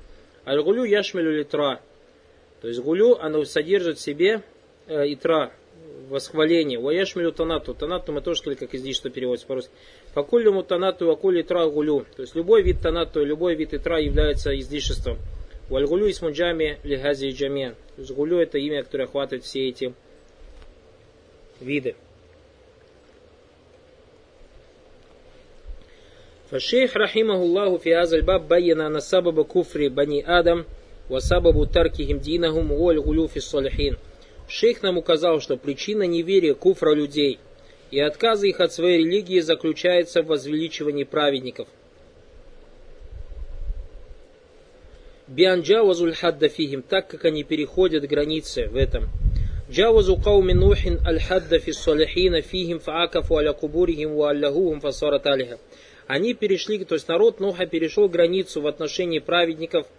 Аль-гулю 0.45 0.83
яшмелю 0.83 1.31
литра. 1.31 1.79
То 2.61 2.67
есть 2.67 2.81
гулю, 2.81 3.17
оно 3.19 3.43
содержит 3.45 3.97
в 3.97 4.01
себе 4.01 4.41
э, 4.87 5.13
итра, 5.13 5.53
восхваление. 6.09 6.79
Уаяшмилю 6.79 7.31
танату. 7.31 7.73
Танату 7.73 8.11
мы 8.11 8.21
тоже 8.21 8.39
сказали, 8.39 8.57
как 8.57 8.73
здесь 8.73 8.95
что 8.95 9.09
переводится 9.09 9.47
по-русски. 9.47 9.71
Факуллюму 10.13 10.63
танату, 10.63 11.09
акули 11.09 11.41
тра 11.41 11.67
гулю. 11.67 12.05
То 12.15 12.21
есть 12.21 12.35
любой 12.35 12.61
вид 12.61 12.81
танату, 12.81 13.23
любой 13.23 13.55
вид 13.55 13.73
итра 13.73 13.99
является 13.99 14.57
излишеством. 14.59 15.17
Вальгулю 15.69 16.07
из 16.07 16.21
мунджами 16.21 16.79
лигази 16.83 17.29
джаме. 17.29 17.75
То 17.95 18.01
есть 18.01 18.11
гулю 18.11 18.39
это 18.39 18.57
имя, 18.57 18.83
которое 18.83 19.05
охватывает 19.05 19.43
все 19.43 19.69
эти 19.69 19.93
виды. 21.59 21.95
Фашейх 26.49 26.95
рахимахуллаху 26.95 27.79
фи 27.79 27.91
азальбаб 27.91 28.43
байяна 28.43 28.89
на 28.89 29.01
сабаба 29.01 29.43
куфри 29.43 29.89
бани 29.89 30.21
адам 30.21 30.65
ва 31.09 31.19
сабабу 31.19 31.65
таркихим 31.65 32.19
динахум 32.19 32.71
уоль 32.71 32.99
гулю 32.99 33.27
фи 33.27 33.39
салихин. 33.39 33.97
Шейх 34.53 34.83
нам 34.83 34.99
указал, 34.99 35.41
что 35.41 35.57
причина 35.57 36.03
неверия 36.03 36.53
куфра 36.53 36.93
людей 36.93 37.39
и 37.89 37.99
отказа 37.99 38.45
их 38.45 38.59
от 38.59 38.71
своей 38.71 38.99
религии 38.99 39.39
заключается 39.39 40.21
в 40.21 40.27
возвеличивании 40.27 41.05
праведников. 41.05 41.67
Бианджавазуль 45.25 46.13
хадда 46.13 46.49
фихим, 46.49 46.83
так 46.83 47.07
как 47.07 47.25
они 47.25 47.43
переходят 47.43 48.03
границы 48.03 48.67
в 48.67 48.75
этом. 48.75 49.09
Джавазу 49.71 50.17
кауми 50.17 50.53
нухин 50.53 50.99
аль 51.03 51.19
хадда 51.19 51.57
фи 51.57 51.71
салихина 51.71 52.41
фихим 52.41 52.79
фаакафу 52.79 53.37
аля 53.37 53.53
кубурихим 53.53 54.13
ва 54.13 54.29
аллахухум 54.29 54.81
фасарат 54.81 55.25
алиха. 55.25 55.57
Они 56.05 56.35
перешли, 56.35 56.85
то 56.85 56.93
есть 56.93 57.07
народ 57.07 57.39
Нуха 57.39 57.65
перешел 57.65 58.07
границу 58.07 58.61
в 58.61 58.67
отношении 58.67 59.17
праведников– 59.17 59.87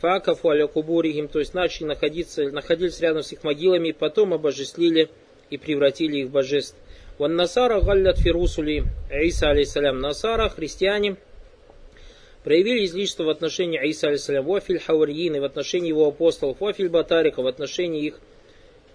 факафу 0.00 0.48
аля 0.48 0.66
кубурихим, 0.66 1.28
то 1.28 1.38
есть 1.38 1.54
начали 1.54 1.86
находиться, 1.86 2.50
находились 2.50 3.00
рядом 3.00 3.22
с 3.22 3.32
их 3.32 3.44
могилами, 3.44 3.92
потом 3.92 4.34
обожествили 4.34 5.08
и 5.50 5.58
превратили 5.58 6.18
их 6.18 6.28
в 6.28 6.30
божеств. 6.30 6.76
Ван 7.18 7.36
Насара 7.36 7.80
галлят 7.80 8.18
фирусули 8.18 8.84
Иса 9.12 9.50
алейсалям. 9.50 10.00
Насара, 10.00 10.48
христиане, 10.48 11.16
проявили 12.44 12.86
излишество 12.86 13.24
в 13.24 13.28
отношении 13.28 13.78
Иса 13.88 14.08
алейсалям, 14.08 14.44
вафиль 14.46 14.78
хаварьин, 14.78 15.40
в 15.40 15.44
отношении 15.44 15.88
его 15.88 16.08
апостолов, 16.08 16.60
вафиль 16.60 16.88
батарика, 16.88 17.42
в 17.42 17.46
отношении 17.46 18.06
их 18.06 18.20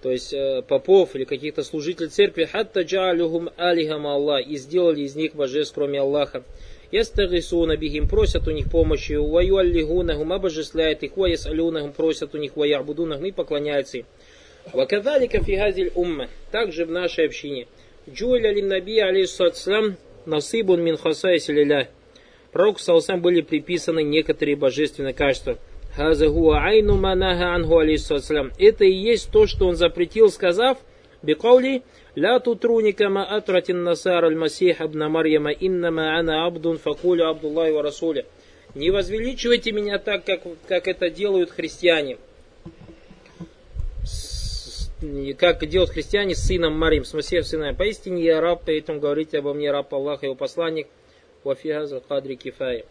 то 0.05 0.11
есть 0.11 0.33
э, 0.33 0.61
попов 0.61 1.15
или 1.15 1.23
каких-то 1.23 1.63
служителей 1.63 2.09
церкви, 2.09 2.45
хатта 2.45 2.81
джалюхум 2.81 3.49
алихам 3.57 4.05
Аллах, 4.05 4.45
и 4.45 4.55
сделали 4.55 5.01
из 5.01 5.15
них 5.15 5.33
божеств, 5.33 5.73
кроме 5.73 5.99
Аллаха. 5.99 6.43
يستغيثون 6.91 7.77
بهم, 7.77 8.07
просят 8.07 8.47
у 8.47 8.51
них 8.51 8.69
помощи, 8.69 9.13
ويؤلهونهم, 9.13 10.33
обожествляют 10.33 11.03
их, 11.03 11.17
ويسألونهم, 11.17 11.93
просят 11.93 12.35
у 12.35 12.37
них, 12.37 12.55
ويعبدونهم 12.55 13.25
и 13.25 13.31
поклоняются 13.31 13.99
им. 13.99 14.05
وكذلك 14.73 15.43
في 15.43 15.59
هذه 15.59 15.91
الأمة, 15.95 16.27
также 16.51 16.85
в 16.85 16.91
нашей 16.91 17.27
общине. 17.27 17.67
جعل 18.09 18.51
للنبي 18.51 18.67
عليه 18.67 18.99
السلام 18.99 19.97
نصيب 20.25 20.81
من 20.81 20.97
خصائص 20.97 21.47
الإله. 21.49 21.89
Пророку 22.51 22.79
Саусам 22.79 23.21
были 23.21 23.41
приписаны 23.41 24.03
некоторые 24.03 24.55
божественные 24.55 25.13
качества. 25.13 25.57
هذا 25.95 26.63
هو 26.63 26.76
عين 26.76 26.95
ما 26.95 27.10
نهى 27.10 27.53
عنه 27.53 27.77
عليه 27.79 28.11
السلام. 28.11 28.51
Это 28.57 28.85
и 28.85 28.91
есть 28.91 29.31
то, 29.31 29.47
что 29.47 29.67
он 29.67 29.75
запретил, 29.75 30.29
сказав, 30.29 30.77
بقوله, 31.21 31.83
لا 32.16 32.38
تطروني 32.38 32.92
كما 32.92 33.36
أطرت 33.36 33.70
النصارى 33.70 34.26
المسيح 34.26 34.82
ابن 34.82 35.06
مريم 35.06 35.46
إنما 35.46 36.20
أنا 36.20 36.44
عبد 36.44 36.76
فقول 36.76 37.22
عبد 37.22 37.44
الله 37.44 37.72
ورسوله 37.72 38.24
Не 38.74 38.90
возвеличивайте 38.90 39.72
меня 39.72 39.98
так, 39.98 40.24
как, 40.24 40.42
как 40.68 40.86
это 40.86 41.10
делают 41.10 41.50
христиане. 41.50 42.18
С, 44.04 44.92
как 45.36 45.66
делают 45.66 45.90
христиане 45.90 46.36
с 46.36 46.44
сыном 46.44 46.78
Марием, 46.78 47.04
с 47.04 47.12
Масеем 47.12 47.42
сыном. 47.42 47.74
Поистине 47.74 48.22
я 48.22 48.40
раб, 48.40 48.62
поэтому 48.64 49.00
говорите 49.00 49.38
обо 49.38 49.54
мне 49.54 49.72
раб 49.72 49.92
Аллаха, 49.92 50.26
его 50.26 50.36
посланник. 50.36 50.86
Вафиаза 51.42 52.00
кадри 52.06 52.36
кифая. 52.36 52.84